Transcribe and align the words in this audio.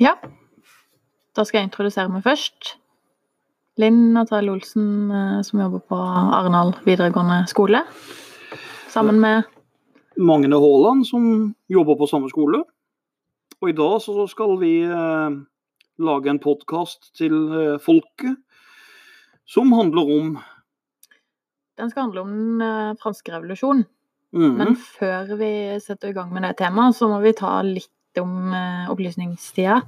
Ja. 0.00 0.16
Da 1.36 1.44
skal 1.44 1.60
jeg 1.60 1.70
introdusere 1.70 2.10
meg 2.10 2.24
først. 2.24 2.74
Linn 3.80 4.10
Natalie 4.16 4.52
Olsen, 4.52 5.10
eh, 5.12 5.38
som 5.46 5.60
jobber 5.62 5.84
på 5.88 5.96
Arendal 6.00 6.74
videregående 6.84 7.44
skole. 7.48 7.84
Sammen 8.90 9.20
med 9.22 9.44
Magne 10.18 10.58
Haaland, 10.58 11.06
som 11.06 11.54
jobber 11.70 11.96
på 11.96 12.08
samme 12.10 12.28
skole. 12.32 12.64
Og 13.60 13.68
i 13.70 13.76
dag 13.76 13.98
så 14.00 14.24
skal 14.30 14.56
vi 14.60 14.72
eh, 14.88 15.36
lage 16.00 16.32
en 16.32 16.40
podkast 16.40 17.12
til 17.18 17.36
eh, 17.52 17.76
folket 17.82 18.38
som 19.50 19.72
handler 19.74 20.12
om 20.16 20.34
Den 21.80 21.90
skal 21.90 22.06
handle 22.06 22.24
om 22.24 22.32
den 22.32 22.64
eh, 22.64 22.96
franske 23.00 23.32
revolusjon. 23.32 23.84
mhm, 24.32 24.56
Men 24.58 24.76
før 24.76 25.36
vi 25.36 25.52
setter 25.80 26.10
i 26.10 26.16
gang 26.16 26.32
med 26.32 26.42
det 26.42 26.56
temaet, 26.58 26.96
så 26.96 27.08
må 27.08 27.20
vi 27.20 27.32
ta 27.32 27.60
litt 27.62 27.90
om 28.18 28.52
opplysningstida. 28.90 29.80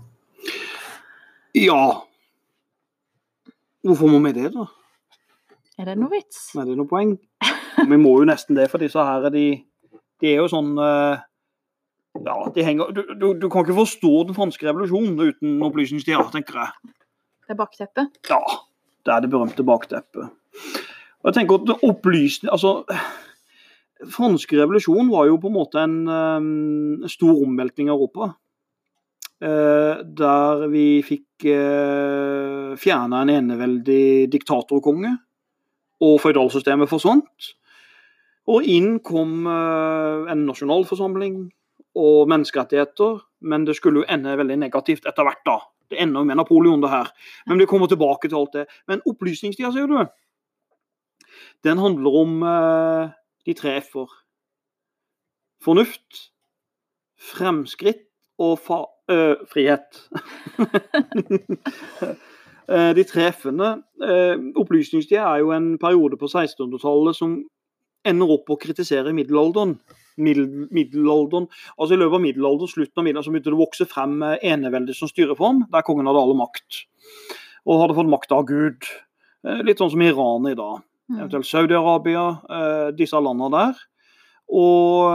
Ja 1.58 1.82
Hvorfor 3.82 4.08
må 4.08 4.20
vi 4.24 4.32
det, 4.36 4.52
da? 4.54 4.68
Er 5.80 5.90
det 5.90 5.98
noe 5.98 6.12
vits? 6.12 6.52
Er 6.54 6.68
det 6.68 6.76
noe 6.78 6.88
poeng? 6.88 7.16
Vi 7.90 7.98
må 7.98 8.14
jo 8.20 8.28
nesten 8.28 8.56
det, 8.56 8.68
for 8.70 8.82
disse 8.82 9.02
her 9.02 9.26
de, 9.34 9.46
de 10.22 10.30
er 10.30 10.38
jo 10.38 10.48
sånn 10.52 10.76
eh, 10.78 11.22
Ja, 12.22 12.36
de 12.54 12.66
henger 12.66 12.92
du, 12.94 13.02
du, 13.16 13.26
du 13.40 13.48
kan 13.50 13.64
ikke 13.64 13.80
forstå 13.80 14.12
den 14.28 14.36
franske 14.36 14.68
revolusjonen 14.68 15.16
uten 15.18 15.56
opplysningstida, 15.66 16.22
tenker 16.30 16.60
jeg. 16.60 16.92
Det 17.42 17.56
er 17.56 17.58
bakteppet. 17.58 18.20
Ja, 18.30 18.40
det 19.02 19.16
er 19.16 19.24
det 19.24 19.32
berømte 19.32 19.66
bakteppet. 19.66 20.30
Og 21.22 21.30
jeg 21.30 21.38
tenker 21.40 21.62
at 21.62 21.84
opplysning 21.88 22.52
Altså, 22.52 22.84
franske 24.12 24.60
revolusjon 24.60 25.10
var 25.10 25.26
jo 25.30 25.40
på 25.42 25.50
en 25.50 25.56
måte 25.56 25.82
en 25.82 25.98
eh, 26.06 27.10
stor 27.10 27.42
omveltning 27.48 27.90
av 27.90 27.98
Europa. 27.98 28.32
Eh, 29.42 30.02
der 30.06 30.68
vi 30.70 31.02
fikk 31.02 31.48
eh, 31.50 32.74
fjerna 32.78 33.24
en 33.24 33.32
eneveldig 33.32 34.30
diktatorkonge, 34.30 35.16
og 36.02 36.20
føydalsystemet 36.22 36.90
forsvant. 36.90 37.48
Og 38.52 38.68
inn 38.70 39.00
kom 39.02 39.48
eh, 39.50 40.30
en 40.30 40.46
nasjonalforsamling 40.46 41.42
og 41.98 42.30
menneskerettigheter, 42.30 43.18
men 43.50 43.66
det 43.66 43.76
skulle 43.80 44.02
jo 44.02 44.10
ende 44.10 44.38
veldig 44.38 44.60
negativt 44.62 45.10
etter 45.10 45.26
hvert, 45.26 45.42
da. 45.46 45.58
Det 45.90 45.98
ender 46.00 46.22
jo 46.22 46.30
med 46.30 46.38
Napoleon, 46.38 46.80
det 46.80 46.92
her. 46.92 47.10
Men 47.50 47.58
vi 47.58 47.68
kommer 47.68 47.90
tilbake 47.90 48.30
til 48.30 48.38
alt 48.38 48.54
det. 48.54 48.66
Men 48.88 49.02
opplysningstida, 49.10 49.72
sier 49.74 49.90
du, 49.90 49.98
den 51.66 51.82
handler 51.82 52.22
om 52.22 52.38
eh, 52.46 53.12
de 53.46 53.58
tre 53.58 53.74
f-er. 53.82 54.14
Fornuft, 55.62 56.28
fremskritt 57.18 58.06
og 58.42 58.56
fa 58.62 58.84
øh, 59.10 59.36
frihet. 59.52 60.10
uh, 62.68 62.92
de 62.98 63.04
tre 63.04 63.30
f-ene. 63.32 63.70
Eh, 64.02 64.36
opplysningstida 64.56 65.24
er 65.24 65.42
jo 65.42 65.50
en 65.54 65.78
periode 65.78 66.18
på 66.20 66.28
1600-tallet 66.30 67.18
som 67.18 67.36
ender 68.06 68.32
opp 68.34 68.50
å 68.50 68.58
kritisere 68.60 69.14
middelalderen. 69.14 69.76
Middel, 70.22 70.68
middelalderen. 70.74 71.48
Altså 71.78 71.96
I 71.96 72.00
løpet 72.00 72.18
av 72.18 72.24
middelalderen, 72.26 72.70
slutten 72.70 73.00
av 73.00 73.06
middelalderen, 73.06 73.28
så 73.28 73.34
begynte 73.34 73.50
det 73.52 73.58
å 73.58 73.64
vokse 73.64 73.88
frem 73.88 74.16
eneveldet 74.40 74.98
som 74.98 75.10
styreform, 75.10 75.64
der 75.72 75.86
kongen 75.86 76.10
hadde 76.10 76.22
alle 76.22 76.38
makt. 76.38 76.82
Og 77.66 77.80
hadde 77.80 77.96
fått 77.96 78.10
makt 78.12 78.34
av 78.36 78.44
Gud. 78.50 78.90
Litt 79.66 79.80
sånn 79.80 79.92
som 79.94 80.04
Iran 80.04 80.50
i 80.50 80.56
dag. 80.58 80.82
Mm. 81.10 81.16
Eventuelt 81.20 81.48
Saudi-Arabia, 81.48 82.26
disse 82.98 83.22
landene 83.22 83.50
der. 83.54 83.80
Og 84.52 85.08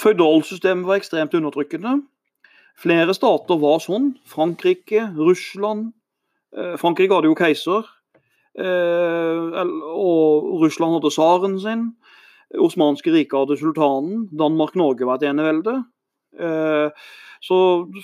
Føydalsystemet 0.00 0.86
var 0.88 0.98
ekstremt 0.98 1.34
undertrykkende. 1.36 1.98
Flere 2.80 3.14
stater 3.14 3.58
var 3.62 3.82
sånn. 3.82 4.14
Frankrike, 4.26 5.10
Russland. 5.14 5.92
Eh, 6.56 6.74
Frankrike 6.80 7.14
hadde 7.14 7.30
jo 7.30 7.38
keiser. 7.38 7.86
Eh, 8.58 9.60
og 9.94 10.62
Russland 10.62 10.98
hadde 10.98 11.12
tsaren 11.14 11.58
sin. 11.62 11.84
Osmanske 12.54 13.12
riket 13.14 13.38
hadde 13.38 13.58
sultanen. 13.58 14.26
Danmark-Norge 14.34 15.06
var 15.06 15.20
et 15.20 15.28
enevelde. 15.30 15.84
Eh, 16.38 16.90
så 17.44 17.56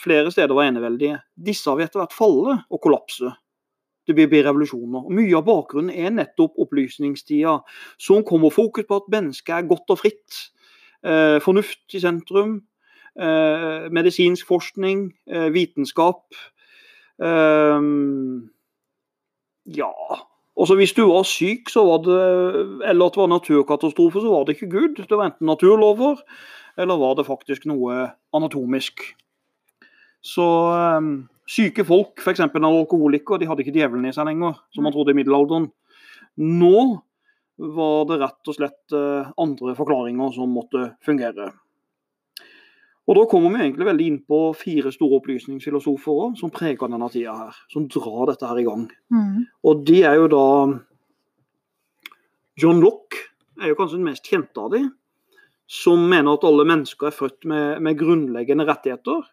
flere 0.03 0.31
steder 0.31 0.55
var 0.55 0.69
eneveldige. 0.69 1.21
Disse 1.35 1.71
har 1.71 1.79
vi 1.79 1.87
etter 1.87 2.03
hvert 2.03 2.15
falle 2.15 2.59
og 2.71 2.83
kollapse. 2.83 3.33
Det 4.07 4.15
blir 4.17 4.45
revolusjoner. 4.45 5.07
Og 5.07 5.13
Mye 5.15 5.37
av 5.39 5.47
bakgrunnen 5.47 5.95
er 5.95 6.11
nettopp 6.11 6.59
opplysningstida, 6.59 7.61
som 7.99 8.25
kommer 8.27 8.51
fokus 8.51 8.89
på 8.89 8.99
at 8.99 9.11
mennesket 9.13 9.55
er 9.55 9.69
godt 9.71 9.93
og 9.95 10.01
fritt. 10.03 10.51
Eh, 11.05 11.41
fornuft 11.41 11.95
i 11.95 12.01
sentrum. 12.01 12.61
Eh, 13.17 13.89
medisinsk 13.91 14.47
forskning, 14.47 15.13
eh, 15.27 15.53
vitenskap. 15.53 16.23
Ja 19.67 19.93
Også 20.57 20.75
Hvis 20.75 20.93
du 20.93 21.03
var 21.05 21.23
syk, 21.23 21.69
så 21.69 21.85
var 21.85 21.99
det, 22.05 22.89
eller 22.89 23.07
at 23.07 23.13
det 23.15 23.21
var 23.21 23.29
naturkatastrofe, 23.29 24.21
så 24.21 24.29
var 24.29 24.45
det 24.45 24.57
ikke 24.57 24.71
Gud. 24.71 24.97
Det 24.97 25.17
var 25.17 25.25
enten 25.27 25.47
naturlover, 25.47 26.17
eller 26.79 26.97
var 26.97 27.15
det 27.15 27.27
faktisk 27.27 27.67
noe 27.67 28.11
anatomisk. 28.33 29.01
Så 30.23 30.47
syke 31.49 31.85
folk, 31.85 32.21
f.eks. 32.21 32.41
alkoholikere, 32.41 33.39
de 33.39 33.47
hadde 33.47 33.65
ikke 33.65 33.73
djevelen 33.73 34.05
i 34.07 34.13
seg 34.13 34.27
lenger, 34.27 34.59
som 34.75 34.83
man 34.85 34.93
trodde 34.93 35.11
i 35.11 35.19
middelalderen. 35.19 35.71
Nå 36.37 37.01
var 37.61 38.07
det 38.09 38.21
rett 38.23 38.51
og 38.51 38.57
slett 38.57 38.95
eh, 38.97 39.33
andre 39.41 39.75
forklaringer 39.77 40.33
som 40.35 40.53
måtte 40.55 40.95
fungere. 41.05 41.51
Og 43.11 43.17
Da 43.19 43.25
kommer 43.27 43.51
vi 43.51 43.65
egentlig 43.65 43.89
veldig 43.89 44.07
inn 44.07 44.21
på 44.23 44.39
fire 44.55 44.93
store 44.95 45.19
opplysningsfilosofer 45.19 46.13
også, 46.15 46.41
som 46.45 46.53
preger 46.55 46.91
denne 46.93 47.09
tida 47.11 47.35
her. 47.35 47.57
Som 47.73 47.89
drar 47.91 48.31
dette 48.31 48.47
her 48.47 48.61
i 48.61 48.67
gang. 48.69 48.85
Mm. 49.11 49.49
Og 49.67 49.83
de 49.89 49.99
er 50.07 50.21
jo 50.21 50.29
da 50.31 50.45
John 52.61 52.83
Locke 52.83 53.27
er 53.61 53.73
jo 53.73 53.79
kanskje 53.79 53.99
den 53.99 54.07
mest 54.07 54.31
kjente 54.31 54.63
av 54.63 54.71
de, 54.77 54.85
som 55.71 56.03
mener 56.11 56.37
at 56.37 56.47
alle 56.47 56.67
mennesker 56.69 57.11
er 57.11 57.17
født 57.17 57.47
med, 57.51 57.83
med 57.83 57.99
grunnleggende 57.99 58.67
rettigheter. 58.69 59.27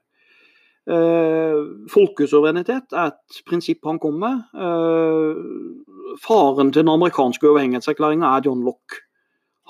Eh, 0.87 1.57
folkesuverenitet 1.91 2.93
er 2.95 3.09
et 3.11 3.39
prinsipp 3.47 3.83
han 3.89 3.99
kom 3.99 4.21
med. 4.21 4.45
Eh, 4.55 5.39
faren 6.23 6.71
til 6.71 6.85
den 6.85 6.93
amerikanske 6.93 7.43
uavhengighetserklæringa 7.49 8.29
er 8.37 8.45
John 8.45 8.63
Locke. 8.63 9.03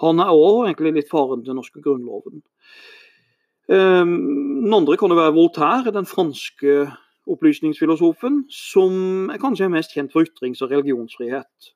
Han 0.04 0.22
er 0.22 0.30
òg 0.30 0.68
egentlig 0.68 0.94
litt 0.94 1.10
faren 1.10 1.42
til 1.42 1.56
den 1.56 1.58
norske 1.58 1.82
grunnloven. 1.82 2.44
Eh, 3.70 4.06
den 4.06 4.74
andre 4.74 4.98
kan 4.98 5.10
jo 5.10 5.18
være 5.18 5.34
Voltaire, 5.34 5.92
den 5.92 6.06
franske 6.06 6.86
opplysningsfilosofen, 7.28 8.46
som 8.54 9.32
er 9.34 9.42
kanskje 9.42 9.66
er 9.66 9.74
mest 9.74 9.98
kjent 9.98 10.14
for 10.14 10.22
ytrings- 10.22 10.62
og 10.62 10.70
religionsfrihet. 10.72 11.74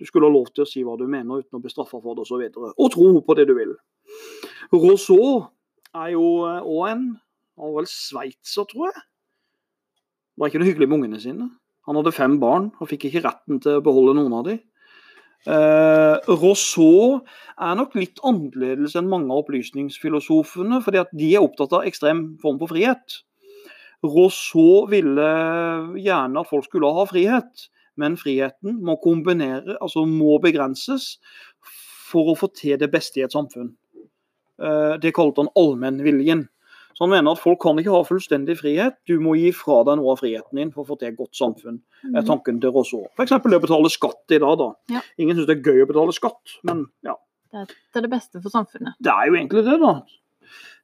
Du 0.00 0.06
skulle 0.06 0.26
ha 0.26 0.32
lov 0.32 0.50
til 0.50 0.64
å 0.64 0.68
si 0.68 0.82
hva 0.82 0.98
du 0.98 1.06
mener 1.06 1.44
uten 1.44 1.60
å 1.60 1.62
bli 1.62 1.70
straffa 1.70 2.00
for 2.02 2.16
det 2.16 2.26
osv. 2.26 2.42
Og, 2.42 2.52
så 2.58 2.74
og 2.74 2.92
tro 2.92 3.20
på 3.22 3.36
det 3.36 3.46
du 3.46 3.54
vil. 3.54 3.74
Rousseau 4.72 5.46
er 5.94 6.14
jo 6.16 6.26
òg 6.42 6.86
en 6.90 7.04
Han 7.60 7.74
var 7.74 7.82
vel 7.82 7.90
sveitser, 7.92 8.66
tror 8.70 8.88
jeg. 8.88 9.02
Var 10.40 10.48
ikke 10.50 10.62
noe 10.62 10.70
hyggelig 10.70 10.88
med 10.88 10.98
ungene 11.00 11.20
sine. 11.20 11.50
Han 11.88 11.98
hadde 11.98 12.12
fem 12.16 12.38
barn 12.40 12.70
og 12.80 12.88
fikk 12.88 13.08
ikke 13.08 13.24
retten 13.26 13.60
til 13.60 13.78
å 13.78 13.84
beholde 13.84 14.16
noen 14.16 14.36
av 14.38 14.46
dem. 14.48 14.60
Eh, 15.48 16.16
Rousseau 16.28 17.20
er 17.56 17.76
nok 17.78 17.94
litt 17.96 18.20
annerledes 18.28 18.96
enn 18.98 19.08
mange 19.08 19.32
av 19.32 19.42
opplysningsfilosofene, 19.46 20.82
fordi 20.84 21.00
at 21.00 21.12
de 21.16 21.30
er 21.34 21.44
opptatt 21.44 21.72
av 21.78 21.86
ekstrem 21.88 22.24
form 22.42 22.60
for 22.60 22.72
frihet. 22.72 23.20
Rousseau 24.04 24.86
ville 24.88 25.28
gjerne 26.00 26.40
at 26.40 26.48
folk 26.48 26.68
skulle 26.68 26.92
ha 26.96 27.06
frihet, 27.08 27.68
men 28.00 28.16
friheten 28.20 28.78
må 28.84 28.96
kombinere, 29.00 29.76
altså 29.80 30.06
må 30.08 30.38
begrenses 30.44 31.14
for 32.10 32.32
å 32.32 32.38
få 32.38 32.50
til 32.56 32.78
det 32.80 32.90
beste 32.92 33.20
i 33.20 33.24
et 33.24 33.36
samfunn. 33.36 33.74
Eh, 34.60 34.96
Det 35.00 35.14
kalte 35.16 35.44
han 35.44 35.52
allmennviljen. 35.56 36.48
Så 37.00 37.06
han 37.06 37.14
mener 37.14 37.32
at 37.32 37.40
folk 37.40 37.62
kan 37.62 37.78
ikke 37.80 37.94
ha 37.94 38.02
fullstendig 38.04 38.58
frihet, 38.58 38.98
du 39.08 39.14
må 39.24 39.32
gi 39.38 39.54
fra 39.56 39.78
deg 39.88 39.96
noe 39.96 40.12
av 40.12 40.18
friheten 40.20 40.58
din 40.60 40.68
for 40.74 40.84
å 40.84 40.88
få 40.90 40.98
til 41.00 41.08
et 41.08 41.16
godt 41.16 41.32
samfunn. 41.38 41.78
er 42.12 42.26
tanken 42.28 42.58
til 42.60 42.74
Rousseau. 42.74 43.06
F.eks. 43.16 43.32
det 43.40 43.56
å 43.56 43.62
betale 43.62 43.88
skatt 43.88 44.34
i 44.36 44.40
dag. 44.42 44.58
da. 44.60 44.66
Ja. 44.92 45.00
Ingen 45.16 45.38
syns 45.38 45.48
det 45.48 45.56
er 45.56 45.64
gøy 45.64 45.86
å 45.86 45.88
betale 45.88 46.12
skatt, 46.12 46.58
men 46.68 46.84
ja. 47.08 47.16
Det 47.48 47.62
er 47.62 47.72
til 47.72 48.04
det 48.04 48.12
beste 48.12 48.44
for 48.44 48.52
samfunnet. 48.52 49.00
Det 49.00 49.14
er 49.14 49.30
jo 49.30 49.40
egentlig 49.40 49.64
det, 49.64 49.80
da. 49.80 49.94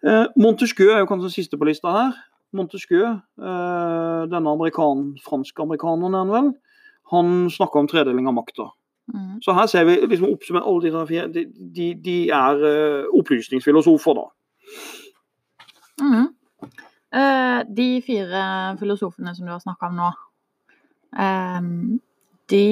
Eh, 0.08 0.24
Montesquieu 0.40 0.88
er 0.94 1.04
jo 1.04 1.12
kanskje 1.12 1.34
siste 1.36 1.60
på 1.60 1.68
lista 1.68 1.92
her. 1.92 2.16
Montesquieu, 2.56 3.12
eh, 3.12 4.24
denne 4.32 4.56
amerikan, 4.56 5.10
fransk-amerikaneren 5.20 6.16
er 6.16 6.24
han 6.24 6.32
vel, 6.32 6.52
han 7.12 7.50
snakker 7.52 7.84
om 7.84 7.92
tredeling 7.92 8.26
av 8.26 8.40
makta. 8.40 8.70
Mm. 9.12 9.42
Så 9.44 9.52
her 9.52 9.68
ser 9.68 9.84
vi 9.84 10.00
liksom 10.00 10.32
oppsummert 10.32 10.64
alle 10.64 11.04
de, 11.04 11.28
de, 11.34 11.44
de, 11.76 11.94
de 12.08 12.20
er 12.30 12.70
eh, 12.72 13.10
opplysningsfilosofer, 13.20 14.16
da. 14.16 14.30
Eh, 16.02 17.60
de 17.68 17.88
fire 18.04 18.42
filosofene 18.80 19.34
som 19.36 19.46
du 19.46 19.52
har 19.54 19.62
snakka 19.62 19.88
om 19.88 19.96
nå, 20.00 20.10
ehm, 21.22 21.98
de, 22.52 22.66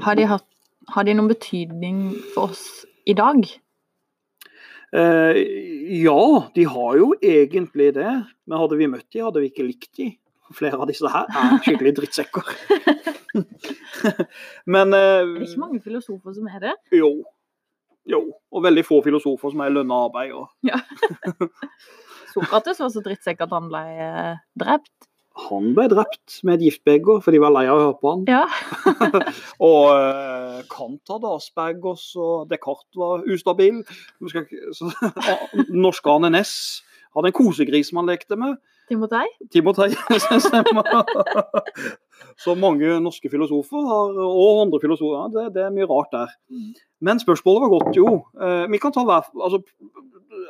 har, 0.00 0.16
de 0.16 0.28
hatt, 0.30 0.46
har 0.94 1.04
de 1.04 1.14
noen 1.16 1.28
betydning 1.28 2.00
for 2.34 2.54
oss 2.54 2.86
i 3.06 3.16
dag? 3.18 3.44
Uh, 4.94 5.34
ja, 5.90 6.20
de 6.54 6.64
har 6.70 6.98
jo 7.00 7.08
egentlig 7.18 7.90
det. 7.96 8.12
Men 8.46 8.60
hadde 8.60 8.78
vi 8.78 8.86
møtt 8.86 9.08
de, 9.10 9.24
hadde 9.26 9.42
vi 9.42 9.50
ikke 9.50 9.66
likt 9.66 9.90
de. 9.98 10.12
Flere 10.54 10.78
av 10.78 10.86
disse 10.86 11.10
her 11.10 11.26
er 11.34 11.56
skikkelig 11.64 11.94
drittsekker. 11.98 12.52
men 14.70 14.94
Det 14.94 15.00
eh, 15.00 15.24
er 15.24 15.48
ikke 15.48 15.64
mange 15.64 15.80
filosofer 15.82 16.36
som 16.36 16.46
er 16.46 16.60
det. 16.68 16.76
jo. 16.94 17.10
Jo. 18.10 18.20
Og 18.52 18.64
veldig 18.64 18.84
få 18.86 19.00
filosofer 19.04 19.54
som 19.54 19.64
er 19.64 19.72
i 19.72 19.74
lønna 19.74 20.04
arbeid. 20.06 20.34
Og 20.36 20.48
Sokrates 22.34 22.80
var 22.82 22.92
så 22.92 23.02
drittsekk 23.04 23.44
at 23.46 23.52
han 23.54 23.68
ble 23.70 23.82
eh, 23.94 24.38
drept. 24.58 25.08
han 25.48 25.72
ble 25.74 25.86
drept 25.90 26.40
med 26.46 26.58
et 26.58 26.68
giftbeger, 26.68 27.20
for 27.22 27.34
de 27.34 27.40
var 27.42 27.54
lei 27.54 27.64
av 27.66 27.78
å 27.78 27.84
høre 27.84 27.98
på 28.00 28.12
han. 28.12 28.24
Ja. 28.30 28.44
Og 29.70 29.86
uh, 29.94 30.60
Kant 30.70 31.14
hadde 31.14 31.32
Aspergers, 31.34 32.06
og 32.18 32.50
Descartes 32.50 32.98
var 32.98 33.24
ustabil. 33.30 33.82
Norske 35.84 36.14
Arne 36.14 36.30
Næss 36.34 36.54
hadde 37.14 37.30
en 37.30 37.36
kosegris 37.36 37.90
som 37.90 38.02
han 38.02 38.10
lekte 38.10 38.38
med. 38.38 38.58
Timotei? 38.88 39.26
Timotei. 39.52 39.90
Så 42.44 42.54
mange 42.58 43.00
norske 43.02 43.30
filosofer 43.30 43.86
har, 43.88 44.16
og 44.20 44.62
andre 44.66 44.80
filosofer, 44.82 45.30
det, 45.34 45.44
det 45.54 45.62
er 45.64 45.74
mye 45.74 45.88
rart 45.88 46.10
der. 46.12 46.28
Men 47.04 47.20
spørsmålet 47.22 47.62
var 47.64 47.70
godt, 47.72 47.96
jo. 47.96 48.08
Eh, 48.40 48.64
vi 48.72 48.78
kan 48.82 48.92
ta 48.94 49.02
hver, 49.06 49.22
altså, 49.46 49.58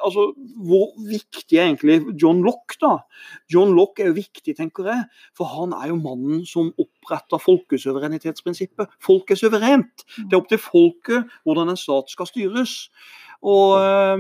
altså, 0.04 0.22
Hvor 0.68 0.86
viktig 1.08 1.56
er 1.58 1.64
egentlig 1.68 1.96
John 2.22 2.38
Locke, 2.46 2.74
da? 2.80 2.92
John 3.52 3.70
Locke 3.76 3.98
er 4.02 4.08
jo 4.10 4.18
viktig, 4.18 4.52
tenker 4.56 4.84
jeg, 4.90 5.00
for 5.36 5.44
han 5.54 5.70
er 5.76 5.86
jo 5.92 5.96
mannen 6.00 6.38
som 6.48 6.74
oppretta 6.80 7.36
folkesuverenitetsprinsippet. 7.42 8.86
Folk 9.02 9.30
er 9.30 9.38
suverent. 9.40 9.96
Det 10.16 10.32
er 10.32 10.40
opp 10.40 10.50
til 10.50 10.62
folket 10.62 11.20
hvordan 11.44 11.68
en 11.72 11.80
stat 11.80 12.06
skal 12.12 12.26
styres. 12.30 12.72
Og 13.44 13.68
eh, 13.78 14.18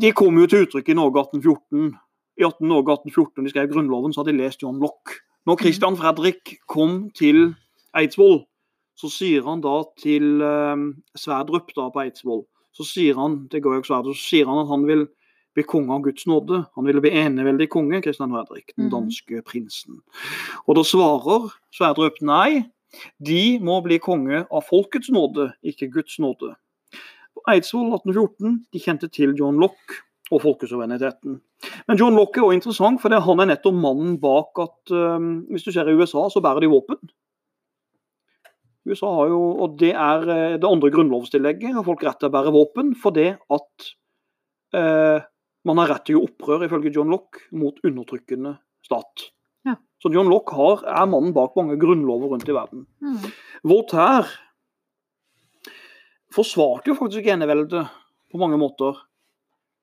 de 0.00 0.12
kom 0.12 0.38
jo 0.38 0.46
til 0.46 0.66
uttrykk 0.66 0.88
i 0.90 0.96
Norge 0.98 1.20
1814. 1.26 1.94
I 2.40 2.42
18 2.44 2.66
Norge 2.68 2.96
1814 2.98 3.44
de 3.44 3.50
skrev 3.52 3.68
Grunnloven, 3.70 4.12
så 4.12 4.22
hadde 4.22 4.32
de 4.34 4.42
lest 4.42 4.62
John 4.62 4.80
Locke. 4.82 5.20
Når 5.46 5.60
Christian 5.60 5.96
Fredrik 5.96 6.56
kom 6.66 7.10
til 7.14 7.54
Eidsvoll, 7.96 8.44
så 8.96 9.10
sier 9.10 9.44
han 9.46 9.60
da 9.60 9.82
til 10.00 10.40
eh, 10.42 10.82
Sverdrup 11.18 11.70
da 11.76 11.90
på 11.94 12.02
Eidsvoll 12.04 12.44
så 12.74 12.82
sier 12.82 13.14
han 13.14 13.44
til 13.52 13.62
Georg 13.62 13.84
Sverdrup, 13.86 14.16
så 14.18 14.32
sier 14.32 14.48
han 14.50 14.64
at 14.64 14.70
han 14.72 14.82
vil 14.88 15.04
bli 15.54 15.62
konge 15.62 15.94
av 15.94 16.00
Guds 16.02 16.24
nåde. 16.26 16.64
Han 16.74 16.88
ville 16.88 16.98
bli 17.04 17.12
eneveldig 17.14 17.68
konge, 17.70 18.00
Christian 18.02 18.32
Fredrik, 18.34 18.72
den 18.74 18.88
Mhm. 18.88 18.90
danske 18.90 19.42
prinsen. 19.46 20.00
Og 20.66 20.74
da 20.74 20.82
svarer 20.82 21.52
Sverdrup 21.70 22.18
nei, 22.20 22.66
de 23.22 23.58
må 23.60 23.80
bli 23.84 23.98
konge 23.98 24.46
av 24.50 24.64
folkets 24.66 25.08
nåde, 25.10 25.52
ikke 25.62 25.92
Guds 25.92 26.18
nåde. 26.18 26.56
Eidsvoll 27.50 27.92
1814 27.92 28.58
de 28.72 28.82
kjente 28.82 29.10
til 29.12 29.34
John 29.38 29.58
Locke 29.60 30.00
og 30.32 30.40
folkesuvereniteten. 30.44 31.36
Men 31.88 32.00
John 32.00 32.16
Locke 32.16 32.40
er 32.40 32.46
også 32.46 32.58
interessant, 32.58 33.02
for 33.02 33.12
han 33.26 33.42
er 33.42 33.50
nettopp 33.50 33.76
mannen 33.76 34.16
bak 34.22 34.60
at 34.62 34.94
um, 34.94 35.44
Hvis 35.52 35.66
du 35.66 35.72
ser 35.72 35.88
i 35.88 35.96
USA, 35.96 36.26
så 36.32 36.42
bærer 36.44 36.64
de 36.64 36.72
våpen. 36.72 37.00
USA 38.88 39.10
har 39.18 39.30
jo, 39.32 39.42
og 39.64 39.76
Det 39.80 39.92
er 39.92 40.26
eh, 40.28 40.56
det 40.60 40.68
andre 40.68 40.90
grunnlovstillegget. 40.92 41.74
har 41.74 41.84
folk 41.84 42.02
rett 42.04 42.18
til 42.20 42.28
å 42.28 42.34
bære 42.34 42.52
våpen 42.52 42.92
fordi 43.00 43.30
at 43.32 43.86
eh, 44.76 45.24
man 45.64 45.80
har 45.80 45.94
rett 45.94 46.04
til 46.08 46.20
å 46.20 46.26
opprør, 46.26 46.66
ifølge 46.66 46.92
John 46.92 47.12
Locke, 47.12 47.46
mot 47.56 47.78
undertrykkende 47.84 48.58
stat. 48.84 49.30
Ja. 49.64 49.78
Så 50.00 50.12
John 50.12 50.28
Locke 50.28 50.56
har, 50.58 50.84
er 50.84 51.08
mannen 51.08 51.32
bak 51.36 51.56
mange 51.56 51.78
grunnlover 51.80 52.34
rundt 52.34 52.48
i 52.48 52.56
verden. 52.56 52.84
Mm. 53.00 53.30
Voltaire 53.64 54.28
forsvarte 56.34 56.90
jo 56.90 56.98
faktisk 56.98 57.26
eneveldet 57.30 57.86
på 58.32 58.40
mange 58.40 58.58
måter. 58.60 58.98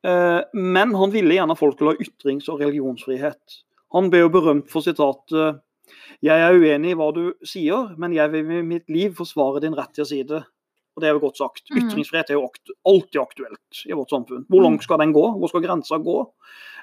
Eh, 0.07 0.39
men 0.53 0.95
han 0.98 1.13
ville 1.13 1.36
gjerne 1.38 1.56
at 1.56 1.62
folk 1.62 1.77
skulle 1.77 1.95
ha 1.95 2.03
ytrings- 2.03 2.50
og 2.51 2.62
religionsfrihet. 2.63 3.59
Han 3.95 4.09
ble 4.12 4.24
jo 4.25 4.31
berømt 4.33 4.71
for 4.71 4.83
sitatet 4.86 5.62
Jeg 6.24 6.39
er 6.39 6.56
uenig 6.56 6.94
i 6.94 6.95
hva 6.95 7.09
du 7.12 7.33
sier, 7.44 7.89
men 8.00 8.13
jeg 8.15 8.31
vil 8.31 8.45
med 8.48 8.68
mitt 8.69 8.89
liv 8.89 9.15
forsvare 9.18 9.59
din 9.59 9.75
rett 9.75 9.92
til 9.95 10.06
å 10.06 10.07
si 10.07 10.21
det. 10.24 10.39
Og 10.95 11.01
det 11.01 11.09
er 11.09 11.15
jo 11.18 11.24
godt 11.24 11.39
sagt. 11.42 11.63
Mm. 11.71 11.81
Ytringsfrihet 11.81 12.30
er 12.30 12.38
jo 12.38 12.45
alltid 12.88 13.19
aktuelt 13.19 13.81
i 13.88 13.95
vårt 13.98 14.13
samfunn. 14.13 14.45
Hvor 14.48 14.63
langt 14.63 14.86
skal 14.86 15.01
den 15.01 15.12
gå? 15.15 15.24
Hvor 15.39 15.51
skal 15.51 15.63
grensa 15.65 16.00
gå? 16.03 16.18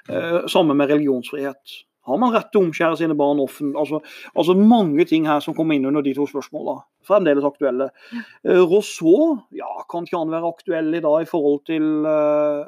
Eh, 0.09 0.45
Samme 0.51 0.75
med 0.77 0.91
religionsfrihet. 0.91 1.79
Har 2.09 2.19
man 2.21 2.33
rett 2.33 2.49
til 2.51 2.61
å 2.61 2.67
omskjære 2.67 2.97
sine 2.99 3.15
barn 3.17 3.41
offentlig? 3.43 3.77
Altså, 3.79 3.99
altså 4.33 4.55
mange 4.57 5.05
ting 5.09 5.27
her 5.29 5.43
som 5.45 5.55
kommer 5.57 5.77
inn 5.77 5.87
under 5.89 6.03
de 6.05 6.13
to 6.17 6.25
spørsmåla. 6.29 6.79
Fremdeles 7.07 7.45
aktuelle. 7.47 7.89
Eh, 8.43 8.59
Rousseau, 8.59 9.37
ja, 9.55 9.69
kan 9.91 10.07
ikke 10.07 10.19
han 10.19 10.33
være 10.33 10.49
aktuell 10.49 10.89
i 10.97 11.03
dag 11.05 11.25
i 11.25 11.29
forhold 11.29 11.61
til 11.69 11.85
uh, 12.07 12.65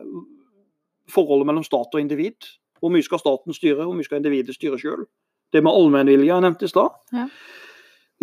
forholdet 1.12 1.50
mellom 1.50 1.66
stat 1.68 1.94
og 1.94 2.04
individ? 2.04 2.50
Hvor 2.82 2.94
mye 2.94 3.06
skal 3.06 3.22
staten 3.22 3.54
styre, 3.58 3.84
hvor 3.86 3.98
mye 3.98 4.08
skal 4.08 4.22
individet 4.22 4.58
styre 4.58 4.80
sjøl? 4.82 5.06
Det 5.52 5.62
med 5.62 5.74
allmennvilje 5.76 6.32
jeg 6.32 6.46
nevnte 6.46 6.66
i 6.66 6.72
stad. 6.72 6.96
Ja. 7.14 7.28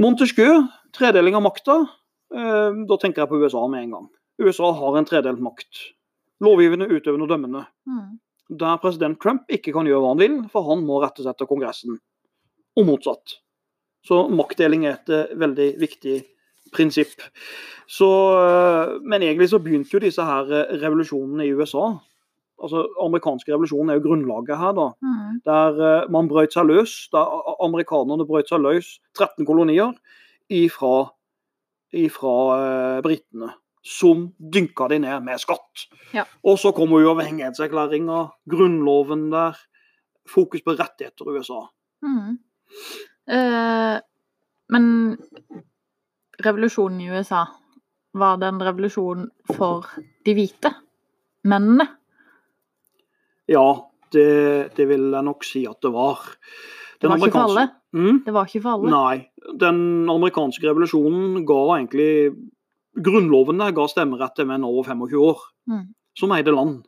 Montesquieu, 0.00 0.64
tredeling 0.96 1.36
av 1.36 1.44
makta. 1.44 1.82
Uh, 2.34 2.84
da 2.88 2.98
tenker 3.00 3.24
jeg 3.24 3.30
på 3.30 3.42
USA 3.42 3.66
med 3.70 3.86
en 3.86 3.94
gang. 3.98 4.08
USA 4.38 4.72
har 4.78 4.96
en 4.98 5.06
tredelt 5.08 5.42
makt. 5.42 5.84
Lovgivende, 6.44 6.86
utøvende 6.86 7.26
og 7.26 7.32
dømmende 7.32 7.66
Mm. 7.88 8.18
Der 8.48 8.80
president 8.80 9.20
Trump 9.20 9.50
ikke 9.52 9.74
kan 9.76 9.88
gjøre 9.88 10.00
hva 10.02 10.14
han 10.14 10.22
vil, 10.22 10.38
for 10.52 10.66
han 10.70 10.84
må 10.88 11.02
rette 11.02 11.22
seg 11.22 11.34
etter 11.34 11.48
Kongressen, 11.50 11.98
og 12.78 12.88
motsatt. 12.88 13.38
Så 14.06 14.24
maktdeling 14.32 14.86
er 14.86 14.96
et 14.96 15.12
eh, 15.12 15.32
veldig 15.38 15.68
viktig 15.80 16.18
prinsipp. 16.74 17.24
Så, 17.88 18.08
eh, 18.38 18.94
men 19.04 19.24
egentlig 19.24 19.50
så 19.52 19.60
begynte 19.62 19.96
jo 19.96 20.04
disse 20.04 20.24
her 20.24 20.48
eh, 20.48 20.76
revolusjonene 20.80 21.44
i 21.44 21.52
USA. 21.56 21.90
Altså, 22.58 22.86
amerikanske 23.04 23.52
revolusjonen 23.52 23.92
er 23.92 24.00
jo 24.00 24.06
grunnlaget 24.08 24.58
her, 24.58 24.72
da. 24.74 24.88
Mm. 25.04 25.36
Der 25.46 26.08
man 26.10 26.26
brøt 26.30 26.56
seg 26.56 26.66
løs, 26.66 26.94
der 27.12 27.52
amerikanerne 27.62 28.26
brøt 28.26 28.50
seg 28.50 28.64
løs 28.64 28.96
13 29.14 29.46
kolonier 29.46 29.92
ifra, 30.50 31.12
ifra 31.94 32.34
britene. 33.04 33.52
Som 33.84 34.28
dynka 34.38 34.88
de 34.90 34.98
ned 35.02 35.24
med 35.26 35.40
skatt. 35.40 35.86
Ja. 36.14 36.24
Og 36.44 36.58
så 36.60 36.72
kommer 36.76 37.04
uavhengighetserklæringa, 37.06 38.24
grunnloven 38.50 39.28
der. 39.32 39.58
Fokus 40.28 40.64
på 40.64 40.74
rettigheter 40.76 41.30
i 41.30 41.38
USA. 41.38 41.62
Mm. 42.04 42.38
Eh, 43.32 44.00
men 44.68 44.84
revolusjonen 46.44 47.00
i 47.00 47.08
USA, 47.10 47.46
var 48.18 48.36
det 48.40 48.50
en 48.52 48.60
revolusjon 48.62 49.28
for 49.54 49.88
de 50.26 50.34
hvite? 50.36 50.72
Mennene? 51.48 51.86
Ja, 53.48 53.64
det, 54.12 54.28
det 54.76 54.88
vil 54.90 55.08
jeg 55.14 55.24
nok 55.24 55.46
si 55.46 55.64
at 55.68 55.80
det 55.84 55.92
var. 55.94 56.20
Det 56.98 57.08
var 57.08 57.20
ikke 57.22 57.32
for 57.32 57.48
alle? 57.48 57.66
Mm? 57.96 58.22
Det 58.26 58.34
var 58.34 58.48
ikke 58.48 58.62
for 58.64 58.76
alle? 58.76 58.92
Nei. 58.92 59.52
Den 59.60 59.80
amerikanske 60.10 60.66
revolusjonen 60.66 61.44
ga 61.48 61.60
egentlig 61.78 62.10
Grunnloven 63.04 63.58
der 63.60 63.72
ga 63.76 63.86
stemmerett 63.90 64.34
til 64.36 64.46
menn 64.50 64.64
over 64.66 64.84
25 64.88 65.18
år, 65.22 65.40
Mm. 65.68 65.86
som 66.18 66.32
eide 66.32 66.52
land. 66.54 66.84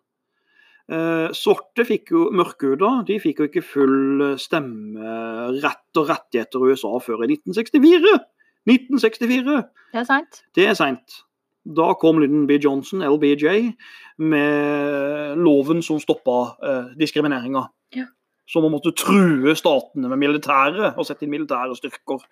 Eh, 0.91 1.29
svarte 1.37 1.85
fikk 1.87 2.11
jo 2.11 2.31
mørkhuda, 2.35 3.05
de 3.07 3.19
fikk 3.23 3.39
jo 3.39 3.47
ikke 3.47 3.63
full 3.63 4.23
eh, 4.33 4.37
stemmerett 4.43 5.97
og 6.01 6.09
rettigheter 6.09 6.65
i 6.67 6.73
USA 6.73 6.99
før 6.99 7.23
i 7.25 7.29
1964. 7.37 8.19
1964! 8.67 9.61
Det 9.93 10.01
er 10.01 10.05
seint. 10.09 10.41
Det 10.57 10.67
er 10.69 10.75
seint. 10.75 11.21
Da 11.65 11.93
kom 12.01 12.19
Lyndon 12.19 12.47
B. 12.49 12.57
Johnson, 12.59 13.03
LBJ, 13.07 13.75
med 14.19 15.39
loven 15.39 15.83
som 15.85 16.01
stoppa 16.03 16.57
eh, 16.65 16.91
diskrimineringa. 16.99 17.67
Ja. 17.95 18.07
Så 18.51 18.61
man 18.65 18.73
måtte 18.75 18.91
true 18.97 19.55
statene 19.55 20.11
med 20.11 20.19
militære 20.19 20.95
og 20.99 21.07
sette 21.07 21.23
inn 21.27 21.31
militære 21.31 21.77
styrker 21.79 22.25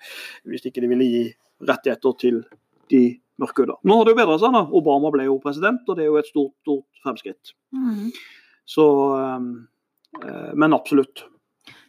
hvis 0.49 0.67
ikke 0.67 0.83
de 0.83 0.89
ville 0.91 1.07
gi 1.07 1.25
rettigheter 1.69 2.17
til 2.19 2.41
de 2.91 3.03
mørkhuda. 3.43 3.79
Nå 3.87 3.97
har 3.99 4.07
det 4.07 4.15
jo 4.15 4.21
bedra 4.21 4.37
seg. 4.43 4.55
da. 4.57 4.65
Obama 4.81 5.13
ble 5.15 5.29
jo 5.29 5.39
president, 5.43 5.83
og 5.87 5.99
det 5.99 6.05
er 6.05 6.13
jo 6.13 6.21
et 6.21 6.31
stort, 6.31 6.55
stort 6.67 7.03
fremskritt. 7.05 7.55
Mm. 7.75 8.13
Så 8.69 8.87
eh, 9.17 9.49
eh, 10.25 10.53
Men 10.55 10.77
absolutt. 10.77 11.25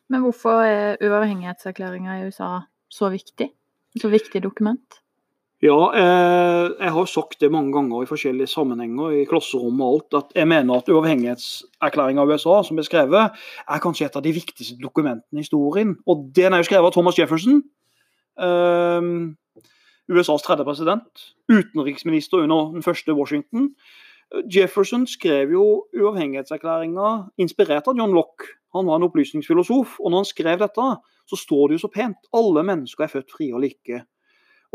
Men 0.10 0.26
hvorfor 0.26 0.64
er 0.66 0.98
uavhengighetserklæringa 1.06 2.18
i 2.18 2.30
USA 2.30 2.64
så 2.90 3.12
viktig? 3.14 3.52
Så 4.00 4.10
viktig 4.10 4.42
dokument? 4.42 5.02
Ja, 5.60 5.76
eh, 5.92 6.70
jeg 6.80 6.92
har 6.96 7.08
sagt 7.12 7.42
det 7.44 7.52
mange 7.52 7.74
ganger 7.76 8.04
i 8.04 8.08
forskjellige 8.08 8.48
sammenhenger, 8.48 9.12
i 9.12 9.26
klasserom 9.28 9.82
og 9.84 9.90
alt, 9.90 10.16
at 10.22 10.38
jeg 10.40 10.48
mener 10.48 10.80
at 10.80 10.88
uavhengighetserklæringa 10.88 12.24
av 12.24 12.32
USA, 12.32 12.62
som 12.64 12.80
er 12.80 12.88
skrevet, 12.88 13.36
er 13.68 13.84
kanskje 13.84 14.08
et 14.08 14.16
av 14.16 14.24
de 14.24 14.34
viktigste 14.34 14.78
dokumentene 14.80 15.42
i 15.42 15.44
historien. 15.44 15.98
Og 16.08 16.30
den 16.36 16.56
er 16.56 16.64
jo 16.64 16.70
skrevet 16.70 16.88
av 16.88 16.96
Thomas 16.96 17.20
Jefferson. 17.20 17.60
Eh, 18.40 19.12
USAs 20.10 20.46
tredje 20.46 20.66
president. 20.68 21.26
Utenriksminister 21.52 22.44
under 22.46 22.74
den 22.74 22.86
første 22.86 23.14
Washington. 23.14 23.74
Jefferson 24.54 25.08
skrev 25.10 25.56
jo 25.56 25.66
uavhengighetserklæringa 25.98 27.32
inspirert 27.42 27.88
av 27.90 27.98
John 27.98 28.14
Locke. 28.14 28.56
Han 28.78 28.86
var 28.86 29.00
en 29.00 29.08
opplysningsfilosof, 29.08 29.98
og 29.98 30.12
når 30.12 30.22
han 30.22 30.30
skrev 30.30 30.62
dette, 30.62 30.88
så 31.30 31.38
står 31.38 31.70
det 31.70 31.80
jo 31.80 31.86
så 31.88 31.94
pent. 31.94 32.30
Alle 32.38 32.62
mennesker 32.66 33.08
er 33.08 33.14
født 33.14 33.34
frie 33.34 33.56
og 33.56 33.64
like 33.64 34.04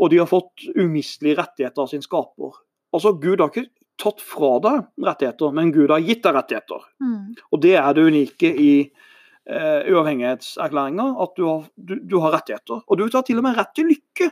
og 0.01 0.11
de 0.11 0.19
har 0.19 0.29
fått 0.29 0.67
umistelige 0.75 1.39
rettigheter 1.39 1.83
av 1.85 1.91
sin 1.91 2.03
skaper. 2.03 2.61
Altså, 2.95 3.15
Gud 3.19 3.41
har 3.41 3.51
ikke 3.51 3.69
tatt 4.01 4.23
fra 4.23 4.55
deg 4.63 5.05
rettigheter, 5.07 5.53
men 5.55 5.71
Gud 5.75 5.93
har 5.93 6.03
gitt 6.03 6.23
deg 6.25 6.35
rettigheter. 6.35 6.87
Mm. 7.03 7.35
Og 7.51 7.61
det 7.63 7.75
er 7.79 7.91
det 7.95 8.07
unike 8.09 8.51
i 8.51 8.71
eh, 8.83 9.91
uavhengighetserklæringa, 9.91 11.07
at 11.23 11.37
du 11.39 11.45
har, 11.47 11.69
du, 11.75 11.95
du 12.03 12.17
har 12.23 12.35
rettigheter. 12.35 12.83
Og 12.83 12.99
du 12.99 13.05
har 13.07 13.27
til 13.27 13.39
og 13.39 13.47
med 13.47 13.55
rett 13.59 13.71
til 13.77 13.89
lykke. 13.93 14.29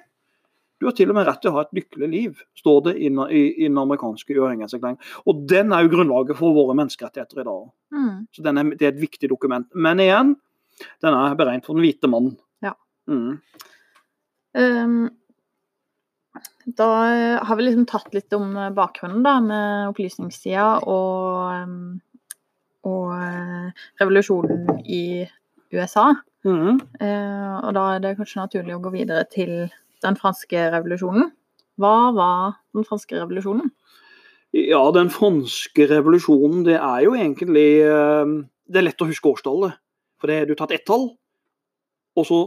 Du 0.83 0.89
har 0.89 0.95
til 0.97 1.11
og 1.13 1.15
med 1.15 1.23
rett 1.23 1.39
til 1.39 1.47
å 1.53 1.55
ha 1.55 1.61
et 1.63 1.77
lykkelig 1.77 2.07
liv, 2.11 2.39
står 2.59 2.79
det 2.89 2.91
i, 2.99 3.07
i, 3.07 3.41
i 3.63 3.67
den 3.69 3.77
amerikanske 3.79 4.35
uavhengighetserklæringen. 4.35 5.11
Og 5.31 5.43
den 5.47 5.71
er 5.71 5.85
jo 5.85 5.91
grunnlaget 5.93 6.35
for 6.35 6.51
våre 6.57 6.73
menneskerettigheter 6.75 7.39
i 7.39 7.45
dag. 7.47 7.61
Mm. 7.95 8.15
Så 8.35 8.43
den 8.43 8.59
er, 8.59 8.71
det 8.75 8.87
er 8.89 8.91
et 8.91 8.99
viktig 8.99 9.29
dokument. 9.31 9.69
Men 9.71 10.01
igjen, 10.03 10.33
den 10.99 11.15
er 11.15 11.37
beregnet 11.39 11.63
for 11.63 11.79
den 11.79 11.85
hvite 11.85 12.09
mannen. 12.11 12.33
Ja. 12.65 12.73
Mm. 13.07 13.37
Um, 14.59 14.97
da 16.75 16.89
har 17.47 17.55
vi 17.61 17.67
liksom 17.69 17.85
tatt 17.87 18.11
litt 18.11 18.35
om 18.35 18.51
bakgrunnen 18.75 19.23
da, 19.23 19.37
med 19.45 19.93
opplysningstida 19.93 20.67
og, 20.83 21.45
ehm, 21.53 21.77
og 22.91 23.15
eh, 23.15 23.85
revolusjonen 24.03 24.83
i 24.83 25.05
USA. 25.71 26.09
Mm. 26.43 26.83
Uh, 26.99 27.55
og 27.63 27.71
da 27.79 27.85
er 27.93 28.03
det 28.03 28.17
kanskje 28.19 28.43
naturlig 28.43 28.75
å 28.75 28.83
gå 28.83 28.91
videre 28.99 29.23
til 29.31 29.55
den 30.03 30.17
franske 30.19 30.67
revolusjonen. 30.73 31.31
Hva 31.81 32.11
var 32.13 32.59
den 32.75 32.85
franske 32.87 33.17
revolusjonen? 33.17 33.71
Ja, 34.53 34.83
den 34.93 35.09
franske 35.09 35.87
revolusjonen, 35.89 36.61
det 36.67 36.77
er 36.77 37.05
jo 37.07 37.15
egentlig 37.17 37.69
eh, 37.81 38.33
Det 38.69 38.79
er 38.79 38.85
lett 38.85 39.01
å 39.01 39.09
huske 39.09 39.31
årstallet. 39.31 39.79
For 40.21 40.29
det 40.29 40.35
er 40.37 40.45
du 40.47 40.53
tatt 40.55 40.71
ett 40.71 40.85
tall, 40.87 41.09
og 42.15 42.27
så 42.27 42.43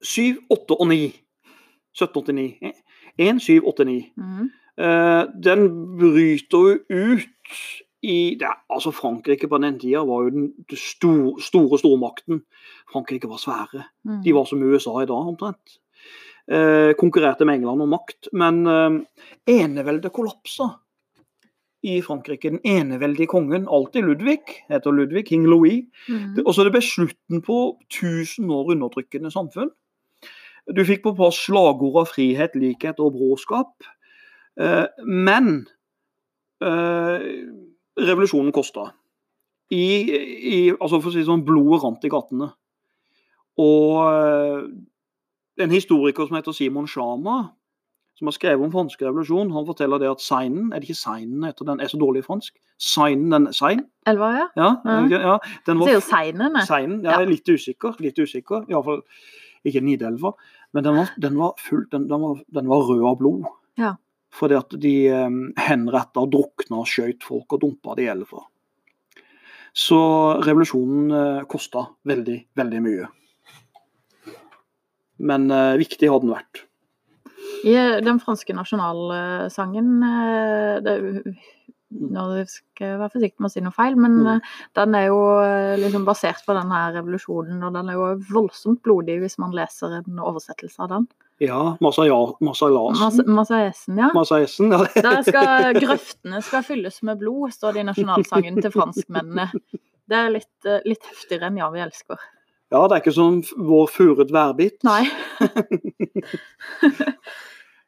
syv, 0.00 0.38
åtte 0.52 0.78
og 0.78 0.88
ni. 0.88 1.10
1789. 1.96 2.72
1, 3.18 3.40
7, 3.40 3.60
8, 3.64 3.84
9. 3.88 3.98
Mhm. 4.16 4.46
Eh, 4.76 5.24
den 5.44 5.68
bryter 5.96 6.66
jo 6.68 6.78
ut 6.92 7.60
i 8.02 8.36
det, 8.38 8.52
Altså, 8.70 8.90
Frankrike 8.92 9.48
på 9.48 9.58
den 9.58 9.78
tida 9.80 10.04
var 10.04 10.26
jo 10.26 10.30
den 10.30 10.54
store, 10.68 11.40
stor, 11.40 11.40
store 11.40 11.78
stormakten. 11.78 12.42
Frankrike 12.92 13.28
var 13.28 13.40
svære. 13.40 13.84
Mm. 14.04 14.22
De 14.24 14.34
var 14.34 14.44
som 14.44 14.62
USA 14.62 15.00
i 15.00 15.06
dag, 15.06 15.26
omtrent. 15.32 15.78
Eh, 16.46 16.92
konkurrerte 16.94 17.44
med 17.44 17.58
England 17.58 17.82
om 17.82 17.90
makt. 17.90 18.28
Men 18.32 18.66
eh, 18.70 18.98
eneveldet 19.50 20.12
kollapsa 20.14 20.70
i 21.86 21.98
Frankrike. 22.02 22.50
Den 22.50 22.62
eneveldige 22.62 23.26
kongen, 23.30 23.66
alltid 23.68 24.06
Ludvig, 24.06 24.42
heter 24.70 24.94
Ludvig, 24.94 25.26
king 25.28 25.46
Louis. 25.46 25.84
Mhm. 26.08 26.44
Og 26.46 26.54
så 26.54 26.64
det 26.64 26.72
ble 26.74 26.82
slutten 26.82 27.42
på 27.42 27.58
1000 27.90 28.50
år 28.50 28.72
undertrykkende 28.76 29.30
samfunn. 29.34 29.70
Du 30.74 30.82
fikk 30.86 31.04
på 31.04 31.14
plass 31.14 31.38
slagord 31.46 32.00
av 32.02 32.10
frihet, 32.10 32.54
likhet 32.58 33.02
og 33.02 33.14
bråskap. 33.18 33.86
Eh, 34.58 34.86
men 35.02 35.66
eh, 36.62 37.26
revolusjonen 37.98 38.54
kosta. 38.54 38.92
I, 39.70 39.86
i, 40.06 40.58
altså 40.70 41.00
for 41.00 41.10
å 41.10 41.14
si 41.14 41.26
sånn, 41.26 41.42
blodet 41.46 41.82
rant 41.82 42.06
i 42.06 42.10
gatene. 42.10 42.52
Og 43.58 44.70
en 45.58 45.70
historiker 45.70 46.26
som 46.26 46.36
heter 46.36 46.52
Simon 46.52 46.86
Shama, 46.86 47.50
som 48.16 48.28
har 48.30 48.32
skrevet 48.32 48.64
om 48.64 48.72
fransk 48.72 49.02
revolusjon, 49.02 49.50
han 49.52 49.66
forteller 49.68 50.00
det 50.00 50.08
at 50.08 50.22
seinen 50.24 50.70
Er 50.72 50.80
det 50.80 50.88
ikke 50.88 50.96
seinen 51.02 51.44
heter 51.44 51.66
den? 51.68 51.80
Er 51.80 51.90
så 51.92 51.98
dårlig 52.00 52.22
i 52.22 52.26
fransk? 52.26 52.54
Seinen, 52.80 53.28
den 53.30 53.50
sein? 53.52 53.84
Elva, 54.06 54.30
ja. 54.32 54.46
Ja, 54.56 54.70
Ja. 54.84 55.00
ja 55.10 55.38
den 55.66 55.78
Det 55.78 55.88
er 55.88 55.98
jo 55.98 56.00
seinen, 56.00 56.56
Seinen, 56.66 57.02
Ja. 57.04 57.20
er 57.20 57.26
litt 57.26 57.44
usikker. 57.48 57.96
litt 58.00 58.16
usikker, 58.18 58.64
Iallfall 58.70 59.02
ikke 59.64 59.82
Nidelva. 59.82 60.32
Men 60.72 60.84
den 60.84 60.96
var, 60.96 61.10
den 61.18 61.36
var 61.36 61.54
fullt, 61.58 61.90
den, 61.90 62.08
den, 62.08 62.20
var, 62.20 62.40
den 62.52 62.68
var 62.68 62.86
rød 62.88 63.04
av 63.10 63.18
blod. 63.18 63.44
Ja. 63.76 63.94
Fordi 64.32 64.54
at 64.58 64.70
de 64.80 64.94
um, 65.10 65.52
henretta, 65.56 66.24
drukna, 66.30 66.84
skjøt 66.84 67.24
folk 67.24 67.52
og 67.52 67.60
dumpa 67.60 67.94
de 67.96 68.06
i 68.06 68.10
elva. 68.12 68.44
Så 69.76 69.98
revolusjonen 70.44 71.12
uh, 71.12 71.44
kosta 71.48 71.86
veldig, 72.08 72.46
veldig 72.56 72.82
mye. 72.84 73.08
Men 75.18 75.50
eh, 75.50 75.76
viktig 75.80 76.10
har 76.12 76.20
den 76.22 76.34
vært. 76.34 76.66
I 77.66 77.74
eh, 77.74 77.98
den 78.04 78.20
franske 78.22 78.54
nasjonalsangen 78.56 79.92
eh, 80.06 80.80
det, 80.84 80.96
Nå 81.96 82.22
skal 82.50 82.82
jeg 82.82 82.98
være 82.98 83.12
forsiktig 83.14 83.40
med 83.40 83.48
å 83.48 83.52
si 83.54 83.60
noe 83.62 83.74
feil, 83.74 83.94
men 83.96 84.16
Mm. 84.18 84.26
eh, 84.32 84.54
den 84.74 84.94
er 84.98 85.04
jo 85.06 85.20
liksom 85.78 86.04
basert 86.04 86.42
på 86.44 86.56
denne 86.56 86.80
revolusjonen, 86.96 87.62
og 87.62 87.72
den 87.78 87.88
er 87.88 87.94
jo 87.94 88.08
voldsomt 88.32 88.82
blodig 88.82 89.20
hvis 89.22 89.38
man 89.38 89.54
leser 89.54 90.00
en 90.00 90.18
oversettelse 90.18 90.82
av 90.82 90.90
den. 90.90 91.06
Ja, 91.38 91.76
Masaiasen. 91.80 92.42
Masalasen. 92.48 93.24
Mas 93.36 94.30
ja. 94.32 94.92
Ja. 94.96 95.02
Der 95.06 95.22
skal 95.30 95.78
grøftene 95.78 96.42
skal 96.42 96.62
fylles 96.66 97.02
med 97.06 97.20
blod, 97.22 97.52
står 97.54 97.76
det 97.76 97.84
i 97.84 97.88
nasjonalsangen 97.92 98.60
til 98.60 98.72
franskmennene. 98.74 99.50
Det 100.08 100.16
er 100.16 100.30
litt, 100.34 100.68
litt 100.86 101.06
heftigere 101.06 101.50
enn 101.50 101.58
Ja, 101.60 101.70
vi 101.70 101.84
elsker. 101.86 102.18
Ja, 102.72 102.80
det 102.88 102.92
er 102.96 103.00
ikke 103.02 103.14
som 103.14 103.42
vår 103.56 103.86
furet 103.94 104.32
værbit. 104.34 104.82
Nei. 104.84 105.04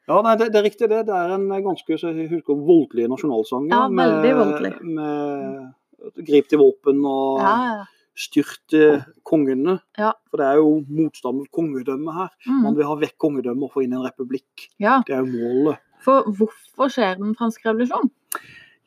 Ja, 0.09 0.23
nei, 0.25 0.31
det, 0.39 0.47
det 0.49 0.57
er 0.57 0.63
riktig 0.65 0.87
det. 0.89 1.03
Det 1.05 1.13
er 1.13 1.35
en 1.35 1.43
ganske 1.61 1.97
så 2.01 2.09
jeg 2.17 2.31
husker, 2.31 2.57
voldelig 2.65 3.03
nasjonalsang. 3.11 3.67
Ja, 3.69 3.83
veldig 3.93 4.31
voldelig. 4.39 4.71
Med 4.81 6.23
grip 6.25 6.47
til 6.49 6.57
våpen 6.63 7.03
og 7.05 7.43
Ja, 7.43 7.51
ja. 7.67 7.83
styrt 8.17 8.73
eh, 8.73 9.03
kongene. 9.29 9.75
Ja. 10.01 10.15
For 10.31 10.41
det 10.41 10.47
er 10.49 10.57
jo 10.63 10.71
motstand 10.89 11.37
mot 11.43 11.51
kongedømmet 11.53 12.17
her. 12.17 12.31
Man 12.49 12.71
Mm. 12.73 12.77
vil 12.79 12.89
ha 12.89 12.95
vekk 13.03 13.17
kongedømmet 13.21 13.67
og 13.69 13.71
få 13.75 13.83
inn 13.85 13.93
en 13.93 14.01
republikk. 14.07 14.65
ja. 14.81 15.03
Det 15.05 15.13
er 15.13 15.21
jo 15.21 15.29
målet. 15.37 15.77
For 16.01 16.23
hvorfor 16.25 16.89
skjer 16.89 17.19
den 17.21 17.35
franske 17.37 17.69
revolusjonen? 17.69 18.09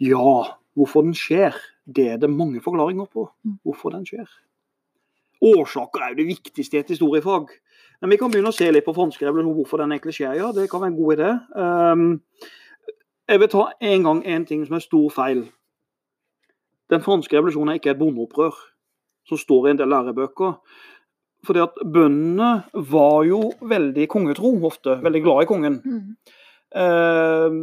Ja, 0.00 0.56
hvorfor 0.74 1.02
den 1.06 1.14
skjer, 1.14 1.54
det 1.86 2.08
er 2.08 2.16
det 2.18 2.30
mange 2.34 2.58
forklaringer 2.60 3.06
på. 3.06 3.28
Mm. 3.46 3.60
Hvorfor 3.62 3.92
den 3.94 4.04
skjer. 4.10 4.26
Årsaker 5.42 6.02
er 6.02 6.12
jo 6.12 6.20
det 6.22 6.28
viktigste 6.28 6.78
i 6.78 6.82
et 6.82 6.92
historiefag. 6.94 7.50
Men 8.02 8.10
vi 8.10 8.18
kan 8.18 8.30
begynne 8.32 8.50
å 8.50 8.56
se 8.56 8.66
litt 8.70 8.86
på 8.86 8.94
fransk 8.96 9.22
og 9.22 9.54
hvorfor 9.56 9.82
den 9.82 9.94
egentlig 9.94 10.16
skjer. 10.16 10.34
Ja, 10.38 10.50
det 10.54 10.68
kan 10.70 10.82
være 10.82 10.92
en 10.92 10.98
god 10.98 11.12
idé. 11.16 11.30
Um, 11.54 12.22
jeg 13.30 13.40
vil 13.40 13.50
ta 13.52 13.66
en 13.80 14.06
gang 14.06 14.22
en 14.26 14.46
ting 14.46 14.64
som 14.66 14.76
er 14.76 14.82
stor 14.82 15.10
feil. 15.14 15.44
Den 16.90 17.02
franske 17.04 17.36
revolusjonen 17.36 17.72
er 17.72 17.78
ikke 17.78 17.94
et 17.94 18.00
bondeopprør, 18.00 18.56
som 19.28 19.38
står 19.38 19.68
i 19.68 19.70
en 19.72 19.78
del 19.80 19.92
lærebøker. 19.94 20.56
Fordi 21.46 21.62
at 21.62 21.78
bøndene 21.94 22.50
var 22.90 23.22
jo 23.26 23.40
veldig 23.62 24.08
kongetro 24.10 24.52
ofte, 24.66 24.98
veldig 25.02 25.22
glad 25.22 25.42
i 25.42 25.50
kongen. 25.50 25.78
Mm. 25.84 26.34
Eh, 26.72 27.54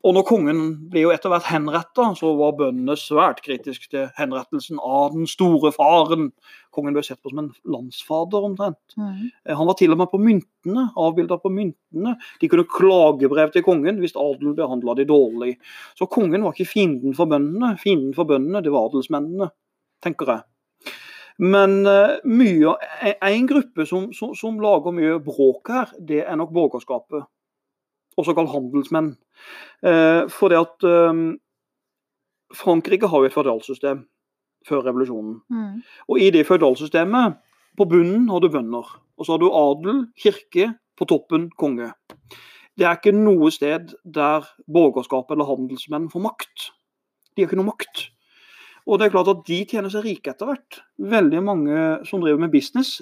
og 0.00 0.14
når 0.16 0.24
kongen 0.24 0.60
blir 0.88 1.04
jo 1.04 1.12
etter 1.12 1.32
hvert 1.32 1.48
henretta, 1.50 2.06
så 2.16 2.30
var 2.38 2.54
bøndene 2.56 2.96
svært 2.96 3.42
kritiske 3.44 3.90
til 3.92 4.06
henrettelsen 4.16 4.80
av 4.80 5.12
den 5.12 5.28
store 5.28 5.72
faren. 5.74 6.30
Kongen 6.74 6.96
ble 6.96 7.04
sett 7.04 7.20
på 7.20 7.32
som 7.32 7.42
en 7.42 7.50
landsfader, 7.70 8.46
omtrent. 8.48 8.96
Mm. 8.96 9.28
Eh, 9.44 9.52
han 9.58 9.68
var 9.68 9.76
til 9.80 9.92
og 9.92 10.00
med 10.00 10.10
på 10.12 10.22
myntene, 10.22 10.86
avbilda 10.96 11.38
på 11.42 11.52
myntene. 11.52 12.16
De 12.40 12.50
kunne 12.50 12.68
klage 12.70 13.30
brev 13.32 13.52
til 13.52 13.66
kongen 13.66 14.00
hvis 14.00 14.16
adelen 14.16 14.56
behandla 14.56 14.96
de 14.96 15.08
dårlig. 15.12 15.58
Så 15.98 16.08
kongen 16.08 16.46
var 16.46 16.56
ikke 16.56 16.72
fienden 16.72 17.16
for 17.18 17.28
bøndene. 17.30 17.74
Fienden 17.82 18.16
for 18.16 18.28
bøndene, 18.30 18.64
det 18.64 18.72
var 18.72 18.88
adelsmennene, 18.88 19.52
tenker 20.04 20.32
jeg. 20.32 20.48
Men 21.44 21.82
eh, 21.90 22.16
mye, 22.30 22.78
en 23.12 23.46
gruppe 23.50 23.84
som, 23.90 24.08
som, 24.16 24.32
som 24.38 24.60
lager 24.62 24.94
mye 24.94 25.20
bråk 25.20 25.72
her, 25.74 25.96
det 25.98 26.24
er 26.24 26.38
nok 26.38 26.54
borgerskapet 26.54 27.26
også 28.20 28.34
kalt 28.36 28.52
handelsmenn. 28.52 29.14
Eh, 29.84 30.24
fordi 30.32 30.58
at 30.60 30.86
eh, 30.88 31.22
Frankrike 32.54 33.10
har 33.10 33.22
jo 33.22 33.30
et 33.30 33.36
føderalsystem 33.36 34.04
før 34.68 34.86
revolusjonen. 34.86 35.40
Mm. 35.50 35.82
Og 36.08 36.20
i 36.20 36.30
det 36.34 36.46
føderalsystemet, 36.48 37.36
på 37.76 37.88
bunnen 37.90 38.28
har 38.30 38.40
du 38.40 38.48
bønder. 38.48 38.86
Og 39.18 39.26
så 39.26 39.34
har 39.34 39.42
du 39.42 39.50
adel, 39.50 40.06
kirke, 40.20 40.72
på 40.94 41.06
toppen 41.10 41.48
konge. 41.58 41.90
Det 42.78 42.86
er 42.86 42.98
ikke 42.98 43.14
noe 43.14 43.50
sted 43.54 43.94
der 44.04 44.46
borgerskapet 44.70 45.34
eller 45.34 45.48
handelsmenn 45.48 46.10
får 46.10 46.22
makt. 46.22 46.68
De 47.34 47.42
har 47.42 47.50
ikke 47.50 47.58
noe 47.58 47.72
makt. 47.72 48.08
Og 48.84 48.98
det 48.98 49.06
er 49.06 49.14
klart 49.14 49.30
at 49.32 49.42
de 49.48 49.58
tjener 49.66 49.92
seg 49.92 50.04
rike 50.06 50.34
etter 50.34 50.50
hvert. 50.50 50.80
Veldig 50.98 51.42
mange 51.42 51.82
som 52.08 52.22
driver 52.22 52.44
med 52.44 52.52
business, 52.52 53.00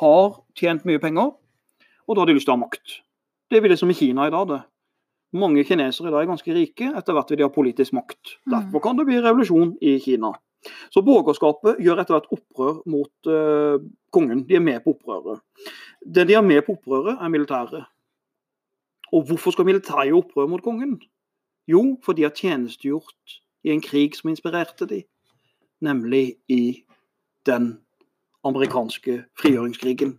har 0.00 0.36
tjent 0.58 0.86
mye 0.86 1.00
penger, 1.02 1.32
og 2.06 2.14
da 2.14 2.22
har 2.22 2.30
de 2.30 2.36
lyst 2.36 2.46
til 2.46 2.54
å 2.54 2.58
ha 2.58 2.62
makt. 2.62 3.00
Det 3.52 3.60
blir 3.60 3.68
det 3.74 3.76
som 3.76 3.90
i 3.90 3.94
Kina 3.94 4.26
i 4.26 4.30
dag. 4.30 4.48
det. 4.48 4.62
Mange 5.32 5.64
kinesere 5.64 6.08
i 6.08 6.10
dag 6.10 6.22
er 6.22 6.30
ganske 6.30 6.54
rike, 6.54 6.86
etter 6.96 7.12
hvert 7.12 7.30
vil 7.30 7.38
de 7.38 7.44
ha 7.44 7.52
politisk 7.52 7.92
makt. 7.92 8.38
Mm. 8.46 8.52
Derfor 8.54 8.80
kan 8.80 8.96
det 8.96 9.04
bli 9.06 9.20
revolusjon 9.20 9.74
i 9.80 9.98
Kina. 10.00 10.32
Så 10.94 11.02
borgerskapet 11.04 11.80
gjør 11.82 12.00
etter 12.00 12.16
hvert 12.16 12.30
opprør 12.32 12.78
mot 12.86 13.28
uh, 13.28 13.76
kongen. 14.12 14.44
De 14.48 14.56
er 14.56 14.64
med 14.64 14.80
på 14.84 14.94
opprøret. 14.94 15.42
Det 16.00 16.26
de 16.28 16.36
er 16.38 16.46
med 16.46 16.62
på 16.64 16.78
opprøret, 16.78 17.18
er 17.20 17.28
militæret. 17.28 17.84
Og 19.12 19.26
hvorfor 19.28 19.52
skal 19.52 19.68
militæret 19.68 20.08
gjøre 20.08 20.22
opprør 20.22 20.48
mot 20.48 20.64
kongen? 20.64 21.00
Jo, 21.68 21.98
for 22.04 22.16
de 22.16 22.24
har 22.24 22.32
tjenestegjort 22.32 23.38
i 23.64 23.74
en 23.74 23.84
krig 23.84 24.16
som 24.16 24.32
inspirerte 24.32 24.88
de, 24.88 25.02
nemlig 25.80 26.38
i 26.48 26.84
den 27.46 27.74
amerikanske 28.44 29.24
frigjøringskrigen. 29.40 30.16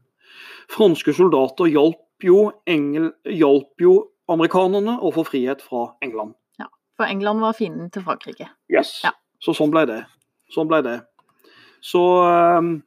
Franske 0.70 1.14
soldater 1.14 1.72
hjalp 1.72 2.04
jo, 2.28 2.52
engel, 2.70 3.12
hjalp 3.30 3.84
jo 3.84 3.98
amerikanerne 4.32 4.98
å 5.04 5.12
få 5.16 5.26
frihet 5.28 5.64
fra 5.64 5.90
England. 6.06 6.36
Ja. 6.62 6.70
For 6.98 7.10
England 7.10 7.44
var 7.44 7.58
fienden 7.58 7.92
til 7.94 8.06
Frankrike. 8.06 8.50
Yes. 8.72 9.00
Ja. 9.04 9.14
Så 9.44 9.56
sånn 9.58 9.74
ble 9.74 9.86
det. 9.90 10.00
Sånn 10.54 10.70
ble 10.70 10.80
det. 10.86 10.98
Så 11.84 12.02
um, 12.24 12.78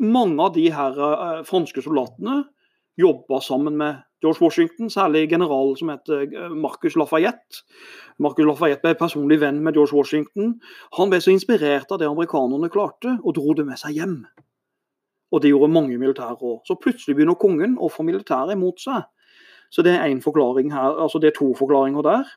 mange 0.00 0.46
av 0.46 0.54
de 0.54 0.68
her 0.72 0.96
uh, 1.00 1.42
franske 1.48 1.82
soldatene 1.82 2.44
jobba 3.00 3.40
sammen 3.42 3.78
med 3.80 4.02
George 4.20 4.44
Washington, 4.44 4.90
særlig 4.92 5.30
general 5.30 5.72
som 5.78 5.88
heter 5.88 6.26
eh, 6.26 6.52
Marcus 6.52 6.96
Lafayette. 6.96 7.62
Marcus 8.20 8.44
Lafayette 8.44 8.84
ble 8.84 8.98
personlig 8.98 9.40
venn 9.40 9.62
med 9.64 9.78
George 9.78 9.96
Washington. 9.96 10.58
Han 10.98 11.12
ble 11.12 11.22
så 11.24 11.32
inspirert 11.32 11.88
av 11.88 12.02
det 12.02 12.08
amerikanerne 12.10 12.68
klarte, 12.72 13.16
og 13.24 13.38
dro 13.38 13.54
det 13.56 13.64
med 13.68 13.80
seg 13.80 13.96
hjem. 13.96 14.18
Og 15.30 15.42
det 15.42 15.52
gjorde 15.52 15.72
mange 15.72 15.98
militære 15.98 16.36
òg. 16.36 16.60
Så 16.66 16.78
plutselig 16.80 17.16
begynner 17.16 17.38
kongen 17.38 17.76
å 17.78 17.90
få 17.92 18.06
militæret 18.06 18.56
imot 18.56 18.82
seg. 18.82 19.06
Så 19.70 19.84
det 19.86 19.94
er 19.94 20.08
en 20.08 20.22
forklaring 20.22 20.72
her, 20.74 20.96
altså 20.98 21.20
det 21.22 21.30
er 21.30 21.38
to 21.38 21.52
forklaringer 21.58 22.02
der. 22.02 22.30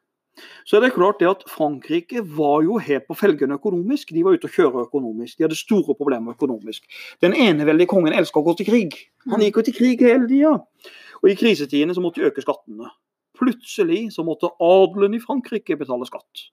Så 0.65 0.77
er 0.77 0.81
det 0.81 0.93
klart 0.95 1.19
det 1.21 1.29
at 1.29 1.43
Frankrike 1.50 2.23
var 2.38 2.63
jo 2.65 2.79
helt 2.81 3.05
på 3.09 3.17
felgene 3.17 3.57
økonomisk. 3.59 4.13
De 4.15 4.23
var 4.25 4.38
ute 4.38 4.50
å 4.50 4.53
kjøre 4.53 4.85
økonomisk. 4.88 5.38
De 5.38 5.45
hadde 5.45 5.57
store 5.57 5.93
problemer 5.97 6.33
økonomisk. 6.33 6.85
Den 7.21 7.35
eneveldige 7.38 7.91
kongen 7.91 8.15
elska 8.17 8.41
å 8.41 8.45
gå 8.47 8.55
til 8.57 8.69
krig. 8.69 8.97
Han 9.29 9.43
gikk 9.45 9.59
jo 9.59 9.65
til 9.67 9.77
krig 9.77 10.01
hele 10.05 10.29
tida. 10.29 10.55
Og 11.21 11.29
i 11.29 11.38
krisetidene 11.38 11.93
så 11.95 12.01
måtte 12.03 12.21
de 12.21 12.31
øke 12.31 12.45
skattene. 12.45 12.89
Plutselig 13.38 14.07
så 14.15 14.25
måtte 14.25 14.51
adelen 14.62 15.17
i 15.17 15.21
Frankrike 15.21 15.77
betale 15.77 16.09
skatt. 16.09 16.47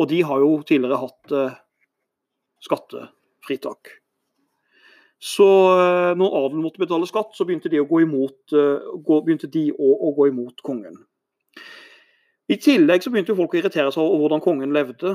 Og 0.00 0.08
de 0.10 0.22
har 0.26 0.40
jo 0.42 0.56
tidligere 0.66 1.00
hatt 1.04 1.36
eh, 1.36 1.60
skattefritak. 2.64 3.92
Så 5.24 5.46
eh, 5.72 6.12
når 6.20 6.34
adelen 6.36 6.64
måtte 6.66 6.82
betale 6.82 7.08
skatt, 7.08 7.32
så 7.32 7.46
begynte 7.48 7.70
de 7.72 7.80
å 7.80 7.88
gå 7.88 8.02
imot, 8.04 8.52
eh, 8.52 8.90
gå, 9.06 9.20
de 9.40 9.62
å, 9.72 9.92
å 10.08 10.10
gå 10.16 10.28
imot 10.28 10.60
kongen. 10.66 10.98
I 12.52 12.58
tillegg 12.60 13.00
så 13.00 13.12
begynte 13.12 13.36
folk 13.38 13.56
å 13.56 13.60
irritere 13.62 13.92
seg 13.94 14.04
over 14.04 14.26
hvordan 14.26 14.44
kongen 14.44 14.76
levde. 14.76 15.14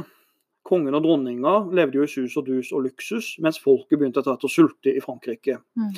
Kongen 0.66 0.98
og 0.98 1.06
dronninga 1.06 1.54
levde 1.78 2.02
jo 2.02 2.08
i 2.08 2.10
sus 2.10 2.34
og 2.42 2.50
dus 2.50 2.74
og 2.74 2.88
luksus, 2.88 3.36
mens 3.44 3.62
folket 3.62 4.00
begynte 4.00 4.24
etter 4.24 4.34
hvert 4.34 4.50
å 4.50 4.52
sulte 4.52 4.96
i 4.96 5.04
Frankrike. 5.04 5.60
Mm. 5.78 5.94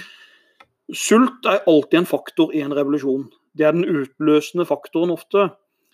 Sult 0.91 1.47
er 1.47 1.63
alltid 1.71 2.01
en 2.01 2.11
faktor 2.11 2.51
i 2.51 2.65
en 2.65 2.75
revolusjon. 2.75 3.29
Det 3.55 3.67
er 3.67 3.79
den 3.79 3.87
utløsende 3.87 4.67
faktoren 4.67 5.15
ofte. 5.15 5.53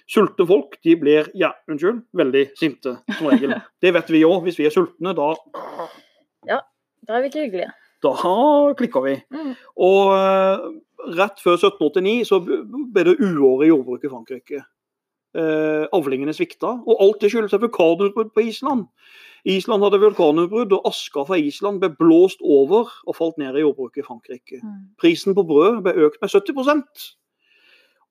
Sultne 0.10 0.46
folk 0.50 0.80
de 0.82 0.98
blir 0.98 1.30
ja, 1.38 1.52
unnskyld, 1.70 2.02
veldig 2.18 2.48
sinte, 2.58 2.98
som 3.14 3.30
regel. 3.30 3.60
Det 3.84 3.94
vet 3.94 4.10
vi 4.10 4.26
òg. 4.26 4.42
Hvis 4.48 4.58
vi 4.58 4.66
er 4.66 4.74
sultne, 4.74 5.14
da, 5.14 5.36
Ja, 6.50 6.64
Da 7.06 7.18
er 7.18 7.22
vi 7.22 7.30
ikke 7.30 7.46
hyggelige. 7.46 7.76
Da 8.04 8.14
klikker 8.78 9.06
vi. 9.06 9.16
Mm. 9.34 9.54
Og 9.88 10.14
eh, 10.16 10.66
rett 11.18 11.44
før 11.44 11.58
1789 11.60 12.26
så 12.30 12.42
ble 12.42 13.06
det 13.08 13.20
uår 13.22 13.66
i 13.66 13.72
jordbruket 13.72 14.10
i 14.10 14.14
Frankrike. 14.14 14.64
Eh, 15.38 15.86
avlingene 15.94 16.34
svikta, 16.34 16.72
og 16.88 17.02
alt 17.04 17.22
det 17.22 17.30
skyldes 17.34 17.54
et 17.54 17.62
vulkanutbrudd 17.62 18.32
på 18.34 18.46
Island. 18.48 18.88
Island 19.48 19.84
hadde 19.86 20.00
vulkanutbrudd, 20.02 20.74
og 20.74 20.88
aska 20.90 21.24
fra 21.28 21.38
Island 21.38 21.82
ble 21.84 21.92
blåst 22.00 22.42
over 22.42 22.90
og 23.06 23.16
falt 23.16 23.38
ned 23.38 23.56
i 23.56 23.64
jordbruket 23.64 24.02
i 24.02 24.08
Frankrike. 24.08 24.62
Mm. 24.64 24.80
Prisen 25.00 25.38
på 25.38 25.46
brød 25.48 25.84
ble 25.86 25.94
økt 26.08 26.22
med 26.22 26.34
70 26.34 27.18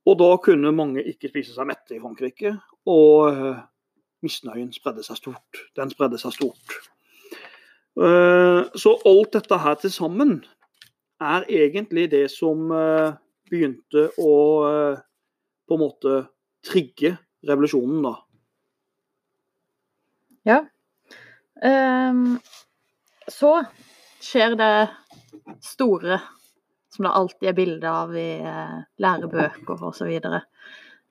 Og 0.06 0.18
da 0.18 0.36
kunne 0.36 0.72
mange 0.72 1.02
ikke 1.02 1.28
spise 1.28 1.54
seg 1.54 1.66
mette 1.66 1.96
i 1.96 2.00
Frankrike. 2.00 2.54
Og 2.86 3.28
eh, 3.32 3.64
misnøyen 4.22 4.72
spredde 4.72 5.02
seg 5.02 5.18
stort. 5.18 5.64
Den 5.76 5.90
spredde 5.90 6.18
seg 6.18 6.32
stort. 6.32 6.78
Eh, 7.96 8.64
så 8.74 8.92
alt 9.08 9.32
dette 9.32 9.56
her 9.56 9.76
til 9.80 9.92
sammen 9.92 10.32
er 11.22 11.46
egentlig 11.48 12.10
det 12.12 12.26
som 12.28 12.68
eh, 12.74 13.14
begynte 13.48 14.10
å 14.20 14.32
eh, 14.68 14.98
på 15.66 15.76
en 15.78 15.80
måte 15.82 16.16
trigge 16.66 17.14
revolusjonen, 17.46 18.02
da. 18.04 18.12
Ja. 20.46 20.58
Um, 21.56 22.36
så 23.26 23.50
skjer 24.22 24.54
det 24.60 24.70
store, 25.64 26.20
som 26.92 27.08
det 27.08 27.14
alltid 27.18 27.50
er 27.50 27.56
bilde 27.56 27.94
av 28.02 28.12
i 28.14 28.28
lærebøker 29.02 29.82
osv. 29.88 30.12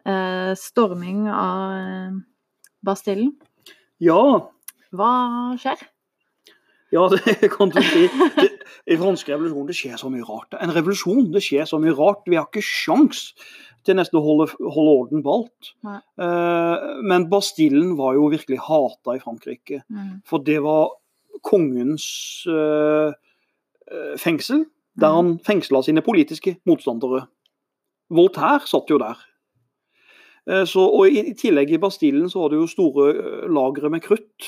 Uh, 0.06 0.54
storming 0.60 1.26
av 1.34 2.22
Bastillen. 2.86 3.34
Ja, 4.00 4.22
Hva 4.96 5.12
skjer? 5.60 5.84
Ja, 6.94 7.08
det 7.14 7.50
kan 7.54 7.70
du 7.74 7.80
si. 7.82 8.06
Det, 8.38 8.50
I 8.92 8.98
fransk 9.02 9.30
revolusjon 9.32 9.68
det 9.70 9.76
skjer 9.78 9.98
så 9.98 10.10
mye 10.14 10.26
rart. 10.28 10.54
En 10.62 10.74
revolusjon, 10.76 11.32
det 11.34 11.42
skjer 11.46 11.66
så 11.70 11.80
mye 11.82 11.96
rart. 11.98 12.22
Vi 12.30 12.38
har 12.38 12.46
ikke 12.50 12.62
sjans 12.66 13.32
til 13.86 13.98
nesten 14.00 14.18
å 14.20 14.24
holde, 14.26 14.48
holde 14.60 14.94
orden 15.02 15.24
på 15.26 15.34
alt. 15.40 15.72
Eh, 16.22 16.86
men 17.06 17.28
Bastillen 17.30 17.96
var 18.00 18.16
jo 18.18 18.30
virkelig 18.34 18.58
hata 18.66 19.16
i 19.18 19.22
Frankrike. 19.22 19.84
Mm. 19.94 20.20
For 20.26 20.42
det 20.46 20.60
var 20.66 20.94
kongens 21.46 22.06
eh, 22.50 23.14
fengsel, 24.22 24.66
der 24.98 25.12
Mm. 25.12 25.16
han 25.16 25.40
fengsla 25.46 25.82
sine 25.84 26.02
politiske 26.02 26.56
motstandere. 26.66 27.26
Voltaire 28.10 28.66
satt 28.70 28.90
jo 28.90 28.98
der. 29.02 29.18
Så, 30.70 30.80
og 30.86 31.10
i, 31.10 31.20
i 31.32 31.34
tillegg 31.34 31.72
i 31.74 31.80
Bastillen 31.82 32.30
så 32.30 32.44
var 32.44 32.52
det 32.54 32.60
jo 32.62 32.68
store 32.70 33.06
lagre 33.50 33.90
med 33.90 34.04
krutt 34.06 34.46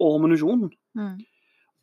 og 0.00 0.18
ammunisjon. 0.18 0.66
Mm. 0.94 1.14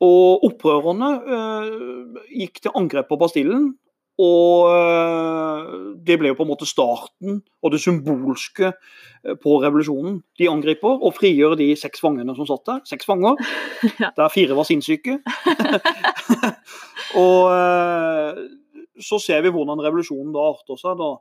Og 0.03 0.43
opprørerne 0.45 1.11
eh, 1.25 2.23
gikk 2.43 2.61
til 2.61 2.75
angrep 2.77 3.07
på 3.09 3.17
Bastillen. 3.21 3.71
Og 4.17 4.65
eh, 4.73 5.65
det 6.05 6.15
ble 6.17 6.31
jo 6.31 6.37
på 6.39 6.45
en 6.45 6.49
måte 6.49 6.65
starten 6.69 7.35
og 7.61 7.73
det 7.73 7.79
symbolske 7.83 8.71
eh, 8.71 9.35
på 9.37 9.59
revolusjonen. 9.61 10.19
De 10.41 10.49
angriper 10.49 11.01
og 11.05 11.13
frigjør 11.19 11.53
de 11.59 11.67
seks 11.77 12.01
fangene 12.01 12.33
som 12.37 12.49
satt 12.49 12.65
der. 12.69 12.81
Seks 12.89 13.05
fanger, 13.09 13.37
Ja. 14.01 14.09
der 14.17 14.33
fire 14.33 14.57
var 14.57 14.65
sinnssyke. 14.69 15.19
og 17.23 17.41
eh, 17.53 18.41
så 19.05 19.21
ser 19.21 19.45
vi 19.45 19.53
hvordan 19.53 19.81
revolusjonen 19.85 20.33
da 20.33 20.47
arter 20.55 20.81
seg. 20.81 20.97
da. 20.97 21.11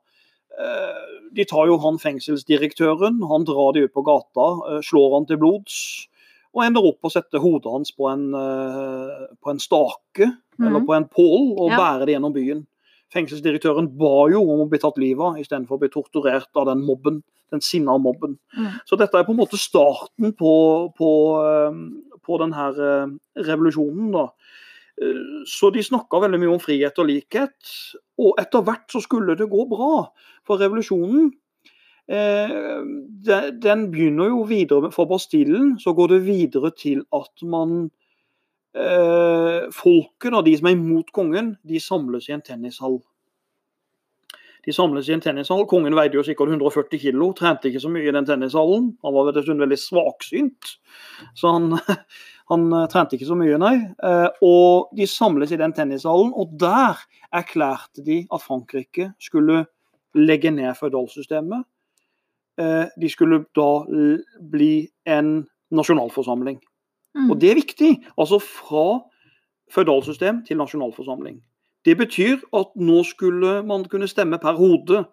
De 1.37 1.45
tar 1.45 1.67
jo 1.69 1.75
han 1.83 1.99
fengselsdirektøren, 2.01 3.19
han 3.29 3.45
drar 3.45 3.75
de 3.77 3.83
ut 3.85 3.93
på 3.93 4.01
gata, 4.07 4.47
slår 4.81 5.11
han 5.19 5.27
til 5.29 5.37
blods. 5.43 5.75
Og 6.57 6.65
ender 6.65 6.87
opp 6.89 7.05
å 7.05 7.11
sette 7.13 7.37
hodet 7.43 7.69
hans 7.69 7.91
på 7.93 8.09
en, 8.09 8.31
eh, 8.35 9.27
på 9.45 9.51
en 9.53 9.59
stake 9.61 10.25
eller 10.59 10.81
Mhm. 10.81 10.87
på 10.87 10.95
en 10.97 11.05
pål 11.05 11.59
og 11.61 11.71
Ja. 11.71 11.77
bære 11.77 12.07
det 12.07 12.15
gjennom 12.17 12.33
byen. 12.33 12.67
Fengselsdirektøren 13.13 13.97
ba 13.97 14.27
jo 14.31 14.41
om 14.43 14.65
å 14.65 14.69
bli 14.71 14.79
tatt 14.79 14.97
livet 14.99 15.21
av 15.21 15.37
istedenfor 15.37 15.77
å 15.77 15.81
bli 15.81 15.89
torturert 15.89 16.49
av 16.57 16.67
den 16.67 16.83
mobben. 16.85 17.23
Den 17.53 17.61
sinna 17.61 17.97
mobben. 17.99 18.39
Mm. 18.59 18.81
Så 18.89 18.97
dette 18.99 19.15
er 19.15 19.23
på 19.25 19.31
en 19.31 19.37
måte 19.37 19.57
starten 19.61 20.33
på, 20.35 20.93
på, 20.97 21.11
eh, 21.45 22.19
på 22.27 22.39
denne 22.41 22.73
eh, 22.75 23.43
revolusjonen. 23.45 24.13
da. 24.13 24.29
Så 25.45 25.71
de 25.73 25.81
snakka 25.85 26.19
veldig 26.23 26.41
mye 26.41 26.53
om 26.55 26.59
frihet 26.59 26.99
og 26.99 27.07
likhet. 27.07 27.53
Og 28.19 28.35
etter 28.39 28.63
hvert 28.65 28.89
så 28.89 29.03
skulle 29.03 29.37
det 29.37 29.51
gå 29.51 29.69
bra. 29.69 30.09
For 30.43 30.57
revolusjonen 30.57 31.33
den 32.07 33.81
begynner 33.91 34.29
jo 34.31 34.45
videre 34.47 34.93
For 34.95 35.09
Bastillen 35.11 35.73
så 35.83 35.91
går 35.97 36.13
det 36.13 36.21
videre 36.29 36.71
til 36.79 37.01
at 37.11 37.43
man 37.43 37.89
eh, 38.77 39.67
Folket, 39.75 40.31
og 40.33 40.45
de 40.47 40.55
som 40.59 40.71
er 40.71 40.77
imot 40.77 41.11
kongen, 41.17 41.57
de 41.67 41.81
samles 41.83 42.29
i 42.29 42.37
en 42.37 42.45
tennishall. 42.47 43.01
De 44.67 44.75
samles 44.75 45.09
i 45.09 45.15
en 45.15 45.23
tennishall. 45.23 45.63
Kongen 45.71 45.95
veide 45.95 46.19
jo 46.19 46.25
sikkert 46.27 46.51
140 46.51 46.99
kilo, 46.99 47.31
trente 47.39 47.71
ikke 47.71 47.83
så 47.83 47.91
mye 47.93 48.09
i 48.09 48.15
den 48.15 48.27
tennishallen. 48.27 48.89
Han 49.07 49.15
var 49.15 49.31
dessuten 49.31 49.63
veldig 49.63 49.79
svaksynt, 49.79 50.73
så 51.39 51.55
han, 51.55 51.77
han 52.53 52.67
eh, 52.73 52.89
trente 52.93 53.19
ikke 53.19 53.29
så 53.31 53.39
mye, 53.39 53.61
nei. 53.63 53.77
Eh, 54.03 54.43
Og 54.47 54.91
de 54.99 55.07
samles 55.11 55.55
i 55.55 55.61
den 55.61 55.75
tennishallen, 55.77 56.35
og 56.35 56.59
der 56.59 56.99
erklærte 57.35 58.03
de 58.07 58.25
at 58.27 58.43
Frankrike 58.43 59.13
skulle 59.23 59.65
legge 60.17 60.51
ned 60.51 60.75
føydalsystemet. 60.79 61.67
Eh, 62.59 62.87
De 63.01 63.09
skulle 63.09 63.45
da 63.57 63.85
bli 64.51 64.89
en 65.07 65.47
nasjonalforsamling. 65.71 66.61
Mm. 67.17 67.31
Og 67.31 67.41
det 67.41 67.51
er 67.51 67.61
viktig. 67.61 67.91
Altså 68.19 68.39
fra 68.43 69.03
føydalsystem 69.73 70.45
til 70.47 70.61
nasjonalforsamling. 70.61 71.41
Det 71.87 71.97
betyr 71.99 72.43
at 72.57 72.73
nå 72.77 73.03
skulle 73.07 73.61
man 73.67 73.85
kunne 73.85 74.09
stemme 74.11 74.39
per 74.43 74.59
hode, 74.59 75.05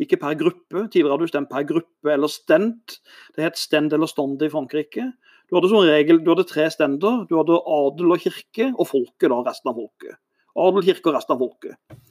ikke 0.00 0.18
per 0.20 0.34
gruppe. 0.36 0.88
Tidligere 0.90 1.14
hadde 1.14 1.28
du 1.28 1.32
stemt 1.32 1.50
per 1.50 1.64
gruppe 1.68 2.12
eller 2.12 2.28
stent. 2.28 2.98
Det 3.36 3.44
het 3.44 3.58
stend 3.58 3.92
eller 3.92 4.10
stand 4.10 4.42
i 4.42 4.50
Frankrike. 4.52 5.12
Du 5.48 5.56
hadde 5.56 5.68
som 5.68 5.84
regel 5.84 6.20
du 6.24 6.30
hadde 6.32 6.48
tre 6.48 6.70
stender. 6.72 7.24
Du 7.28 7.36
hadde 7.38 7.60
adel 7.60 8.14
og 8.14 8.20
kirke, 8.20 8.72
og 8.72 8.88
folket, 8.88 9.28
da, 9.28 9.40
resten 9.46 9.72
av 9.72 9.78
folket. 9.78 10.18
Adel, 10.56 10.84
kirke 10.86 11.10
og 11.10 11.16
resten 11.16 11.36
av 11.36 11.42
folket. 11.44 12.10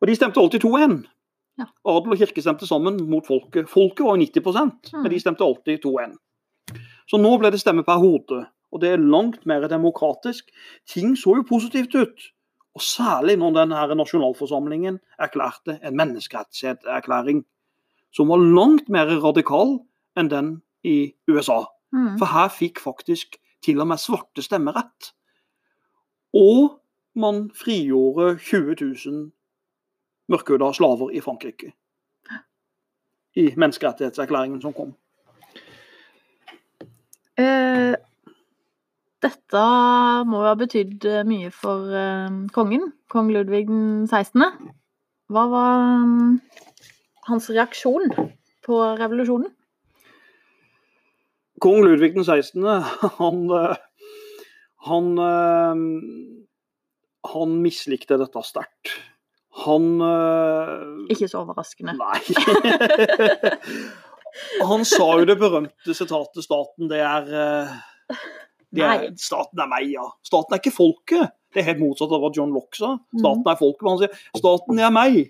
Og 0.00 0.08
de 0.08 0.16
stemte 0.16 0.40
alltid 0.40 0.64
2-1. 0.64 0.98
Ja. 1.60 1.68
Adel 1.84 2.14
og 2.14 2.20
kirke 2.20 2.42
stemte 2.42 2.66
sammen 2.68 2.96
mot 3.10 3.26
folket. 3.28 3.68
Folket 3.70 4.06
var 4.06 4.16
jo 4.16 4.24
90% 4.24 4.92
men 4.96 5.10
de 5.12 5.20
stemte 5.20 5.44
alltid 5.44 5.84
2-1. 5.84 6.16
Så 7.10 7.20
nå 7.20 7.32
ble 7.40 7.50
det 7.52 7.60
stemme 7.60 7.84
per 7.84 8.00
hode. 8.00 8.44
Og 8.72 8.80
det 8.80 8.94
er 8.94 9.02
langt 9.02 9.44
mer 9.46 9.66
demokratisk. 9.68 10.48
Ting 10.88 11.12
så 11.18 11.36
jo 11.36 11.48
positivt 11.48 11.94
ut. 11.94 12.28
Og 12.72 12.80
særlig 12.80 13.36
når 13.36 13.58
denne 13.58 13.80
nasjonalforsamlingen 14.00 14.96
erklærte 15.20 15.76
en 15.84 15.96
menneskerettighetserklæring 15.98 17.44
som 18.12 18.28
var 18.32 18.40
langt 18.40 18.88
mer 18.92 19.12
radikal 19.20 19.78
enn 20.16 20.30
den 20.32 20.54
i 20.84 21.12
USA. 21.28 21.64
Mm. 21.92 22.16
For 22.20 22.28
her 22.32 22.48
fikk 22.52 22.80
faktisk 22.80 23.36
til 23.64 23.80
og 23.80 23.90
med 23.92 24.00
svarte 24.00 24.44
stemmerett. 24.44 25.12
Og 26.32 26.78
man 27.14 27.50
frigjorde 27.56 28.38
20 28.40 28.76
000 28.80 29.30
mørkhuda 30.32 30.72
slaver 30.76 31.12
i 31.12 31.20
Frankrike. 31.24 31.72
I 33.36 33.52
menneskerettighetserklæringen 33.56 34.60
som 34.60 34.74
kom. 34.76 34.92
Eh, 37.40 37.94
dette 39.22 39.62
må 40.26 40.40
jo 40.42 40.48
ha 40.50 40.58
betydd 40.58 41.04
eh, 41.06 41.22
mye 41.28 41.52
for 41.54 41.90
eh, 41.94 42.38
kongen, 42.54 42.88
kong 43.12 43.30
Ludvig 43.30 43.68
den 43.68 44.08
16. 44.10 44.42
Hva 45.32 45.44
var 45.48 45.82
um, 46.02 46.40
hans 47.28 47.46
reaksjon 47.52 48.10
på 48.66 48.80
revolusjonen? 48.98 49.52
Kong 51.62 51.84
Ludvig 51.86 52.16
den 52.16 52.26
16. 52.26 52.66
han, 53.20 53.44
eh, 53.60 53.78
han, 54.90 55.08
han 57.30 57.56
mislikte 57.62 58.18
dette 58.18 58.42
sterkt. 58.48 58.96
Han 59.66 59.88
uh... 60.02 61.06
Ikke 61.12 61.28
så 61.30 61.42
overraskende. 61.42 61.94
Nei. 61.98 62.20
Han 64.70 64.86
sa 64.88 65.08
jo 65.20 65.26
det 65.28 65.36
berømte 65.40 65.94
sitatet 65.94 66.44
'Staten, 66.44 66.88
det 66.88 67.02
er, 67.04 67.28
uh... 67.28 68.16
det 68.72 68.86
er 68.88 69.06
Staten 69.20 69.60
er 69.60 69.68
meg, 69.70 69.90
ja. 69.92 70.06
Staten 70.24 70.56
er 70.56 70.62
ikke 70.62 70.74
folket. 70.74 71.34
Det 71.52 71.60
er 71.60 71.68
helt 71.68 71.82
motsatt 71.82 72.12
av 72.16 72.22
hva 72.22 72.32
John 72.32 72.54
Locke 72.54 72.80
sa. 72.80 72.94
Mhm. 72.96 73.20
Staten 73.20 73.52
er 73.52 73.60
folket, 73.60 73.82
men 73.84 73.92
han 73.92 74.02
sier 74.04 74.40
'staten 74.40 74.80
er 74.80 74.94
meg'. 74.94 75.22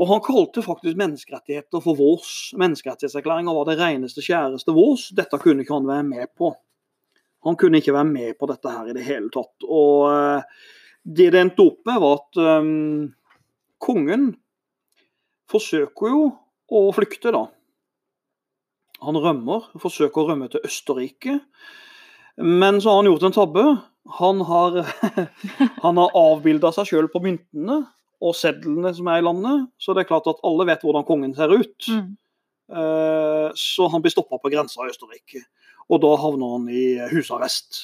Og 0.00 0.08
han 0.08 0.22
kalte 0.24 0.64
faktisk 0.64 0.98
menneskerettigheter 0.98 1.82
for 1.84 1.94
vårs. 1.94 2.52
Menneskerettighetserklæringa 2.58 3.52
var 3.54 3.68
det 3.68 3.78
reneste, 3.78 4.24
kjæreste 4.24 4.74
vårs. 4.74 5.10
Dette 5.14 5.38
kunne 5.38 5.62
ikke 5.62 5.76
han 5.76 5.86
være 5.86 6.06
med 6.08 6.32
på. 6.38 6.50
Han 7.46 7.58
kunne 7.60 7.78
ikke 7.78 7.94
være 7.94 8.08
med 8.08 8.38
på 8.40 8.48
dette 8.50 8.72
her 8.72 8.88
i 8.88 8.96
det 8.96 9.04
hele 9.06 9.30
tatt. 9.34 9.66
Og 9.66 10.08
eh, 10.10 10.64
det 11.02 11.30
det 11.34 11.40
endte 11.40 11.64
opp 11.64 11.80
med, 11.88 11.98
var 12.02 12.20
at 12.20 12.40
um, 12.62 13.12
kongen 13.82 14.30
forsøker 15.50 16.12
jo 16.12 16.26
å 16.72 16.82
flykte, 16.94 17.32
da. 17.34 17.46
Han 19.02 19.18
rømmer, 19.18 19.66
forsøker 19.82 20.22
å 20.22 20.28
rømme 20.30 20.48
til 20.52 20.62
Østerrike. 20.64 21.40
Men 22.38 22.78
så 22.80 22.92
har 22.92 23.02
han 23.02 23.10
gjort 23.10 23.26
en 23.26 23.34
tabbe. 23.34 23.64
Han 24.20 24.44
har, 24.46 24.78
han 25.84 25.98
har 26.00 26.16
avbilda 26.18 26.70
seg 26.74 26.92
sjøl 26.92 27.10
på 27.12 27.22
myntene 27.24 27.82
og 28.22 28.36
sedlene 28.38 28.92
som 28.94 29.10
er 29.10 29.20
i 29.20 29.26
landet. 29.26 29.66
Så 29.82 29.94
det 29.94 30.04
er 30.04 30.12
klart 30.12 30.30
at 30.30 30.42
alle 30.46 30.66
vet 30.70 30.84
hvordan 30.86 31.06
kongen 31.08 31.34
ser 31.34 31.50
ut. 31.50 31.88
Mm. 31.90 32.12
Eh, 32.72 33.48
Så 33.58 33.88
han 33.90 34.04
blir 34.04 34.14
stoppa 34.14 34.38
på 34.38 34.52
grensa 34.54 34.86
i 34.86 34.92
Østerrike. 34.94 35.42
Og 35.90 36.00
da 36.04 36.14
havner 36.22 36.54
han 36.54 36.70
i 36.70 36.84
husarrest. 37.10 37.82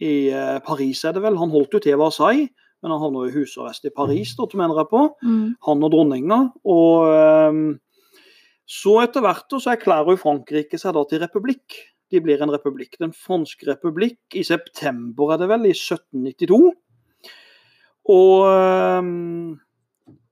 I 0.00 0.30
eh, 0.32 0.58
Paris 0.64 1.04
er 1.04 1.14
det 1.16 1.22
vel. 1.24 1.38
Han 1.40 1.52
holdt 1.52 1.76
jo 1.76 1.82
til 1.84 1.98
Versailles, 2.00 2.48
men 2.80 2.94
han 2.94 3.02
havna 3.02 3.26
i 3.28 3.34
husarrest 3.34 3.84
i 3.84 3.92
Paris, 3.92 4.32
da, 4.38 4.48
mener 4.56 4.80
jeg 4.80 4.90
på. 4.90 5.04
Mm. 5.20 5.46
Han 5.66 5.86
og 5.86 5.92
dronninga. 5.92 6.40
Og 6.72 7.10
um, 7.52 7.64
så 8.70 8.96
etter 9.02 9.24
hvert 9.24 9.56
så 9.58 9.74
erklærer 9.74 10.14
jo 10.14 10.22
Frankrike 10.22 10.80
seg 10.80 10.96
da 10.96 11.04
til 11.08 11.20
republikk. 11.20 11.76
De 12.10 12.22
blir 12.24 12.40
en 12.40 12.52
republikk. 12.52 12.96
Den 13.02 13.12
franske 13.12 13.68
republikk 13.68 14.38
i 14.38 14.44
september, 14.46 15.34
er 15.34 15.42
det 15.42 15.50
vel, 15.52 15.68
i 15.68 15.74
1792. 15.76 16.72
Og 18.10 18.48
um, 18.48 19.58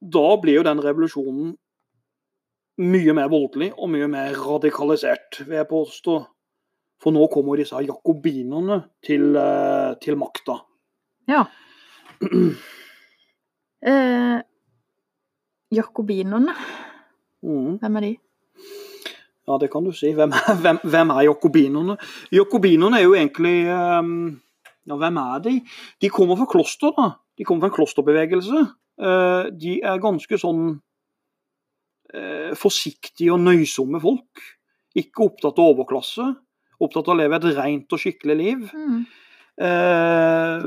da 0.01 0.29
blir 0.41 0.61
jo 0.61 0.67
den 0.67 0.81
revolusjonen 0.83 1.53
mye 2.79 3.15
mer 3.15 3.29
voldelig 3.31 3.73
og 3.75 3.91
mye 3.91 4.09
mer 4.11 4.37
radikalisert, 4.39 5.43
vil 5.45 5.59
jeg 5.59 5.69
påstå. 5.71 6.19
For 6.99 7.15
nå 7.15 7.27
kommer 7.31 7.61
disse 7.61 7.79
jakobinerne 7.87 8.81
til, 9.07 9.31
eh, 9.39 9.95
til 10.03 10.17
makta. 10.19 10.59
Ja. 11.31 11.45
Eh, 13.79 14.41
Jakobinerne, 15.71 16.51
Mm. 17.47 17.77
hvem 17.79 17.97
er 17.97 18.01
de? 18.01 18.17
Ja, 19.47 19.59
det 19.61 19.71
kan 19.71 19.85
du 19.85 19.93
si. 19.93 20.11
Hvem 20.13 20.33
er, 20.35 20.55
hvem, 20.63 20.79
hvem 20.83 21.11
er 21.15 21.21
jakobinerne? 21.29 21.95
Jakobinerne 22.33 22.99
er 22.99 23.05
jo 23.05 23.15
egentlig 23.15 23.69
um, 23.71 24.41
Ja, 24.89 24.97
hvem 24.97 25.17
er 25.23 25.39
de? 25.45 25.53
De 26.01 26.09
kommer 26.11 26.37
fra 26.41 26.47
kloster, 26.51 26.91
da. 26.97 27.11
De 27.39 27.45
kommer 27.45 27.61
fra 27.61 27.71
en 27.71 27.77
klosterbevegelse. 27.77 28.65
Uh, 28.99 29.47
de 29.55 29.79
er 29.85 30.03
ganske 30.03 30.39
sånn 30.43 30.81
uh, 32.17 32.53
forsiktige 32.59 33.31
og 33.37 33.45
nøysomme 33.47 34.01
folk. 34.03 34.43
Ikke 34.99 35.23
opptatt 35.29 35.61
av 35.61 35.71
overklasse. 35.77 36.33
Opptatt 36.79 37.09
av 37.09 37.17
å 37.17 37.19
leve 37.19 37.39
et 37.39 37.49
rent 37.57 37.95
og 37.95 38.03
skikkelig 38.03 38.37
liv. 38.39 38.69
Mm. 38.75 39.01
Eh, 39.69 40.67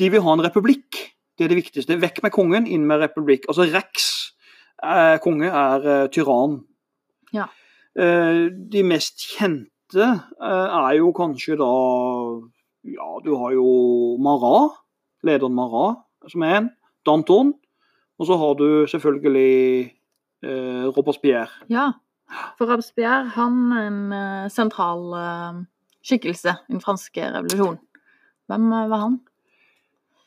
de 0.00 0.10
vil 0.12 0.24
ha 0.24 0.34
en 0.36 0.44
republikk. 0.44 0.98
Det 1.38 1.46
er 1.46 1.52
det 1.54 1.60
viktigste. 1.62 1.96
Vekk 2.02 2.20
med 2.24 2.34
kongen, 2.34 2.66
inn 2.68 2.84
med 2.88 3.00
republikk. 3.00 3.46
Altså 3.48 3.64
Rex, 3.70 4.10
eh, 4.84 5.16
konge, 5.24 5.48
er 5.48 5.88
eh, 5.88 6.08
tyrann. 6.12 6.60
Ja. 7.32 7.48
Eh, 7.96 8.48
de 8.52 8.82
mest 8.84 9.24
kjente 9.32 10.04
eh, 10.04 10.76
er 10.82 10.98
jo 11.00 11.14
kanskje 11.16 11.56
da 11.58 11.70
Ja, 12.86 13.08
du 13.24 13.34
har 13.36 13.52
jo 13.52 14.16
Marat, 14.24 14.78
lederen 15.26 15.56
Marat, 15.56 16.04
som 16.28 16.44
er 16.44 16.54
en. 16.56 16.70
Danton. 17.04 17.54
Og 18.20 18.28
så 18.28 18.36
har 18.36 18.54
du 18.56 18.86
selvfølgelig 18.88 19.92
eh, 20.44 20.86
Robespierre. 20.92 21.48
Ja. 21.72 21.90
For 22.58 22.70
Robespierre 22.70 23.30
han 23.34 23.58
er 23.74 23.86
en 23.88 24.00
eh, 24.14 24.50
sentral 24.52 25.06
eh, 25.18 25.60
skikkelse 26.06 26.54
i 26.68 26.74
den 26.74 26.82
franske 26.84 27.30
revolusjonen. 27.34 27.80
Hvem 28.50 28.68
eh, 28.76 28.90
var 28.92 29.04
han? 29.06 29.18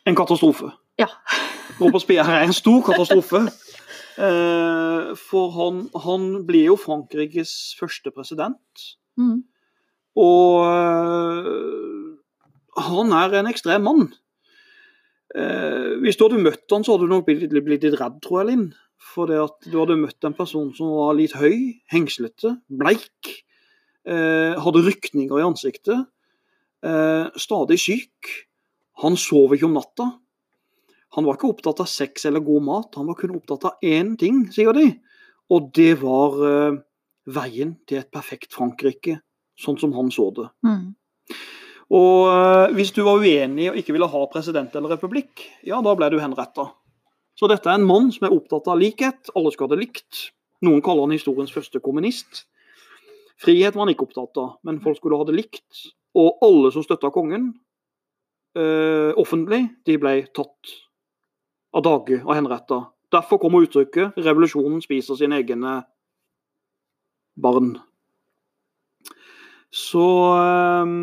En 0.10 0.18
katastrofe. 0.20 0.74
Ja. 1.00 1.10
Robespierre 1.82 2.40
er 2.40 2.48
en 2.48 2.56
stor 2.56 2.84
katastrofe. 2.86 3.48
For 4.14 5.54
han, 5.56 5.78
han 6.04 6.26
ble 6.46 6.60
jo 6.68 6.76
Frankrikes 6.78 7.74
første 7.80 8.12
president. 8.14 8.84
Mm. 9.18 9.40
Og 10.22 10.68
han 12.78 13.16
er 13.18 13.40
en 13.40 13.50
ekstrem 13.50 13.88
mann. 13.88 14.12
Eh, 15.34 15.98
hvis 16.04 16.18
du 16.18 16.28
hadde 16.28 16.42
møtt 16.46 16.70
han, 16.70 16.86
så 16.86 16.94
hadde 16.94 17.08
du 17.08 17.14
nok 17.16 17.26
blitt, 17.26 17.50
blitt 17.50 17.86
litt 17.86 17.98
redd, 17.98 18.20
tror 18.22 18.44
jeg, 18.44 18.52
Linn. 18.52 18.68
For 19.04 19.30
det 19.30 19.42
at 19.42 19.68
du 19.68 19.76
hadde 19.82 20.00
møtt 20.00 20.26
en 20.26 20.36
person 20.38 20.72
som 20.78 20.94
var 20.96 21.18
litt 21.18 21.36
høy, 21.38 21.80
hengslete, 21.92 22.56
bleik. 22.72 23.34
Eh, 24.08 24.56
hadde 24.60 24.86
rykninger 24.88 25.40
i 25.40 25.46
ansiktet. 25.46 26.08
Eh, 26.84 27.28
stadig 27.40 27.80
syk. 27.84 28.34
Han 29.04 29.18
sov 29.20 29.56
ikke 29.56 29.68
om 29.68 29.78
natta. 29.78 30.10
Han 31.14 31.28
var 31.28 31.38
ikke 31.38 31.52
opptatt 31.54 31.84
av 31.84 31.90
sex 31.90 32.26
eller 32.26 32.42
god 32.44 32.66
mat, 32.66 32.96
han 32.98 33.06
var 33.10 33.18
kun 33.20 33.36
opptatt 33.38 33.68
av 33.70 33.86
én 33.86 34.16
ting, 34.18 34.48
sier 34.54 34.74
de. 34.74 34.88
Og 35.54 35.70
det 35.78 35.92
var 36.02 36.40
eh, 36.48 36.80
veien 37.30 37.76
til 37.90 38.02
et 38.02 38.10
perfekt 38.14 38.56
Frankrike, 38.56 39.20
sånn 39.60 39.78
som 39.82 39.94
han 39.94 40.10
så 40.14 40.32
det. 40.34 40.48
Mm. 40.66 40.88
Og 41.94 42.32
eh, 42.32 42.74
hvis 42.78 42.94
du 42.96 43.04
var 43.06 43.22
uenig 43.22 43.70
og 43.70 43.78
ikke 43.78 43.94
ville 43.94 44.10
ha 44.10 44.24
president 44.32 44.74
eller 44.80 44.96
republikk, 44.96 45.46
ja, 45.68 45.84
da 45.86 45.94
ble 45.98 46.10
du 46.10 46.18
henretta. 46.22 46.72
Så 47.40 47.50
dette 47.50 47.70
er 47.70 47.80
en 47.80 47.88
mann 47.88 48.12
som 48.14 48.28
er 48.28 48.36
opptatt 48.36 48.68
av 48.70 48.80
likhet, 48.82 49.32
alle 49.34 49.52
skal 49.54 49.68
ha 49.68 49.74
det 49.74 49.84
likt. 49.88 50.28
Noen 50.64 50.84
kaller 50.86 51.08
han 51.08 51.16
historiens 51.16 51.52
første 51.52 51.82
kommunist. 51.84 52.46
Frihet 53.42 53.76
var 53.76 53.86
han 53.86 53.94
ikke 53.94 54.06
opptatt 54.08 54.38
av, 54.40 54.58
men 54.64 54.82
folk 54.84 55.00
skulle 55.00 55.18
ha 55.20 55.26
det 55.28 55.36
likt. 55.36 55.86
Og 56.16 56.44
alle 56.46 56.70
som 56.72 56.86
støtta 56.86 57.10
kongen 57.14 57.50
eh, 58.56 59.12
offentlig, 59.20 59.66
de 59.86 59.98
ble 60.00 60.20
tatt 60.36 60.76
av 61.74 61.86
dage 61.86 62.22
og 62.22 62.36
henretta. 62.38 62.84
Derfor 63.14 63.42
kommer 63.42 63.66
uttrykket 63.66 64.18
'revolusjonen 64.18 64.82
spiser 64.82 65.18
sine 65.18 65.42
egne 65.42 65.82
barn'. 67.38 67.76
Så 69.74 70.06
eh, 70.38 70.94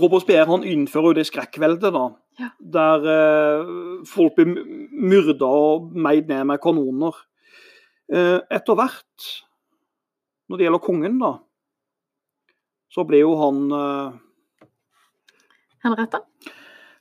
Robespierre 0.00 0.48
han 0.50 0.66
innfører 0.66 1.12
jo 1.12 1.18
det 1.18 1.26
skrekkveldet, 1.28 1.94
da. 1.94 2.04
Ja. 2.40 2.50
Der 2.76 3.08
eh, 3.12 3.72
folk 4.10 4.36
blir 4.38 4.56
myrda 4.90 5.48
og 5.48 5.94
meid 5.94 6.30
ned 6.30 6.48
med 6.50 6.62
kanoner. 6.62 7.16
Eh, 8.12 8.40
etter 8.52 8.78
hvert, 8.78 9.28
når 10.48 10.60
det 10.60 10.66
gjelder 10.66 10.84
kongen, 10.84 11.18
da, 11.22 11.32
så 12.92 13.06
ble 13.08 13.22
jo 13.22 13.34
han 13.40 13.64
eh, 13.74 14.20
Henretta? 15.84 16.22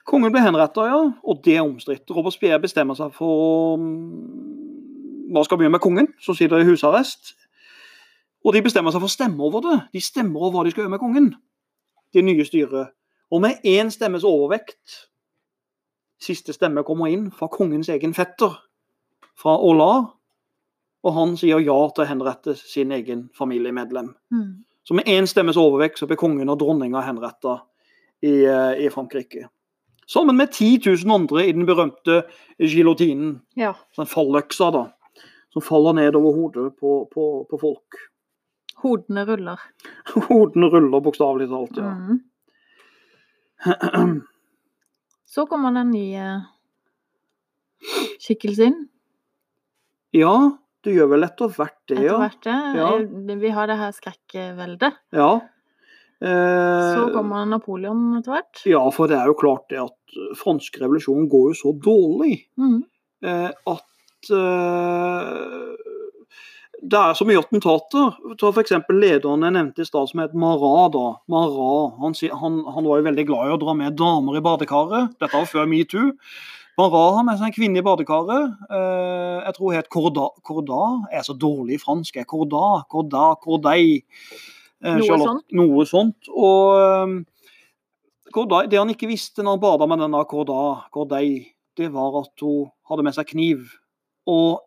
Kongen 0.03 0.33
ble 0.33 0.41
henretta, 0.43 0.83
ja, 0.89 0.99
og 1.23 1.39
det 1.45 1.55
er 1.55 1.63
omstridt. 1.63 2.09
Robespierre 2.11 2.59
bestemmer 2.59 2.97
seg 2.97 3.13
for 3.15 3.77
mm, 3.79 5.29
hva 5.31 5.43
skal 5.47 5.59
begynne 5.59 5.77
med 5.77 5.83
kongen, 5.83 6.09
som 6.19 6.35
sitter 6.35 6.59
i 6.59 6.67
husarrest. 6.67 7.37
Og 8.43 8.51
de 8.51 8.63
bestemmer 8.65 8.91
seg 8.91 8.99
for 8.99 9.07
å 9.07 9.13
stemme 9.13 9.39
over 9.47 9.63
det. 9.63 9.77
De 9.95 10.01
stemmer 10.03 10.41
over 10.41 10.57
hva 10.57 10.65
de 10.65 10.73
skal 10.73 10.83
gjøre 10.83 10.95
med 10.97 11.03
kongen. 11.03 11.29
Det 12.13 12.23
nye 12.23 12.45
styret. 12.45 12.93
Og 13.31 13.41
med 13.41 13.63
én 13.65 13.89
stemmes 13.93 14.23
overvekt 14.27 15.09
Siste 16.23 16.53
stemme 16.55 16.85
kommer 16.87 17.11
inn 17.11 17.25
fra 17.35 17.49
kongens 17.51 17.89
egen 17.91 18.13
fetter, 18.15 18.53
fra 19.35 19.57
Ola. 19.59 19.89
Og 21.03 21.15
han 21.17 21.33
sier 21.35 21.59
ja 21.59 21.75
til 21.91 22.05
å 22.05 22.07
henrette 22.07 22.53
sin 22.55 22.93
egen 22.95 23.25
familiemedlem. 23.35 24.13
Mm. 24.31 24.63
Så 24.87 24.95
med 24.95 25.09
én 25.11 25.27
stemmes 25.27 25.59
overvekt 25.59 25.99
så 25.99 26.07
ble 26.07 26.15
kongen 26.19 26.51
og 26.53 26.61
dronninga 26.61 27.01
henretta 27.03 27.57
i, 28.23 28.45
eh, 28.45 28.85
i 28.85 28.89
Frankrike. 28.93 29.49
Sammen 30.07 30.37
med 30.39 30.51
10 30.51 30.79
000 31.03 31.11
andre 31.11 31.45
i 31.47 31.51
den 31.51 31.65
berømte 31.65 32.23
gilotinen, 32.59 33.41
Ja. 33.55 33.73
den 33.97 34.05
falløksa, 34.07 34.71
da. 34.71 34.85
Som 35.51 35.61
faller 35.61 35.93
ned 35.93 36.15
over 36.15 36.33
hodet 36.35 36.77
på, 36.79 37.07
på, 37.11 37.45
på 37.49 37.59
folk. 37.59 37.99
Hodene 38.81 39.25
ruller. 39.27 39.59
Hodene 40.29 40.69
ruller 40.73 41.01
bokstavelig 41.05 41.47
talt, 41.51 41.77
ja. 41.77 41.91
Mm. 41.93 42.19
Så 45.33 45.45
kommer 45.49 45.71
den 45.73 45.91
nye 45.93 46.25
skikkelsen 48.23 48.65
inn. 48.71 48.81
Ja, 50.13 50.33
det 50.85 50.93
gjør 50.97 51.09
vel 51.15 51.25
etter 51.25 51.49
hvert 51.55 51.79
det, 51.89 51.97
ja. 52.03 52.17
Etter 52.19 52.21
hvert. 52.27 52.43
det. 52.45 52.57
Ja. 52.77 52.89
Eh, 53.33 53.39
Vi 53.41 53.49
har 53.55 53.67
det 53.71 53.77
her 53.79 53.91
skrekkveldet. 53.95 54.99
ja. 55.15 55.31
Eh, 56.23 56.95
Så 56.95 57.09
kommer 57.11 57.45
Napoleon 57.49 58.17
etter 58.19 58.31
hvert. 58.37 58.61
Ja, 58.69 58.83
for 58.95 59.07
det 59.11 59.17
er 59.17 59.25
jo 59.27 59.33
klart 59.35 59.65
det 59.73 59.79
at 59.81 60.13
eh, 60.15 60.35
fransk 60.39 60.77
revolusjon 60.79 61.25
går 61.31 61.49
jo 61.51 61.57
så 61.59 61.73
dårlig 61.83 62.45
Mm. 62.57 62.83
eh, 63.23 63.49
at 63.67 64.29
eh, 64.31 65.75
det 66.83 66.99
er 66.99 67.15
så 67.15 67.25
mye 67.27 67.39
attentater. 67.39 68.15
Ta 68.39 68.49
f.eks. 68.51 68.73
lederen 68.91 69.45
jeg 69.45 69.55
nevnte 69.55 69.83
i 69.83 69.87
stad, 69.87 70.09
som 70.09 70.19
het 70.23 70.33
Marat. 70.35 70.91
da. 70.95 71.05
Marat, 71.31 71.95
han, 72.01 72.15
han, 72.41 72.57
han 72.75 72.89
var 72.89 72.99
jo 72.99 73.05
veldig 73.07 73.25
glad 73.29 73.47
i 73.47 73.53
å 73.55 73.59
dra 73.61 73.75
med 73.77 73.95
damer 73.99 74.39
i 74.39 74.43
badekaret. 74.43 75.13
Dette 75.15 75.31
var 75.31 75.47
før 75.49 75.69
metoo. 75.69 76.11
Marat 76.79 77.19
har 77.19 77.27
med 77.27 77.39
seg 77.39 77.51
en 77.51 77.55
kvinne 77.55 77.79
i 77.79 77.85
badekaret. 77.85 78.57
Eh, 78.67 79.37
jeg 79.45 79.55
tror 79.57 79.69
hun 79.69 79.77
het 79.77 79.91
Corda. 79.93 80.27
Corda 80.43 80.81
er 81.13 81.23
så 81.23 81.37
dårlig 81.37 81.77
i 81.77 81.83
fransk. 81.83 82.19
Corda, 82.27 82.65
Corda, 82.91 83.29
Cordei. 83.43 84.01
Eh, 84.83 84.99
Noe 84.99 85.21
sånt. 85.21 85.47
Noe 85.55 85.87
sånt. 85.87 86.31
Og 86.33 86.81
eh, 86.81 87.15
Corday, 88.33 88.67
det 88.67 88.81
han 88.81 88.91
ikke 88.91 89.11
visste 89.11 89.45
når 89.45 89.55
han 89.55 89.63
bada 89.63 89.87
med 89.87 90.03
denne 90.03 90.25
Corda, 90.27 90.59
Cordei, 90.91 91.53
det 91.79 91.93
var 91.93 92.23
at 92.25 92.43
hun 92.43 92.67
hadde 92.89 93.07
med 93.07 93.15
seg 93.15 93.31
kniv. 93.31 93.69
Og 94.27 94.59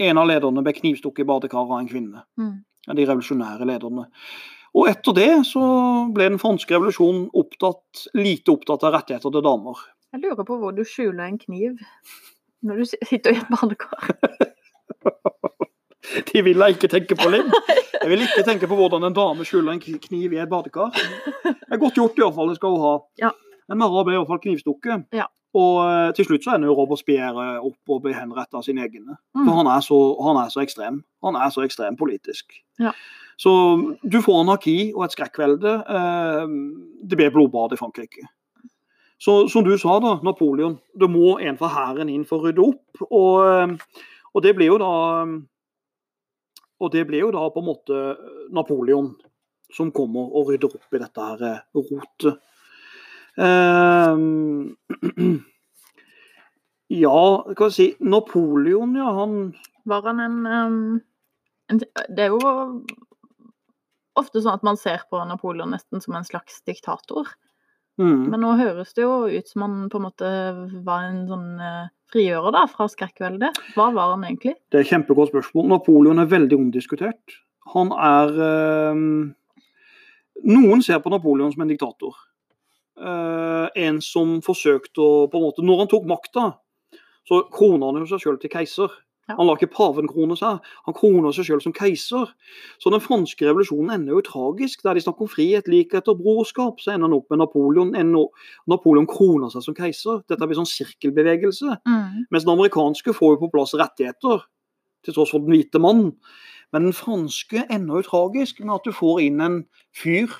en 0.00 0.20
av 0.20 0.28
lederne 0.30 0.64
ble 0.64 0.74
knivstukket 0.76 1.24
i 1.24 1.28
badekaret 1.28 1.74
av 1.74 1.82
en 1.82 1.90
kvinne. 1.90 2.24
Mm. 2.40 2.56
De 2.96 3.06
revolusjonære 3.06 3.68
lederne. 3.68 4.06
Og 4.76 4.88
etter 4.90 5.16
det 5.16 5.30
så 5.48 5.62
ble 6.14 6.30
den 6.30 6.40
franske 6.40 6.74
revolusjonen 6.74 7.26
opptatt, 7.36 8.06
lite 8.14 8.54
opptatt 8.54 8.84
av 8.86 8.94
rettigheter 8.96 9.34
til 9.34 9.44
damer. 9.44 9.82
Jeg 10.14 10.22
lurer 10.24 10.46
på 10.46 10.56
hvor 10.58 10.74
du 10.74 10.82
skjuler 10.86 11.26
en 11.26 11.38
kniv 11.38 11.76
når 12.66 12.80
du 12.80 12.88
sitter 12.90 13.34
i 13.34 13.40
et 13.40 13.50
badekar. 13.50 14.10
De 16.30 16.40
vil 16.42 16.58
jeg 16.58 16.74
ikke 16.74 16.88
tenke 16.90 17.14
på, 17.18 17.28
Linn. 17.30 17.50
Jeg 18.00 18.08
vil 18.10 18.22
ikke 18.24 18.42
tenke 18.46 18.66
på 18.66 18.76
hvordan 18.78 19.04
en 19.06 19.14
dame 19.14 19.44
skjuler 19.46 19.76
en 19.76 19.82
kniv 19.82 20.32
i 20.32 20.40
et 20.42 20.50
badekar. 20.50 20.90
Det 21.44 21.76
er 21.76 21.82
godt 21.82 22.00
gjort, 22.00 22.18
iallfall. 22.18 22.50
Det 22.50 22.58
skal 22.58 22.74
hun 22.74 22.82
ha. 22.82 22.94
Ja. 23.20 23.30
Men 23.70 23.82
Mara 23.82 24.02
ble 24.06 24.16
iallfall 24.16 24.40
knivstukket. 24.42 25.06
Ja. 25.14 25.28
Og 25.58 25.78
eh, 25.82 26.10
til 26.14 26.28
slutt 26.28 26.44
så 26.46 26.54
ender 26.54 26.70
jo 26.70 26.98
spiere 26.98 27.46
opp 27.58 27.90
og 27.90 28.04
blir 28.04 28.14
henrettet 28.14 28.54
av 28.54 28.62
sine 28.66 28.84
egne. 28.86 29.16
Mm. 29.34 29.44
For 29.44 29.54
han 29.58 29.70
er, 29.70 29.80
så, 29.82 29.98
han 30.22 30.38
er 30.44 30.52
så 30.52 30.62
ekstrem. 30.62 31.00
Han 31.26 31.38
er 31.38 31.50
så 31.50 31.64
ekstrem 31.66 31.98
politisk. 31.98 32.54
Ja. 32.78 32.92
Så 33.40 33.52
du 34.02 34.20
får 34.22 34.42
anarki 34.44 34.92
og 34.94 35.06
et 35.06 35.16
skrekkvelde. 35.16 35.72
Eh, 35.90 36.52
det 37.02 37.18
blir 37.18 37.32
blodbad 37.34 37.74
i 37.74 37.80
Frankrike. 37.80 38.28
Så 39.20 39.48
som 39.52 39.66
du 39.66 39.74
sa, 39.78 39.98
da, 40.00 40.18
Napoleon. 40.24 40.78
Det 40.96 41.10
må 41.10 41.38
en 41.42 41.58
fra 41.60 41.68
hæren 41.74 42.08
inn 42.12 42.24
for 42.28 42.40
å 42.40 42.48
rydde 42.48 42.66
opp. 42.68 43.02
Og, 43.10 43.34
eh, 43.48 44.04
og 44.30 44.44
det 44.46 44.54
blir 44.58 44.74
jo 44.74 44.82
da 44.82 44.92
Og 46.80 46.88
det 46.92 47.02
blir 47.04 47.20
jo 47.20 47.30
da 47.30 47.42
på 47.52 47.60
en 47.60 47.66
måte 47.66 47.96
Napoleon 48.56 49.10
som 49.76 49.90
kommer 49.92 50.30
og 50.32 50.48
rydder 50.48 50.78
opp 50.78 50.94
i 50.96 51.00
dette 51.02 51.20
her 51.20 51.58
rotet. 51.76 52.38
Eh, 53.36 54.16
ja, 57.04 57.20
hva 57.20 57.54
skal 57.54 57.68
jeg 57.68 57.76
si 57.76 57.88
Napoleon, 58.02 58.96
ja, 58.98 59.12
han 59.20 59.38
Var 59.88 60.02
han 60.08 60.24
en, 60.24 60.40
um, 60.46 61.00
en 61.70 61.80
Det 61.80 62.26
er 62.26 62.34
jo 62.34 62.40
ofte 64.18 64.42
sånn 64.42 64.56
at 64.58 64.66
man 64.66 64.78
ser 64.80 65.04
på 65.10 65.20
Napoleon 65.26 65.72
nesten 65.74 66.02
som 66.02 66.16
en 66.18 66.26
slags 66.26 66.60
diktator. 66.66 67.28
mm, 68.00 68.28
Men 68.32 68.42
nå 68.42 68.56
høres 68.58 68.92
det 68.96 69.04
jo 69.06 69.28
ut 69.30 69.48
som 69.48 69.64
han 69.64 69.76
på 69.92 70.00
en 70.00 70.06
måte 70.08 70.30
var 70.84 71.06
en 71.06 71.22
sånn 71.30 71.48
eh, 71.62 71.90
frigjører 72.10 72.56
da, 72.56 72.64
fra 72.70 72.88
skrekkveldet. 72.90 73.60
Hva 73.76 73.90
var 73.94 74.16
han 74.16 74.26
egentlig? 74.26 74.56
Det 74.68 74.80
er 74.80 74.84
et 74.84 74.90
kjempegodt 74.90 75.30
spørsmål. 75.32 75.68
Napoleon 75.70 76.22
er 76.22 76.32
veldig 76.32 76.58
omdiskutert. 76.58 77.38
Han 77.74 77.94
er 77.94 78.34
eh, 78.46 79.04
Noen 80.50 80.80
ser 80.82 81.02
på 81.04 81.12
Napoleon 81.12 81.52
som 81.52 81.62
en 81.64 81.70
diktator. 81.70 82.16
Eh, 82.98 83.68
en 83.86 84.00
som 84.04 84.40
forsøkte 84.44 85.00
å 85.00 85.28
på 85.30 85.38
en 85.38 85.46
måte, 85.46 85.62
Når 85.62 85.78
han 85.78 85.88
tok 85.88 86.08
makta, 86.08 86.58
så 87.28 87.44
krona 87.52 87.86
han 87.92 88.02
jo 88.02 88.10
seg 88.10 88.20
sjøl 88.20 88.40
til 88.40 88.50
keiser. 88.50 88.90
Ja. 89.30 89.36
Han 89.38 89.46
lar 89.46 89.56
ikke 89.60 89.70
paven 89.70 90.08
krone 90.10 90.34
seg, 90.34 90.58
han 90.58 90.96
kroner 90.96 91.30
seg 91.32 91.46
sjøl 91.46 91.62
som 91.62 91.72
keiser. 91.72 92.32
Så 92.82 92.90
den 92.90 93.00
franske 93.00 93.46
revolusjonen 93.46 93.94
ender 93.94 94.16
jo 94.16 94.24
tragisk. 94.26 94.82
Der 94.82 94.98
de 94.98 95.04
snakker 95.04 95.22
om 95.22 95.30
frihet, 95.30 95.70
likhet 95.70 96.08
og 96.10 96.18
brorskap, 96.18 96.80
så 96.82 96.92
ender 96.92 97.06
han 97.06 97.14
opp 97.14 97.30
med 97.30 97.38
Napoleon. 97.38 97.94
Napoleon 98.66 99.06
kroner 99.06 99.52
seg 99.54 99.62
som 99.62 99.76
keiser. 99.76 100.24
Dette 100.26 100.48
blir 100.48 100.58
sånn 100.58 100.68
sirkelbevegelse. 100.68 101.78
Mm. 101.86 102.26
Mens 102.26 102.46
den 102.46 102.54
amerikanske 102.56 103.14
får 103.14 103.36
jo 103.36 103.42
på 103.44 103.52
plass 103.54 103.76
rettigheter, 103.78 104.48
til 105.06 105.14
tross 105.14 105.30
for 105.32 105.46
den 105.46 105.54
hvite 105.54 105.80
mannen. 105.80 106.16
Men 106.74 106.88
den 106.88 106.94
franske 106.94 107.64
ender 107.70 108.00
jo 108.00 108.08
tragisk 108.08 108.60
med 108.62 108.76
at 108.76 108.86
du 108.86 108.92
får 108.94 109.22
inn 109.24 109.40
en 109.42 109.62
fyr. 109.96 110.30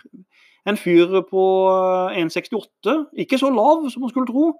En 0.69 0.77
fyr 0.77 1.21
på 1.31 1.45
eh, 2.13 2.21
1,68, 2.21 2.97
ikke 3.25 3.39
så 3.41 3.51
lav 3.55 3.87
som 3.89 4.05
man 4.05 4.13
skulle 4.13 4.29
tro, 4.29 4.53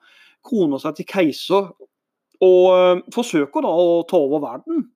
kroner 0.47 0.81
seg 0.81 0.97
til 0.97 1.09
keiser 1.11 1.73
og 2.41 2.67
eh, 2.73 3.03
forsøker 3.15 3.67
da 3.67 3.73
å 3.73 4.01
ta 4.09 4.21
over 4.21 4.43
verden. 4.45 4.87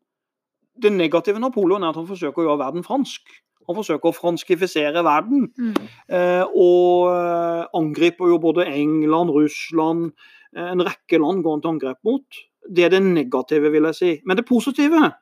Det 0.80 0.90
negative 0.92 1.38
Napoleon 1.38 1.84
er 1.84 1.92
at 1.92 2.00
han 2.00 2.08
forsøker 2.08 2.42
å 2.42 2.48
gjøre 2.48 2.62
verden 2.64 2.86
fransk. 2.86 3.36
Han 3.68 3.78
forsøker 3.78 4.10
å 4.10 4.16
franskifisere 4.16 5.04
verden. 5.06 5.48
Mm. 5.56 5.74
Eh, 6.08 6.44
og 6.44 7.10
eh, 7.12 7.64
angriper 7.76 8.32
jo 8.32 8.40
både 8.42 8.66
England, 8.68 9.32
Russland, 9.34 10.10
eh, 10.56 10.70
en 10.72 10.84
rekke 10.84 11.20
land 11.20 11.44
går 11.44 11.56
han 11.56 11.64
til 11.64 11.72
angrep 11.74 12.00
mot. 12.06 12.42
Det 12.64 12.86
er 12.86 12.94
det 12.94 13.02
negative, 13.04 13.72
vil 13.72 13.88
jeg 13.90 14.00
si. 14.00 14.16
Men 14.24 14.40
det 14.40 14.48
positive 14.48 15.12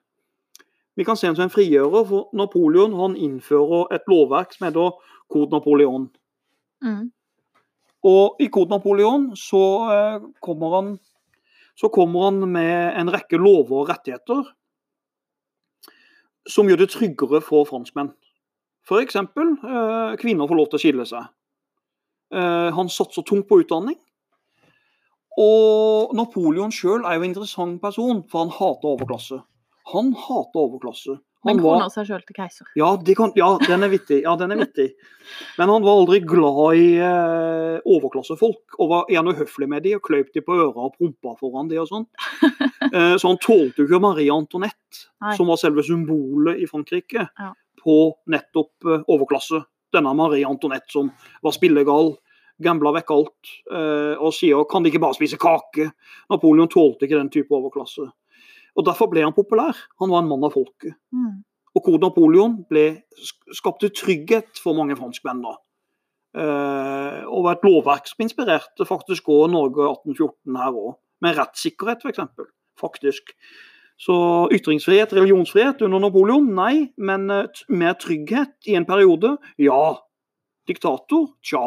Vi 0.95 1.05
kan 1.09 1.17
se 1.17 1.25
ham 1.27 1.37
som 1.37 1.47
en 1.47 1.51
frigjører, 1.51 2.03
for 2.05 2.29
Napoleon 2.37 2.93
han 2.99 3.15
innfører 3.17 3.95
et 3.97 4.03
lovverk 4.13 4.53
som 4.53 4.67
heter 4.67 4.91
Code 5.31 5.55
Napoleon. 5.55 6.09
Mm. 6.83 7.11
Og 8.03 8.43
i 8.43 8.49
Code 8.51 8.75
Napoleon 8.75 9.31
så 9.39 9.63
eh, 9.93 10.25
kommer 10.43 10.77
han 10.79 10.93
så 11.79 11.89
kommer 11.89 12.27
han 12.29 12.43
med 12.53 12.99
en 13.01 13.11
rekke 13.11 13.39
lover 13.41 13.79
og 13.83 13.89
rettigheter 13.89 14.43
som 16.51 16.69
gjør 16.69 16.83
det 16.83 16.91
tryggere 16.93 17.41
for 17.45 17.65
franskmenn. 17.69 18.11
F.eks. 18.83 19.17
Eh, 19.17 20.15
kvinner 20.21 20.51
får 20.51 20.59
lov 20.59 20.71
til 20.71 20.79
å 20.79 20.83
skille 20.83 21.07
seg. 21.09 21.29
Eh, 22.35 22.69
han 22.75 22.91
satser 22.91 23.25
tungt 23.27 23.49
på 23.49 23.61
utdanning. 23.63 23.97
Og 25.41 26.13
Napoleon 26.19 26.75
sjøl 26.75 27.07
er 27.07 27.17
jo 27.17 27.25
en 27.25 27.31
interessant 27.31 27.81
person, 27.81 28.25
for 28.29 28.45
han 28.45 28.53
hater 28.53 28.91
overklasse. 28.91 29.39
Han 29.95 30.13
hater 30.19 30.65
overklasse. 30.67 31.17
Han 31.45 31.57
Men 31.57 31.63
kroner 31.65 31.89
seg 31.91 32.07
sjøl 32.07 32.23
til 32.27 32.37
keiser. 32.37 32.67
ja, 32.79 32.97
de 32.97 33.15
kan, 33.19 33.33
ja, 33.35 33.59
den 33.67 33.83
er 33.83 33.89
vittig. 33.91 34.21
Ja, 34.23 34.37
den 34.37 34.53
er 34.53 34.57
vittig. 34.61 34.93
Men 35.59 35.69
han 35.69 35.83
var 35.83 35.99
aldri 35.99 36.21
glad 36.21 36.77
i 36.79 36.85
eh, 37.03 37.81
overklassefolk, 37.85 38.77
og 38.79 38.89
var 38.93 39.05
gjerne 39.11 39.35
uhøflig 39.35 39.69
med 39.69 39.83
de, 39.83 39.97
og 39.97 40.03
kløyp 40.07 40.31
de 40.35 40.41
på 40.47 40.55
øra 40.55 40.87
og 40.87 40.95
prompa 40.99 41.35
foran 41.41 41.69
de 41.73 41.81
og 41.83 41.89
sånn. 41.91 42.07
Eh, 42.93 43.15
så 43.17 43.29
han 43.31 43.39
tålte 43.41 43.79
jo 43.81 43.87
ikke 43.87 44.01
Marie 44.03 44.29
Antoinette, 44.35 45.07
Nei. 45.23 45.31
som 45.39 45.47
var 45.49 45.57
selve 45.57 45.81
symbolet 45.87 46.59
i 46.61 46.67
Frankrike 46.69 47.23
Ja. 47.39 47.53
på 47.81 47.95
nettopp 48.29 48.85
eh, 48.85 49.05
overklasse. 49.09 49.63
Denne 49.95 50.13
Marie 50.19 50.45
Antoinette 50.45 50.91
som 50.93 51.09
var 51.43 51.55
spillegal, 51.57 52.17
gambla 52.61 52.93
vekk 52.99 53.11
alt, 53.15 53.53
eh, 53.73 54.15
og 54.19 54.35
sier 54.35 54.63
'kan 54.69 54.83
de 54.83 54.91
ikke 54.91 55.01
bare 55.01 55.15
spise 55.17 55.39
kake'? 55.41 55.91
Napoleon 56.31 56.69
tålte 56.69 57.07
ikke 57.07 57.17
den 57.23 57.31
type 57.31 57.49
overklasse. 57.55 58.11
Og 58.77 58.87
Derfor 58.87 59.11
ble 59.13 59.25
han 59.25 59.37
populær. 59.37 59.77
Han 60.01 60.13
var 60.13 60.23
en 60.23 60.31
mann 60.31 60.47
av 60.47 60.55
folket. 60.55 60.97
Mm. 61.13 61.43
Og 61.73 61.85
Code 61.85 62.05
Napoleon 62.05 62.57
ble, 62.69 62.87
skapte 63.57 63.93
trygghet 63.93 64.61
for 64.61 64.77
mange 64.77 64.97
franskmenn. 64.97 65.43
da. 65.45 65.57
Eh, 66.33 67.21
og 67.29 67.45
var 67.45 67.59
et 67.59 67.67
lovverk 67.67 68.09
som 68.09 68.25
inspirerte 68.25 68.87
faktisk 68.89 69.29
også 69.29 69.51
Norge 69.53 69.85
1814 69.85 70.57
her 70.57 70.73
òg, 70.73 70.95
med 71.21 71.37
rettssikkerhet 71.37 72.05
f.eks. 72.05 72.49
Faktisk. 72.81 73.35
Så 74.01 74.15
ytringsfrihet, 74.53 75.13
religionsfrihet 75.13 75.85
under 75.85 76.01
Napoleon, 76.01 76.49
nei. 76.57 76.89
Men 76.97 77.29
eh, 77.31 77.63
mer 77.69 77.97
trygghet 78.01 78.57
i 78.67 78.77
en 78.79 78.89
periode, 78.89 79.37
ja. 79.61 79.95
Diktator, 80.69 81.29
tja. 81.45 81.67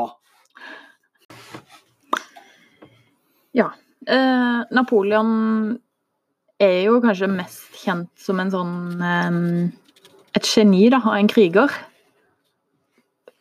Ja. 3.55 3.69
Eh, 4.07 4.61
Napoleon 4.75 5.77
er 6.59 6.85
jo 6.87 6.99
kanskje 7.03 7.27
mest 7.31 7.75
kjent 7.83 8.09
som 8.19 8.39
en 8.39 8.51
sånn 8.53 8.75
Et 10.35 10.47
geni, 10.51 10.89
da, 10.91 10.99
av 10.99 11.15
en 11.15 11.29
kriger. 11.31 11.71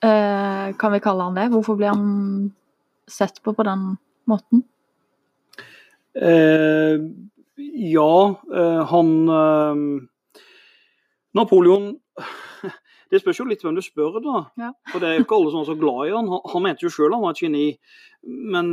Eh, 0.05 0.67
kan 0.79 0.93
vi 0.95 1.01
kalle 1.03 1.25
han 1.27 1.35
det? 1.39 1.49
Hvorfor 1.51 1.75
blir 1.81 1.91
han 1.91 2.53
sett 3.11 3.41
på 3.43 3.55
på 3.57 3.65
den 3.67 3.97
måten? 4.31 4.63
Eh, 6.15 7.01
ja, 7.91 8.15
eh, 8.55 8.83
han 8.93 9.11
Napoleon 11.35 11.97
Det 13.11 13.21
spørs 13.21 13.39
jo 13.41 13.47
litt 13.47 13.63
hvem 13.63 13.75
du 13.77 13.83
spør, 13.85 14.17
da. 14.23 14.39
Ja. 14.59 14.71
For 14.91 14.99
det 15.03 15.09
er 15.09 15.19
jo 15.19 15.25
ikke 15.27 15.37
alle 15.37 15.51
som 15.53 15.61
er 15.63 15.69
så 15.69 15.75
glad 15.79 16.09
i 16.09 16.15
han. 16.15 16.31
Han, 16.31 16.41
han 16.51 16.63
mente 16.65 16.87
jo 16.87 16.91
sjøl 16.91 17.13
han 17.15 17.23
var 17.23 17.35
et 17.35 17.43
geni, 17.45 17.67
men 18.27 18.71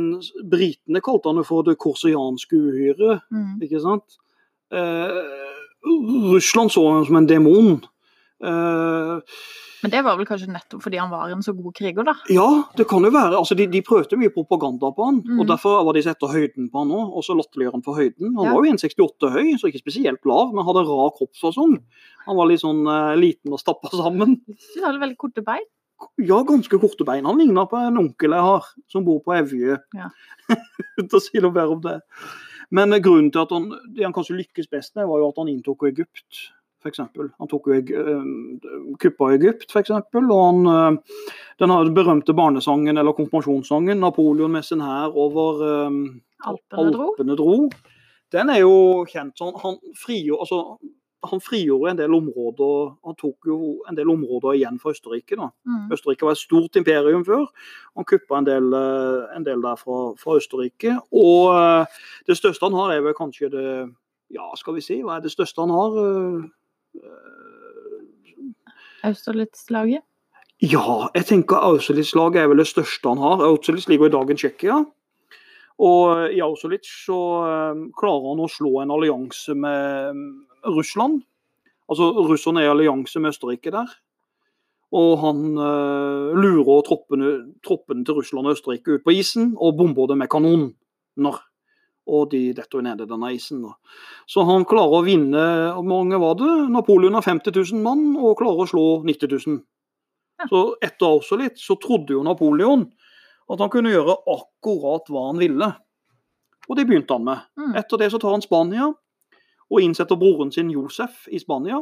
britene 0.50 1.02
kalte 1.04 1.30
han 1.30 1.38
jo 1.38 1.44
for 1.46 1.66
det 1.66 1.76
korsianske 1.78 2.58
uhyret, 2.58 3.22
Mm. 3.30 3.60
ikke 3.62 3.82
sant? 3.84 4.16
Eh, 4.72 5.22
Russland 6.32 6.72
så 6.72 6.84
han 6.92 7.04
som 7.08 7.16
en 7.18 7.26
demon. 7.26 7.74
Eh, 8.42 9.20
Men 9.82 9.90
det 9.90 10.00
var 10.06 10.14
vel 10.16 10.26
kanskje 10.28 10.46
nettopp 10.46 10.82
fordi 10.84 10.98
han 11.00 11.10
var 11.10 11.30
en 11.34 11.42
så 11.42 11.52
god 11.58 11.74
kriger, 11.74 12.04
da. 12.06 12.12
Ja, 12.30 12.46
det 12.78 12.86
kan 12.90 13.02
jo 13.02 13.10
være. 13.10 13.34
Altså, 13.34 13.56
de, 13.58 13.66
de 13.66 13.80
prøvde 13.82 14.14
mye 14.20 14.30
propaganda 14.30 14.92
på 14.94 15.08
han, 15.08 15.18
Mm. 15.26 15.40
og 15.42 15.46
derfor 15.50 15.82
var 15.84 15.92
de 15.96 16.02
sett 16.06 16.16
etter 16.16 16.30
høyden 16.36 16.70
på 16.70 16.78
han 16.84 16.92
òg. 16.94 17.10
Og 17.18 17.24
så 17.26 17.34
latterliggjør 17.34 17.72
han 17.72 17.82
for 17.82 17.98
høyden. 17.98 18.36
Han 18.38 18.46
Ja. 18.46 18.52
var 18.54 18.62
jo 18.64 18.70
1,68 18.72 19.30
høy, 19.34 19.52
så 19.58 19.66
ikke 19.72 19.82
spesielt 19.82 20.22
lav, 20.24 20.54
men 20.54 20.64
hadde 20.64 20.86
rar 20.86 21.10
kroppsfasong. 21.18 21.78
Han 22.26 22.36
var 22.38 22.46
litt 22.46 22.62
sånn 22.62 22.86
uh, 22.86 23.16
liten 23.18 23.50
og 23.52 23.58
stappa 23.58 23.90
sammen. 23.90 24.38
Du 24.46 24.80
hadde 24.86 25.02
veldig 25.02 25.18
korte 25.18 25.42
bein. 25.42 25.66
Ja, 26.18 26.42
ganske 26.42 26.78
korte 26.82 27.04
bein. 27.06 27.24
Han 27.26 27.38
ligna 27.38 27.66
på 27.66 27.78
en 27.78 27.98
onkel 27.98 28.30
jeg 28.34 28.40
har, 28.42 28.64
som 28.88 29.04
bor 29.04 29.20
på 29.22 29.34
Evje. 29.34 29.78
Ja. 29.94 30.08
Uten 30.98 31.18
å 31.18 31.20
si 31.22 31.38
noe 31.42 31.50
mer 31.54 31.70
om 31.74 31.80
det. 31.82 32.00
Men 32.72 32.92
eh, 32.92 33.02
grunnen 33.04 33.30
til 33.32 33.44
at 33.44 33.54
han, 33.54 33.70
det 33.94 34.06
han 34.06 34.16
kanskje 34.16 34.40
lykkes 34.40 34.70
best 34.72 34.96
med, 34.96 35.08
var 35.10 35.22
jo 35.22 35.30
at 35.30 35.40
han 35.42 35.52
inntok 35.52 35.86
Egypt, 35.90 36.42
f.eks. 36.82 37.02
Han 37.14 37.50
tok 37.50 37.70
jo 37.70 37.78
eh, 37.78 38.28
kuppa 39.02 39.32
Egypt, 39.36 39.68
f.eks. 39.70 39.92
Og 39.92 40.34
han, 40.40 40.62
eh, 40.72 41.24
den 41.62 41.94
berømte 41.96 42.34
barnesangen, 42.36 42.98
eller 42.98 43.16
konfirmasjonssangen, 43.18 44.00
'Napoleon 44.00 44.52
med 44.52 44.66
sin 44.66 44.82
hær 44.84 45.14
over 45.14 45.62
um, 45.86 46.04
Alpene 46.42 46.90
dro. 46.94 47.12
Alpene 47.12 47.36
dro. 47.38 47.56
Den 48.32 48.50
er 48.50 48.62
jo 48.64 49.04
kjent 49.06 49.36
sånn. 49.38 49.54
Han 49.62 49.78
frigjorde, 49.98 50.46
altså, 50.46 50.58
han 51.22 51.40
frigjorde 51.40 51.90
en 51.90 51.98
del 52.00 52.14
områder 52.14 52.94
Han 53.06 53.16
tok 53.18 53.46
jo 53.46 53.56
en 53.88 53.96
del 53.96 54.10
områder 54.10 54.56
igjen 54.58 54.78
for 54.82 54.94
Østerrike. 54.94 55.36
da. 55.36 55.50
Mm. 55.66 55.92
Østerrike 55.94 56.26
var 56.26 56.32
et 56.32 56.42
stort 56.42 56.76
imperium 56.76 57.24
før. 57.24 57.46
Han 57.96 58.04
kuppa 58.04 58.38
en 58.38 58.46
del, 58.46 58.72
eh, 58.74 59.36
en 59.36 59.44
del 59.44 59.62
der 59.62 59.76
fra, 59.76 60.14
fra 60.18 60.36
Østerrike. 60.36 60.98
Og 61.12 61.54
eh, 61.54 61.86
det 62.26 62.36
største 62.36 62.66
han 62.66 62.74
har, 62.74 62.92
er 62.92 63.00
vel 63.06 63.14
kanskje 63.14 63.50
det 63.50 63.92
Ja, 64.32 64.48
skal 64.56 64.74
vi 64.74 64.80
si, 64.80 65.02
hva 65.04 65.18
er 65.18 65.20
det 65.20 65.30
største 65.30 65.60
han 65.60 65.70
har? 65.70 65.98
Eh, 66.96 67.10
Austerlitz-laget. 69.04 70.02
Ja, 70.62 71.08
jeg 71.14 71.26
tenker 71.26 71.56
Austerlitz-laget 71.56 72.42
er 72.42 72.48
vel 72.48 72.62
det 72.62 72.70
største 72.70 73.08
han 73.08 73.18
har. 73.18 73.42
Austerlitz 73.44 73.88
ligger 73.88 74.06
i 74.06 74.14
dagens 74.14 74.40
Tsjekkia. 74.40 74.84
Og 75.82 76.30
i 76.30 76.40
Austerlitz 76.40 76.88
så 77.06 77.18
klarer 77.98 78.28
han 78.30 78.42
å 78.44 78.48
slå 78.48 78.80
en 78.82 78.92
allianse 78.94 79.54
med 79.58 80.14
Russland. 80.66 81.22
Altså 81.90 82.08
russerne 82.28 82.62
er 82.62 82.70
i 82.70 82.72
allianse 82.72 83.20
med 83.20 83.34
Østerrike 83.34 83.72
der. 83.74 83.90
Og 84.92 85.12
han 85.22 85.44
eh, 85.56 86.34
lurer 86.36 86.84
troppene, 86.84 87.32
troppene 87.64 88.04
til 88.04 88.18
Russland 88.18 88.48
og 88.48 88.58
Østerrike 88.58 88.98
ut 88.98 89.06
på 89.06 89.14
isen 89.16 89.54
og 89.56 89.78
bomber 89.78 90.10
det 90.10 90.18
med 90.20 90.30
kanoner. 90.32 91.40
Og 92.12 92.30
de 92.32 92.48
detter 92.56 92.82
ned 92.82 93.04
i 93.04 93.08
denne 93.08 93.30
isen. 93.32 93.62
Da. 93.62 93.76
Så 94.28 94.44
han 94.48 94.66
klarer 94.66 94.98
å 94.98 95.04
vinne 95.06 95.42
Hvor 95.76 95.86
mange 95.86 96.18
var 96.18 96.34
det? 96.40 96.50
Napoleon 96.74 97.14
har 97.14 97.22
50 97.22 97.54
000 97.54 97.84
mann 97.84 98.16
og 98.18 98.40
klarer 98.40 98.64
å 98.64 98.68
slå 98.68 98.86
90 99.06 99.36
000. 99.46 99.60
Så 100.50 100.62
etter 100.82 101.06
Austerlitz 101.06 101.62
så 101.68 101.76
trodde 101.78 102.16
jo 102.16 102.24
Napoleon 102.26 102.88
at 103.52 103.60
han 103.62 103.70
kunne 103.70 103.92
gjøre 103.92 104.16
akkurat 104.32 105.08
hva 105.12 105.28
han 105.28 105.40
ville. 105.40 105.68
Og 106.68 106.78
det 106.78 106.86
begynte 106.88 107.14
han 107.16 107.26
med. 107.26 107.46
Mm. 107.58 107.72
Etter 107.78 108.00
det 108.00 108.10
så 108.12 108.20
tar 108.22 108.34
han 108.34 108.44
Spania 108.44 108.90
og 109.72 109.82
innsetter 109.82 110.18
broren 110.20 110.52
sin 110.52 110.70
Josef 110.72 111.26
i 111.32 111.40
Spania. 111.40 111.80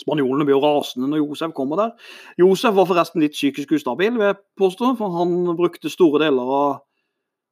Spanjolene 0.00 0.46
blir 0.48 0.56
jo 0.56 0.62
rasende 0.64 1.08
når 1.10 1.22
Josef 1.22 1.54
kommer 1.56 1.80
der. 1.80 2.10
Josef 2.40 2.74
var 2.76 2.88
forresten 2.88 3.24
litt 3.24 3.36
psykisk 3.36 3.74
ustabil, 3.76 4.12
vil 4.16 4.30
jeg 4.30 4.40
påstå, 4.60 4.94
for 5.00 5.16
han 5.16 5.34
brukte 5.56 5.92
store 5.92 6.24
deler 6.24 6.52
av 6.58 6.68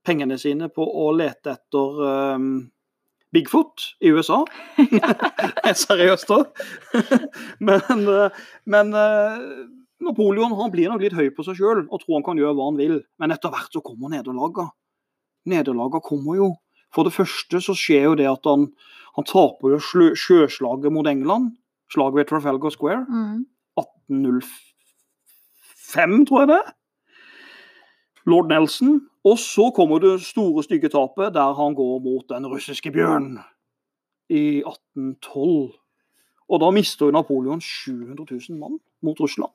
pengene 0.06 0.38
sine 0.40 0.70
på 0.72 0.84
å 0.84 1.10
lete 1.12 1.56
etter 1.58 1.98
um, 2.36 2.52
Bigfoot 3.32 3.90
i 4.00 4.12
USA. 4.12 4.40
Seriøst 5.84 6.32
da. 6.32 6.40
men 7.68 8.08
eh, 8.08 8.40
men 8.64 8.96
eh, 8.96 9.44
Napoleon 10.00 10.56
han 10.56 10.72
blir 10.72 10.88
nok 10.90 11.04
litt 11.04 11.16
høy 11.16 11.28
på 11.36 11.44
seg 11.46 11.58
sjøl 11.60 11.84
og 11.84 12.00
tror 12.00 12.16
han 12.16 12.26
kan 12.26 12.40
gjøre 12.40 12.56
hva 12.56 12.70
han 12.70 12.80
vil. 12.80 12.96
Men 13.20 13.34
etter 13.34 13.52
hvert 13.52 13.72
så 13.74 13.82
kommer 13.84 14.12
nederlagene. 14.12 14.72
Nederlagene 15.50 16.04
kommer 16.04 16.38
jo. 16.40 16.48
For 16.94 17.06
det 17.06 17.14
første 17.14 17.60
så 17.62 17.76
skjer 17.76 18.08
jo 18.08 18.16
det 18.18 18.26
at 18.30 18.48
han, 18.48 18.70
han 19.16 19.24
taper 19.26 19.68
jo 19.74 19.78
sjøslaget 20.14 20.92
mot 20.92 21.06
England. 21.06 21.56
Slaget 21.92 22.14
ved 22.14 22.24
Trafalgar 22.30 22.70
Square. 22.70 23.06
Mm. 23.08 23.46
1805, 23.78 26.26
tror 26.26 26.40
jeg 26.40 26.48
det. 26.48 26.62
Lord 28.26 28.48
Nelson. 28.48 29.00
Og 29.24 29.38
så 29.38 29.70
kommer 29.76 29.98
det 29.98 30.22
store, 30.24 30.62
stygge 30.62 30.88
tapet 30.88 31.34
der 31.34 31.54
han 31.54 31.74
går 31.74 31.98
mot 31.98 32.28
den 32.28 32.46
russiske 32.46 32.90
bjørn 32.90 33.38
i 34.30 34.62
1812. 34.64 35.72
Og 36.48 36.60
da 36.60 36.70
mister 36.70 37.10
Napoleon 37.10 37.60
700 37.60 38.26
000 38.48 38.58
mann 38.58 38.78
mot 39.02 39.20
Russland. 39.20 39.52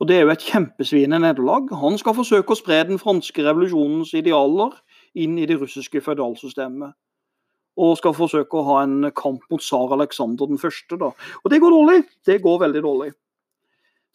Og 0.00 0.08
Det 0.08 0.16
er 0.16 0.20
jo 0.20 0.32
et 0.32 0.44
kjempesvine 0.44 1.18
nederlag. 1.18 1.68
Han 1.76 1.98
skal 1.98 2.16
forsøke 2.16 2.54
å 2.54 2.56
spre 2.56 2.80
den 2.88 2.98
franske 2.98 3.44
revolusjonens 3.44 4.14
idealer 4.16 4.78
inn 5.14 5.36
i 5.38 5.46
det 5.46 5.58
russiske 5.60 6.00
føydalsystemet. 6.00 6.94
Og 7.80 7.96
skal 7.96 8.12
forsøke 8.16 8.58
å 8.58 8.66
ha 8.66 8.82
en 8.84 9.08
kamp 9.16 9.44
mot 9.48 9.62
tsar 9.62 9.94
Aleksander 9.96 10.50
den 10.50 10.60
første. 10.60 10.98
Da. 11.00 11.12
Og 11.40 11.52
det 11.52 11.60
går 11.62 11.72
dårlig. 11.72 11.98
Det 12.26 12.40
går 12.44 12.58
veldig 12.66 12.82
dårlig. 12.84 13.10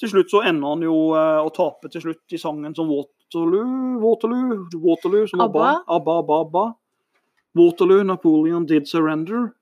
Til 0.02 0.12
slutt 0.12 0.32
så 0.32 0.44
ender 0.46 0.74
han 0.74 0.84
jo 0.84 0.96
eh, 1.16 1.42
å 1.42 1.52
tape 1.56 1.90
til 1.92 2.04
slutt 2.04 2.36
i 2.36 2.40
sangen 2.40 2.76
som 2.76 2.90
Waterloo, 2.92 3.96
Waterloo, 4.04 4.66
Waterloo 4.84 5.30
som 5.32 5.46
ABBA. 5.46 5.70
ABBA. 5.70 5.94
ABBA, 5.96 6.18
ABBA, 6.20 6.40
ABBA. 6.46 6.66
Waterloo, 7.56 8.04
Napoleon 8.04 8.66
did 8.68 8.90
surrender. 8.92 9.54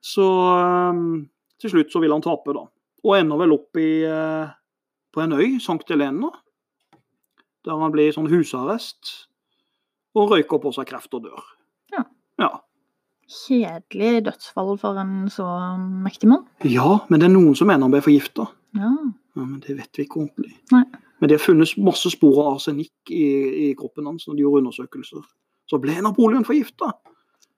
Så 0.00 0.26
eh, 0.56 1.02
til 1.60 1.74
slutt 1.74 1.92
så 1.92 2.00
vil 2.00 2.14
han 2.16 2.24
tape, 2.24 2.54
da. 2.56 2.64
Og 3.04 3.16
ender 3.16 3.40
vel 3.40 3.56
opp 3.56 3.80
i, 3.80 3.90
eh, 4.08 4.52
på 5.12 5.24
en 5.24 5.36
øy, 5.36 5.58
Sankt 5.60 5.92
Helena. 5.92 6.32
Der 7.64 7.76
han 7.76 7.92
blir 7.92 8.08
i 8.08 8.16
sånn 8.16 8.30
husarrest. 8.32 9.28
Og 10.16 10.32
røyker 10.32 10.60
på 10.62 10.72
seg 10.74 10.88
kreft 10.88 11.12
og 11.14 11.28
dør. 11.28 11.44
Ja. 11.92 12.06
ja. 12.40 12.50
Kjedelig 13.30 14.24
dødsfall 14.26 14.74
for 14.80 14.98
en 14.98 15.28
så 15.30 15.46
mektig 16.02 16.30
mann. 16.32 16.46
Ja, 16.66 16.98
men 17.08 17.22
det 17.22 17.28
er 17.28 17.34
noen 17.36 17.54
som 17.58 17.70
mener 17.70 17.86
han 17.86 17.94
ble 17.94 18.02
forgifta. 18.02 18.48
Ja. 18.78 18.90
Ja, 19.36 19.44
men 19.44 19.60
det 19.62 19.76
vet 19.78 19.98
vi 19.98 20.06
ikke 20.06 20.24
ordentlig. 20.24 20.56
Nei. 20.74 20.82
Men 21.20 21.30
det 21.30 21.36
har 21.36 21.44
funnet 21.44 21.76
masse 21.78 22.10
spor 22.10 22.40
av 22.42 22.56
arsenikk 22.56 23.12
i, 23.12 23.26
i 23.68 23.72
kroppen 23.78 24.08
hans 24.08 24.26
når 24.26 24.38
de 24.38 24.44
gjorde 24.46 24.62
undersøkelser. 24.64 25.24
Så 25.70 25.78
ble 25.78 25.94
Napoleon 26.02 26.46
forgifta. 26.48 26.90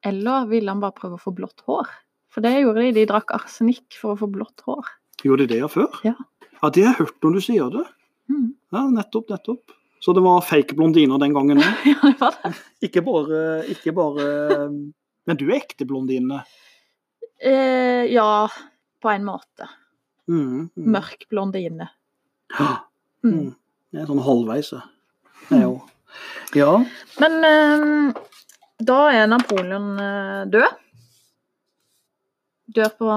Eller 0.05 0.49
ville 0.51 0.69
han 0.69 0.83
bare 0.83 0.97
prøve 0.97 1.17
å 1.17 1.23
få 1.23 1.33
blått 1.37 1.63
hår? 1.69 1.89
For 2.33 2.45
det 2.45 2.57
gjorde 2.59 2.83
de. 2.85 2.95
De 2.99 3.09
drakk 3.09 3.33
arsenikk 3.37 3.97
for 3.97 4.13
å 4.13 4.21
få 4.21 4.29
blått 4.33 4.65
hår. 4.67 4.91
Gjorde 5.25 5.47
de 5.47 5.61
det 5.61 5.71
før? 5.73 5.93
Ja. 6.05 6.17
ja, 6.59 6.73
det 6.75 6.85
har 6.85 6.91
jeg 6.93 7.05
hørt 7.05 7.25
når 7.25 7.39
du 7.39 7.45
sier 7.47 7.71
det. 7.73 7.85
Mm. 8.33 8.49
Ja, 8.75 8.83
nettopp, 8.91 9.31
nettopp. 9.33 9.77
Så 10.03 10.13
det 10.17 10.25
var 10.25 10.43
fake 10.43 10.75
blondiner 10.75 11.21
den 11.23 11.37
gangen 11.37 11.63
òg. 11.63 11.85
Ja, 11.93 12.01
det 12.03 12.17
var 12.19 12.39
det. 12.43 12.57
Ikke 12.89 13.05
bare, 13.07 13.43
ikke 13.71 13.95
bare 13.95 14.27
Men 15.29 15.39
du 15.39 15.47
er 15.51 15.61
ekte 15.61 15.87
blondine. 15.89 16.43
Eh, 17.43 18.07
ja, 18.13 18.49
på 19.03 19.11
en 19.11 19.27
måte. 19.27 19.69
Mm, 20.31 20.71
mm. 20.75 20.89
Mørk 20.97 21.29
blondine. 21.31 21.91
Ja, 22.59 22.73
Mm. 23.23 23.53
Det 23.95 24.01
er 24.03 24.09
sånn 24.09 24.23
halvveis, 24.27 24.73
jeg. 24.75 25.61
Jo. 25.63 25.77
Ja. 26.59 26.73
Men 27.23 27.37
eh, 27.47 28.17
da 28.83 28.97
er 29.15 29.29
Napoleon 29.31 29.93
eh, 30.03 30.41
død. 30.51 30.81
Dør 32.73 32.91
på 32.99 33.13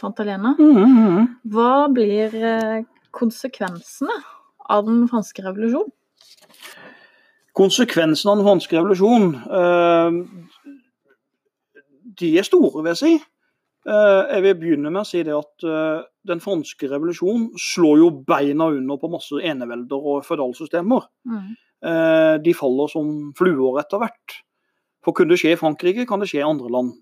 Santa 0.00 0.24
Helena. 0.24 0.56
Mm, 0.58 0.80
mm, 0.80 0.98
mm. 0.98 1.28
Hva 1.54 1.86
blir 1.94 2.34
eh, 2.34 2.82
konsekvensene 3.14 4.16
av 4.72 4.86
den 4.88 5.04
franske 5.12 5.44
revolusjonen? 5.46 5.92
Konsekvensen 7.54 8.32
av 8.32 8.40
den 8.40 8.48
franske 8.48 8.74
revolusjon 8.80 9.28
eh, 9.46 10.20
De 12.20 12.30
er 12.38 12.46
store, 12.46 12.82
vil 12.82 12.92
jeg 12.92 13.00
si. 13.00 13.14
Eh, 13.84 14.22
jeg 14.32 14.44
vil 14.46 14.56
begynne 14.60 14.90
med 14.92 15.02
å 15.02 15.08
si 15.08 15.20
det 15.26 15.34
at 15.36 15.64
eh, 15.68 16.04
den 16.24 16.40
franske 16.40 16.88
revolusjonen 16.88 17.50
slår 17.60 17.98
jo 18.00 18.08
beina 18.24 18.70
under 18.72 19.00
på 19.00 19.10
masse 19.12 19.40
enevelder 19.44 20.08
og 20.12 20.24
føydalsystemer. 20.24 21.04
Mm. 21.28 21.50
Eh, 21.84 22.34
de 22.44 22.54
faller 22.56 22.92
som 22.92 23.10
fluer 23.36 23.82
etter 23.82 24.00
hvert. 24.00 24.38
For 25.04 25.16
kunne 25.16 25.34
det 25.34 25.42
skje 25.42 25.52
i 25.52 25.60
Frankrike, 25.60 26.06
kan 26.08 26.22
det 26.22 26.30
skje 26.30 26.40
i 26.40 26.48
andre 26.48 26.70
land. 26.72 26.94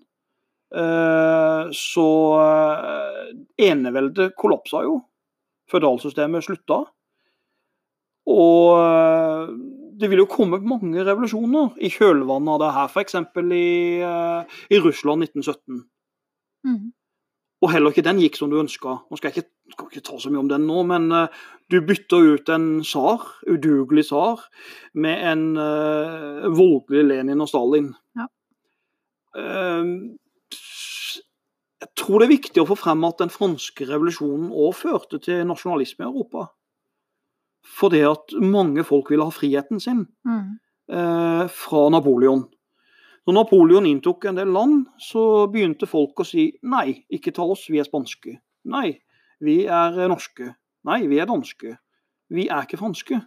så 1.77 2.05
Eneveldet 3.61 4.33
kollapsa 4.35 4.81
jo. 4.83 4.97
Føderalsystemet 5.71 6.43
slutta. 6.43 6.79
Og 8.33 9.53
det 9.99 10.09
vil 10.11 10.23
jo 10.23 10.29
komme 10.29 10.59
mange 10.65 11.03
revolusjoner 11.05 11.77
i 11.83 11.91
kjølvannet 11.93 12.55
av 12.55 12.61
det 12.61 12.73
her, 12.77 12.91
f.eks. 12.91 13.17
I, 13.43 13.65
eh, 14.03 14.59
i 14.73 14.81
Russland 14.83 15.25
1917. 15.27 15.83
Mm. 16.67 16.91
Og 17.63 17.71
heller 17.71 17.93
ikke 17.93 18.03
den 18.03 18.19
gikk 18.19 18.35
som 18.35 18.51
du 18.51 18.57
ønska. 18.59 18.97
Nå 19.07 19.17
skal 19.17 19.31
jeg 19.31 19.43
ikke, 19.43 19.49
skal 19.75 19.91
ikke 19.91 20.05
ta 20.09 20.17
så 20.19 20.31
mye 20.31 20.41
om 20.41 20.49
den 20.51 20.65
nå, 20.67 20.81
men 20.89 21.05
uh, 21.15 21.43
du 21.71 21.77
bytter 21.85 22.33
ut 22.35 22.49
en 22.51 22.65
tsar, 22.83 23.23
udugelig 23.47 24.03
tsar, 24.09 24.43
med 24.99 25.23
en 25.31 25.45
uh, 25.55 26.49
voldelig 26.51 27.05
Lenin 27.07 27.43
og 27.45 27.47
Stalin. 27.51 27.93
Ja. 28.19 28.27
Uh, 29.37 30.11
jeg 31.83 31.91
tror 31.99 32.19
det 32.19 32.27
er 32.27 32.35
viktig 32.35 32.63
å 32.63 32.67
få 32.67 32.77
frem 32.79 33.07
at 33.07 33.23
den 33.23 33.31
franske 33.31 33.87
revolusjonen 33.87 34.51
òg 34.51 34.75
førte 34.81 35.21
til 35.23 35.45
nasjonalisme 35.47 36.03
i 36.03 36.09
Europa. 36.09 36.49
Fordi 37.73 38.03
at 38.05 38.33
mange 38.41 38.83
folk 38.85 39.09
ville 39.09 39.25
ha 39.25 39.33
friheten 39.33 39.79
sin 39.81 40.05
Mm. 40.25 40.59
eh, 40.89 41.47
fra 41.49 41.89
Napoleon. 41.89 42.43
Når 43.25 43.33
Napoleon 43.33 43.85
inntok 43.87 44.25
en 44.25 44.35
del 44.35 44.47
land, 44.51 44.85
så 44.99 45.47
begynte 45.51 45.87
folk 45.87 46.19
å 46.19 46.25
si 46.27 46.51
nei, 46.61 47.05
ikke 47.11 47.31
ta 47.33 47.41
oss, 47.43 47.67
vi 47.71 47.79
er 47.79 47.87
spanske. 47.87 48.37
Nei, 48.65 48.99
vi 49.41 49.65
er 49.65 50.07
norske. 50.11 50.55
Nei, 50.85 51.07
vi 51.07 51.19
er 51.19 51.25
danske. 51.25 51.77
Vi 52.29 52.47
er 52.49 52.61
ikke 52.65 52.77
franske. 52.81 53.21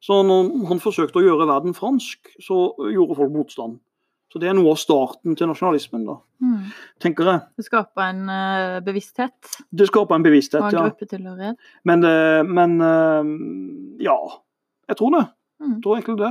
Så 0.00 0.22
når 0.24 0.66
han 0.68 0.78
forsøkte 0.80 1.20
å 1.20 1.24
gjøre 1.24 1.48
verden 1.48 1.74
fransk, 1.74 2.18
så 2.40 2.74
gjorde 2.92 3.16
folk 3.16 3.32
motstand. 3.32 3.80
Så 4.30 4.38
det 4.38 4.46
er 4.46 4.54
noe 4.54 4.70
av 4.70 4.78
starten 4.78 5.34
til 5.34 5.48
nasjonalismen, 5.50 6.04
da, 6.06 6.20
Mm. 6.40 6.70
tenker 7.02 7.26
jeg. 7.26 7.40
Det 7.58 7.64
skaper 7.66 8.00
en 8.00 8.20
uh, 8.30 8.80
bevissthet 8.80 9.50
Det 9.76 9.86
skaper 9.90 10.14
en 10.14 10.22
bevissthet, 10.22 10.60
ja. 10.60 10.66
og 10.66 10.72
en 10.72 10.78
ja. 10.78 10.84
gruppetilhørighet. 10.88 11.56
Men, 11.84 12.04
uh, 12.04 12.42
men 12.46 12.80
uh, 12.80 13.24
ja. 14.00 14.16
Jeg 14.88 14.96
tror 14.96 15.10
det. 15.16 15.24
Mm. 15.60 15.74
Jeg 15.74 15.82
tror 15.82 15.96
egentlig 15.96 16.18
det. 16.22 16.30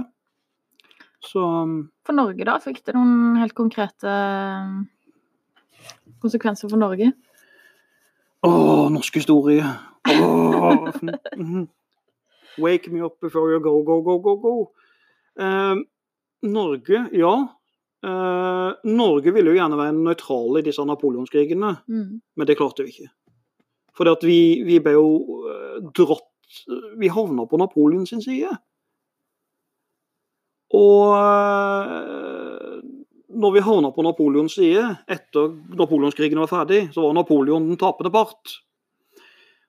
Så 1.20 1.43
um, 1.43 1.91
For 2.08 2.16
Norge, 2.16 2.47
da? 2.47 2.56
Fikk 2.64 2.80
det 2.88 2.95
noen 2.95 3.36
helt 3.38 3.54
konkrete 3.54 4.16
konsekvenser 6.24 6.72
for 6.72 6.80
Norge? 6.80 7.12
Åh, 8.47 8.88
norsk 8.89 9.20
historie. 9.20 9.68
Mhm. 11.36 11.68
Wake 12.58 12.89
me 12.91 13.04
up 13.04 13.20
before 13.22 13.52
you 13.52 13.60
go, 13.60 13.84
go, 13.84 14.02
go, 14.02 14.18
go, 14.20 14.36
go. 14.36 14.70
Norge, 16.41 17.10
ja. 17.14 17.59
Eh, 18.06 18.70
Norge 18.88 19.34
ville 19.36 19.52
jo 19.52 19.58
gjerne 19.58 19.76
være 19.80 19.95
nøytrale 19.97 20.62
i 20.62 20.66
disse 20.70 20.86
napoleonskrigene, 20.88 21.74
Mm. 21.89 22.22
men 22.38 22.47
det 22.47 22.56
klarte 22.58 22.86
vi 22.86 22.93
ikke. 22.93 23.10
For 23.97 24.08
vi, 24.24 24.64
vi 24.64 24.80
ble 24.80 24.93
jo 24.95 25.43
eh, 25.52 25.80
dratt 25.93 26.26
Vi 26.97 27.08
havna 27.14 27.43
på 27.45 27.60
Napoleon 27.62 28.08
sin 28.10 28.22
side. 28.26 28.50
Og 30.74 31.12
eh, 31.14 32.80
når 33.30 33.54
vi 33.54 33.62
havna 33.62 33.91
på 33.93 34.02
Napoleons 34.06 34.56
side, 34.58 34.82
etter 35.14 35.52
napoleonskrigen 35.78 36.41
var 36.41 36.50
ferdig, 36.50 36.88
så 36.93 37.04
var 37.06 37.14
Napoleon 37.20 37.68
den 37.70 37.78
tapende 37.78 38.10
part. 38.14 38.56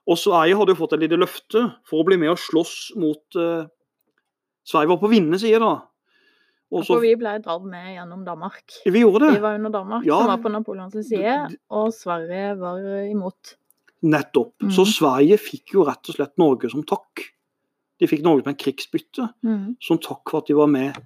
Og 0.08 0.16
Sverige 0.18 0.56
hadde 0.56 0.72
jo 0.72 0.80
fått 0.80 0.96
et 0.96 1.04
lite 1.04 1.20
løfte 1.20 1.66
for 1.84 2.00
å 2.00 2.06
bli 2.08 2.16
med 2.22 2.32
og 2.32 2.40
slåss 2.40 2.94
mot 2.96 3.36
eh, 3.36 3.68
Sverige 4.70 4.92
var 4.94 5.02
på 5.02 5.10
vinnende 5.12 5.40
side, 5.40 5.60
da. 5.60 5.74
Og 6.72 6.84
så, 6.84 6.94
For 6.94 7.00
vi 7.02 7.14
ble 7.18 7.32
dratt 7.42 7.64
med 7.66 7.96
gjennom 7.96 8.24
Danmark. 8.24 8.62
vi 8.86 9.00
gjorde 9.02 9.24
det. 9.26 9.32
Vi 9.34 9.40
var 9.42 9.54
under 9.58 9.70
Danmark, 9.74 10.04
Ja. 10.06 10.18
som 10.20 10.26
var 10.28 10.38
på 10.38 10.52
Napoleons 10.52 10.92
side, 11.08 11.56
og 11.70 11.92
Sverige 11.92 12.56
var 12.60 12.78
imot. 13.10 13.56
Nettopp. 14.02 14.54
Mm. 14.62 14.70
Så 14.70 14.86
Sverige 14.86 15.36
fikk 15.36 15.74
jo 15.74 15.84
rett 15.84 16.08
og 16.08 16.14
slett 16.14 16.38
Norge 16.38 16.70
som 16.70 16.82
takk. 16.84 17.24
De 18.00 18.06
fikk 18.06 18.22
Norge 18.22 18.44
som 18.44 18.52
en 18.54 18.56
krigsbytte, 18.56 19.28
Mm. 19.44 19.76
som 19.80 19.98
takk 19.98 20.30
for 20.30 20.38
at 20.38 20.46
de 20.46 20.54
var 20.54 20.68
med 20.68 20.96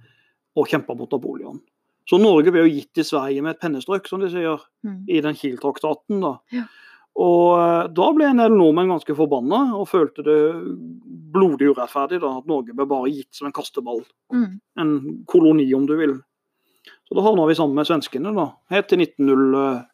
og 0.57 0.69
kjempa 0.69 0.95
mot 0.97 1.11
Napoleon. 1.11 1.61
Så 2.07 2.21
Norge 2.21 2.53
ble 2.53 2.61
jo 2.69 2.71
gitt 2.81 2.93
til 2.95 3.05
Sverige 3.05 3.43
med 3.43 3.57
et 3.57 3.61
pennestrøk, 3.61 4.07
som 4.07 4.21
de 4.21 4.29
sier, 4.29 4.61
Mm. 4.85 5.07
i 5.09 5.21
den 5.21 5.35
Kiel-traktaten. 5.35 6.21
da. 6.21 6.39
Ja. 6.53 6.65
Og 7.15 7.55
eh, 7.55 7.87
da 7.95 8.11
ble 8.15 8.27
en 8.27 8.43
del 8.43 8.55
nordmenn 8.57 8.91
ganske 8.91 9.15
forbanna 9.15 9.61
og 9.79 9.89
følte 9.91 10.25
det 10.27 10.39
blodig 11.35 11.71
urettferdig 11.71 12.21
da, 12.23 12.37
at 12.41 12.49
Norge 12.51 12.75
ble 12.75 12.87
bare 12.91 13.13
gitt 13.13 13.31
som 13.37 13.49
en 13.49 13.55
kasteball. 13.55 14.03
Mm. 14.35 14.61
En 14.83 14.95
koloni, 15.31 15.69
om 15.77 15.87
du 15.87 15.95
vil. 15.99 16.17
Så 17.07 17.17
da 17.17 17.25
havna 17.25 17.47
vi 17.47 17.57
sammen 17.59 17.79
med 17.79 17.89
svenskene 17.89 18.33
da, 18.35 18.49
helt 18.75 18.91
til 18.91 19.05
1900, 19.05 19.85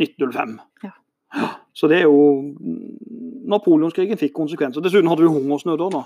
1905. 0.00 0.56
Ja. 0.86 0.94
Så 1.76 1.90
det 1.90 2.00
er 2.00 2.08
jo 2.08 2.54
Napoleonskrigen 3.48 4.20
fikk 4.20 4.34
konsekvenser. 4.36 4.84
Dessuten 4.84 5.08
hadde 5.08 5.24
vi 5.24 5.32
hungersnød 5.32 5.84
òg, 5.84 5.94
da. 5.94 6.04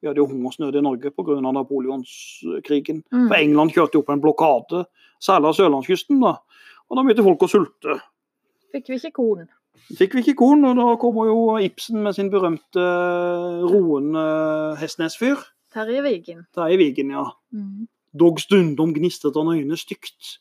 Vi 0.00 0.08
hadde 0.08 0.22
jo 0.22 0.28
hungersnød 0.30 0.76
i 0.78 0.82
Norge 0.84 1.10
pga. 1.10 1.40
napoleonskrigen. 1.42 3.02
Mm. 3.12 3.26
For 3.28 3.36
England 3.36 3.74
kjørte 3.74 3.98
jo 3.98 4.04
på 4.06 4.14
en 4.14 4.22
blokade, 4.22 4.84
særlig 5.20 5.50
av 5.50 5.56
sørlandskysten. 5.58 6.20
da. 6.20 6.36
Og 6.88 6.96
da 6.96 7.04
begynte 7.04 7.26
folk 7.26 7.44
å 7.44 7.50
sulte. 7.50 7.98
Fikk 8.72 8.88
vi 8.88 9.00
ikke 9.00 9.16
korn. 9.18 9.48
Fikk 9.98 10.16
vi 10.16 10.24
ikke 10.24 10.38
korn, 10.40 10.64
og 10.68 10.76
da 10.78 10.88
kommer 11.00 11.28
jo 11.30 11.38
Ibsen 11.62 12.02
med 12.04 12.16
sin 12.16 12.30
berømte 12.32 12.84
roende 13.68 14.24
Hestnesfyr. 14.80 15.40
Terje 15.74 16.02
Vigen. 16.02 16.46
Er 16.56 16.76
Vigen, 16.80 17.12
ja. 17.12 17.24
Mm. 17.52 17.86
Dog 18.18 18.40
stundom 18.40 18.94
gnistret 18.96 19.36
han 19.36 19.52
øynene 19.52 19.76
stygt. 19.76 20.38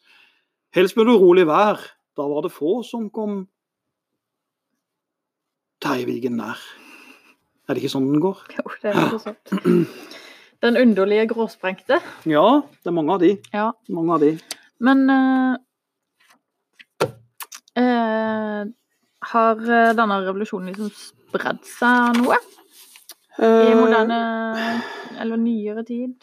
Helst 0.76 0.98
med 0.98 1.08
det 1.08 1.18
urolig 1.18 1.48
vær. 1.48 1.82
Da 2.18 2.26
var 2.28 2.46
det 2.46 2.52
få 2.56 2.82
som 2.88 3.10
kom 3.14 3.46
Terje 5.84 6.08
Vigen 6.10 6.40
nær. 6.40 6.62
Er 7.68 7.76
det 7.76 7.84
ikke 7.84 7.92
sånn 7.92 8.08
den 8.10 8.24
går? 8.24 8.40
Jo, 8.56 8.64
det 8.82 8.94
er 8.94 9.02
noe 9.12 9.20
sånt. 9.22 9.52
Den 10.64 10.80
underlige 10.80 11.28
gråsprengte. 11.30 12.00
Ja, 12.26 12.46
det 12.82 12.90
er 12.90 12.96
mange 12.96 13.14
av 13.14 13.22
de. 13.22 13.36
Ja. 13.54 13.68
Mange 13.94 14.16
av 14.16 14.24
de. 14.24 14.32
Men 14.82 15.04
uh, 15.12 15.58
eh, 17.78 18.64
har 19.26 19.58
eh, 19.58 19.94
denne 19.98 20.22
revolusjonen 20.26 20.72
liksom 20.72 20.92
spredd 20.94 21.64
seg 21.66 22.22
noe 22.22 22.38
i 23.38 23.46
Eh, 23.46 23.76
moderne 23.78 24.20
eller 25.22 25.38
nyere 25.38 25.84
tid? 25.86 26.16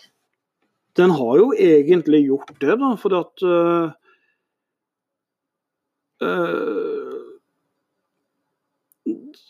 Den 0.96 1.10
har 1.10 1.36
jo 1.38 1.52
egentlig 1.58 2.24
gjort 2.26 2.56
det, 2.60 2.74
da, 2.80 2.94
fordi 2.98 3.18
at 3.18 3.44
uh, 3.46 3.92
uh, 6.22 7.20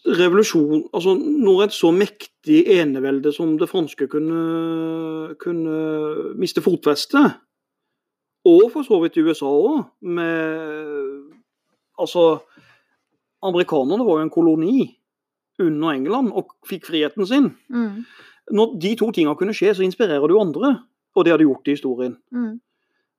Revolusjon 0.04 0.88
Altså, 0.92 1.14
når 1.16 1.62
et 1.64 1.76
så 1.76 1.90
mektig 1.92 2.64
enevelde 2.68 3.32
som 3.32 3.56
det 3.60 3.68
franske 3.70 4.08
kunne, 4.12 5.34
kunne 5.40 5.76
miste 6.40 6.60
fotfeste, 6.64 7.22
og 8.44 8.64
for 8.72 8.84
så 8.84 9.00
vidt 9.00 9.16
i 9.16 9.24
USA 9.24 9.48
òg, 9.48 9.84
med 10.00 11.30
Altså, 11.98 12.42
amerikanerne 13.44 14.06
var 14.06 14.20
jo 14.20 14.26
en 14.26 14.34
koloni 14.34 14.76
under 15.62 15.94
England 15.94 16.32
og 16.34 16.54
fikk 16.68 16.88
friheten 16.90 17.28
sin. 17.28 17.50
Mm. 17.70 18.04
Når 18.54 18.76
de 18.82 18.94
to 18.98 19.10
tingene 19.14 19.36
kunne 19.38 19.54
skje, 19.56 19.74
så 19.76 19.84
inspirerer 19.86 20.28
du 20.28 20.38
andre. 20.40 20.76
Og 21.14 21.24
det 21.24 21.32
har 21.32 21.38
de 21.38 21.46
gjort 21.46 21.68
i 21.68 21.76
historien. 21.76 22.16
Mm. 22.34 22.56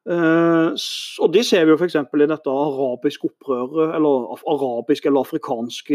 Uh, 0.06 0.76
og 1.24 1.32
det 1.34 1.42
ser 1.48 1.64
vi 1.66 1.74
jo 1.74 1.80
f.eks. 1.80 1.96
i 1.98 2.28
dette 2.30 2.52
arabiske 2.52 3.26
opprøret, 3.26 3.96
eller 3.98 4.36
arabisk 4.52 5.08
eller 5.08 5.26
afrikansk 5.26 5.90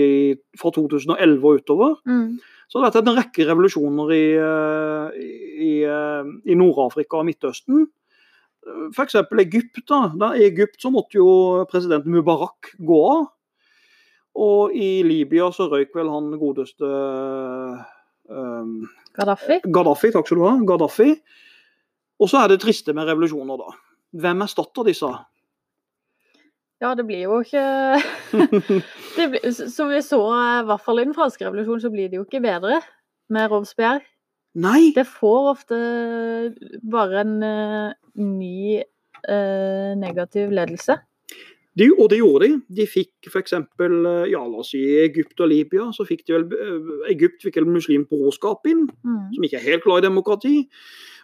fra 0.58 0.72
2011 0.74 1.44
og 1.44 1.60
utover. 1.60 1.94
Mm. 2.08 2.40
Så 2.70 2.78
det 2.78 2.86
har 2.86 2.92
vært 2.92 3.08
en 3.10 3.18
rekke 3.18 3.46
revolusjoner 3.48 4.12
i, 4.14 4.26
eh, 4.38 5.14
i, 5.58 5.72
eh, 5.82 6.28
i 6.46 6.54
Nord-Afrika 6.54 7.18
og 7.18 7.26
Midtøsten. 7.26 7.88
F.eks. 8.94 9.16
Egypt. 9.42 9.80
da. 9.88 10.12
da. 10.14 10.28
I 10.38 10.46
Egypt 10.46 10.78
så 10.78 10.92
måtte 10.94 11.18
jo 11.18 11.66
president 11.70 12.06
Mubarak 12.06 12.70
gå 12.78 13.00
av. 13.10 13.24
Og 14.38 14.74
i 14.76 15.00
Libya 15.02 15.50
så 15.54 15.66
røyk 15.70 15.94
vel 15.96 16.10
han 16.12 16.30
godeste 16.38 16.86
um, 18.30 18.76
Gaddafi? 19.16 19.58
Gaddafi, 19.66 20.12
takk 20.14 20.28
skal 20.28 20.38
du 20.38 20.46
ha. 20.46 20.54
Gaddafi. 20.68 21.10
Og 22.20 22.30
så 22.30 22.44
er 22.44 22.52
det 22.52 22.60
triste 22.62 22.94
med 22.96 23.08
revolusjoner, 23.08 23.58
da. 23.58 23.74
Hvem 24.20 24.44
erstatter 24.44 24.86
disse? 24.86 25.10
Ja, 26.80 26.94
det 26.96 27.04
blir 27.08 27.26
jo 27.26 27.40
ikke 27.44 27.64
det 29.18 29.26
blir, 29.34 29.50
Som 29.52 29.90
vi 29.92 30.00
så, 30.04 30.20
i 30.32 30.64
hvert 30.68 30.84
fall 30.84 31.02
i 31.02 31.04
den 31.04 31.16
franske 31.16 31.44
revolusjonen, 31.44 31.82
så 31.82 31.92
blir 31.92 32.08
det 32.08 32.20
jo 32.20 32.24
ikke 32.24 32.42
bedre 32.44 32.80
med 33.30 33.50
Robespierre. 33.52 34.00
Nei! 34.58 34.90
Det 34.96 35.06
får 35.06 35.50
ofte 35.52 35.76
bare 36.90 37.20
en 37.22 37.36
uh, 37.44 37.92
ny 38.18 38.80
uh, 38.80 39.92
negativ 40.00 40.50
ledelse. 40.50 40.96
De, 41.80 41.86
og 41.96 42.10
det 42.12 42.18
gjorde 42.20 42.44
de. 42.44 42.56
De 42.80 42.84
fikk 42.90 43.28
f.eks. 43.30 43.54
Ja, 43.56 44.40
la 44.44 44.58
oss 44.60 44.72
si 44.74 44.80
Egypt 45.00 45.40
og 45.40 45.48
Libya, 45.48 45.86
så 45.96 46.04
fikk 46.08 46.26
de 46.28 46.34
vel 46.36 46.44
eh, 46.52 46.90
Egypt 47.14 47.46
fikk 47.46 47.56
vel 47.62 47.70
muslimbrorskap 47.72 48.66
inn, 48.68 48.82
Mm. 49.00 49.30
som 49.34 49.46
ikke 49.46 49.56
er 49.60 49.64
helt 49.70 49.86
glad 49.86 50.02
i 50.04 50.08
demokrati. 50.08 50.54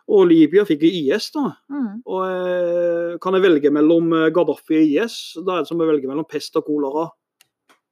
Og 0.08 0.28
Libya 0.30 0.62
fikk 0.64 0.84
IS, 0.86 1.28
da. 1.34 1.48
Mm. 1.68 2.00
Og 2.06 2.22
eh, 2.30 3.16
kan 3.20 3.34
jeg 3.36 3.42
velge 3.42 3.72
mellom 3.74 4.12
eh, 4.14 4.28
Gaddafi 4.32 4.78
og 4.78 4.92
IS, 5.04 5.16
da 5.44 5.56
er 5.58 5.64
det 5.66 5.68
som 5.72 5.82
å 5.82 5.88
velge 5.90 6.06
mellom 6.08 6.24
pest 6.30 6.56
og 6.56 6.64
kolera. 6.70 7.08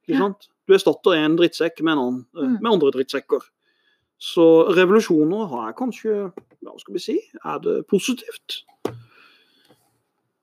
Ikke 0.07 0.15
Ja. 0.15 0.19
sant? 0.23 0.47
Du 0.65 0.73
erstatter 0.73 1.19
en 1.19 1.35
drittsekk 1.37 1.81
med, 1.83 1.91
en 1.93 1.99
annen, 2.05 2.25
eh, 2.37 2.47
Mm. 2.47 2.57
med 2.63 2.71
andre 2.71 2.91
drittsekker. 2.95 3.41
Så 4.17 4.45
revolusjoner 4.73 5.49
har 5.51 5.67
jeg 5.67 5.75
kanskje 5.83 6.31
Hva 6.65 6.79
skal 6.79 6.93
vi 6.95 6.99
si? 7.03 7.19
Er 7.45 7.59
det 7.59 7.85
positivt? 7.91 8.63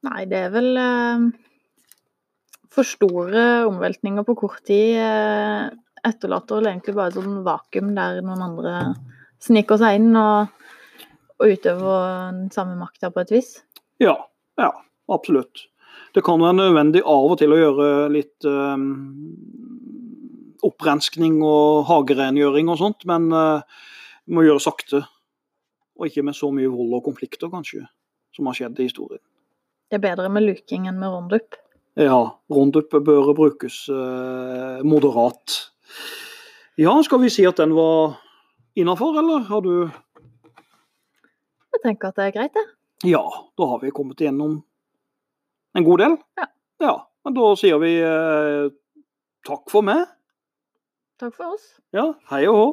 Nei, 0.04 0.24
det 0.26 0.38
er 0.38 0.50
vel 0.54 0.76
eh, 0.76 1.24
for 2.72 2.88
store 2.88 3.64
omveltninger 3.68 4.24
på 4.26 4.36
kort 4.44 4.62
tid. 4.68 4.96
Eh, 5.00 5.70
etterlater 6.02 6.58
vel 6.58 6.70
egentlig 6.72 6.96
bare 6.96 7.12
et 7.12 7.18
sånn 7.18 7.42
vakuum 7.46 7.92
der 7.96 8.22
noen 8.24 8.42
andre 8.42 8.76
sniker 9.42 9.78
seg 9.80 10.00
inn 10.00 10.16
og, 10.18 10.50
og 11.38 11.52
utøver 11.52 12.32
den 12.32 12.48
samme 12.54 12.78
makta 12.78 13.12
på 13.12 13.22
et 13.22 13.34
vis. 13.36 13.52
Ja, 14.02 14.16
ja, 14.60 14.72
absolutt. 15.12 15.68
Det 16.12 16.24
kan 16.26 16.42
være 16.42 16.58
nødvendig 16.58 17.04
av 17.08 17.30
og 17.32 17.38
til 17.40 17.54
å 17.54 17.60
gjøre 17.60 17.88
litt 18.12 18.48
eh, 18.48 18.86
opprenskning 20.66 21.40
og 21.46 21.86
hagerengjøring 21.88 22.70
og 22.72 22.80
sånt, 22.80 23.06
men 23.08 23.30
eh, 23.36 23.82
må 24.32 24.44
gjøre 24.46 24.62
sakte. 24.64 25.04
Og 25.98 26.08
ikke 26.08 26.24
med 26.26 26.36
så 26.36 26.50
mye 26.54 26.70
vold 26.72 26.98
og 26.98 27.04
konflikter, 27.06 27.50
kanskje, 27.52 27.84
som 28.34 28.48
har 28.48 28.58
skjedd 28.58 28.80
i 28.80 28.88
historien. 28.88 29.22
Det 29.92 29.98
er 29.98 30.06
bedre 30.06 30.30
med 30.32 30.46
luking 30.46 30.88
enn 30.88 30.98
med 31.00 31.12
roundup. 31.12 31.58
Ja, 32.01 32.38
Roundup 32.49 32.95
bør 33.05 33.34
brukes 33.36 33.84
eh, 33.93 34.80
moderat. 34.84 35.57
Ja, 36.80 36.95
skal 37.05 37.20
vi 37.20 37.28
si 37.28 37.45
at 37.45 37.59
den 37.61 37.74
var 37.76 38.14
innafor, 38.74 39.18
eller 39.20 39.45
har 39.51 39.61
du 39.61 39.90
Jeg 41.72 41.82
tenker 41.84 42.09
at 42.09 42.16
det 42.16 42.24
er 42.30 42.32
greit, 42.38 42.55
det. 42.57 42.64
Ja, 43.11 43.22
da 43.59 43.66
har 43.66 43.82
vi 43.82 43.90
kommet 43.93 44.20
igjennom 44.20 44.62
en 45.76 45.84
god 45.84 45.99
del. 46.01 46.16
Ja. 46.40 46.47
ja 46.80 46.95
men 47.24 47.36
da 47.36 47.51
sier 47.61 47.80
vi 47.82 47.93
eh, 48.01 48.72
takk 49.45 49.68
for 49.72 49.84
meg. 49.84 50.07
Takk 51.20 51.36
for 51.36 51.53
oss. 51.59 51.74
Ja, 51.93 52.12
hei 52.32 52.47
og 52.49 52.57
hå. 52.57 52.66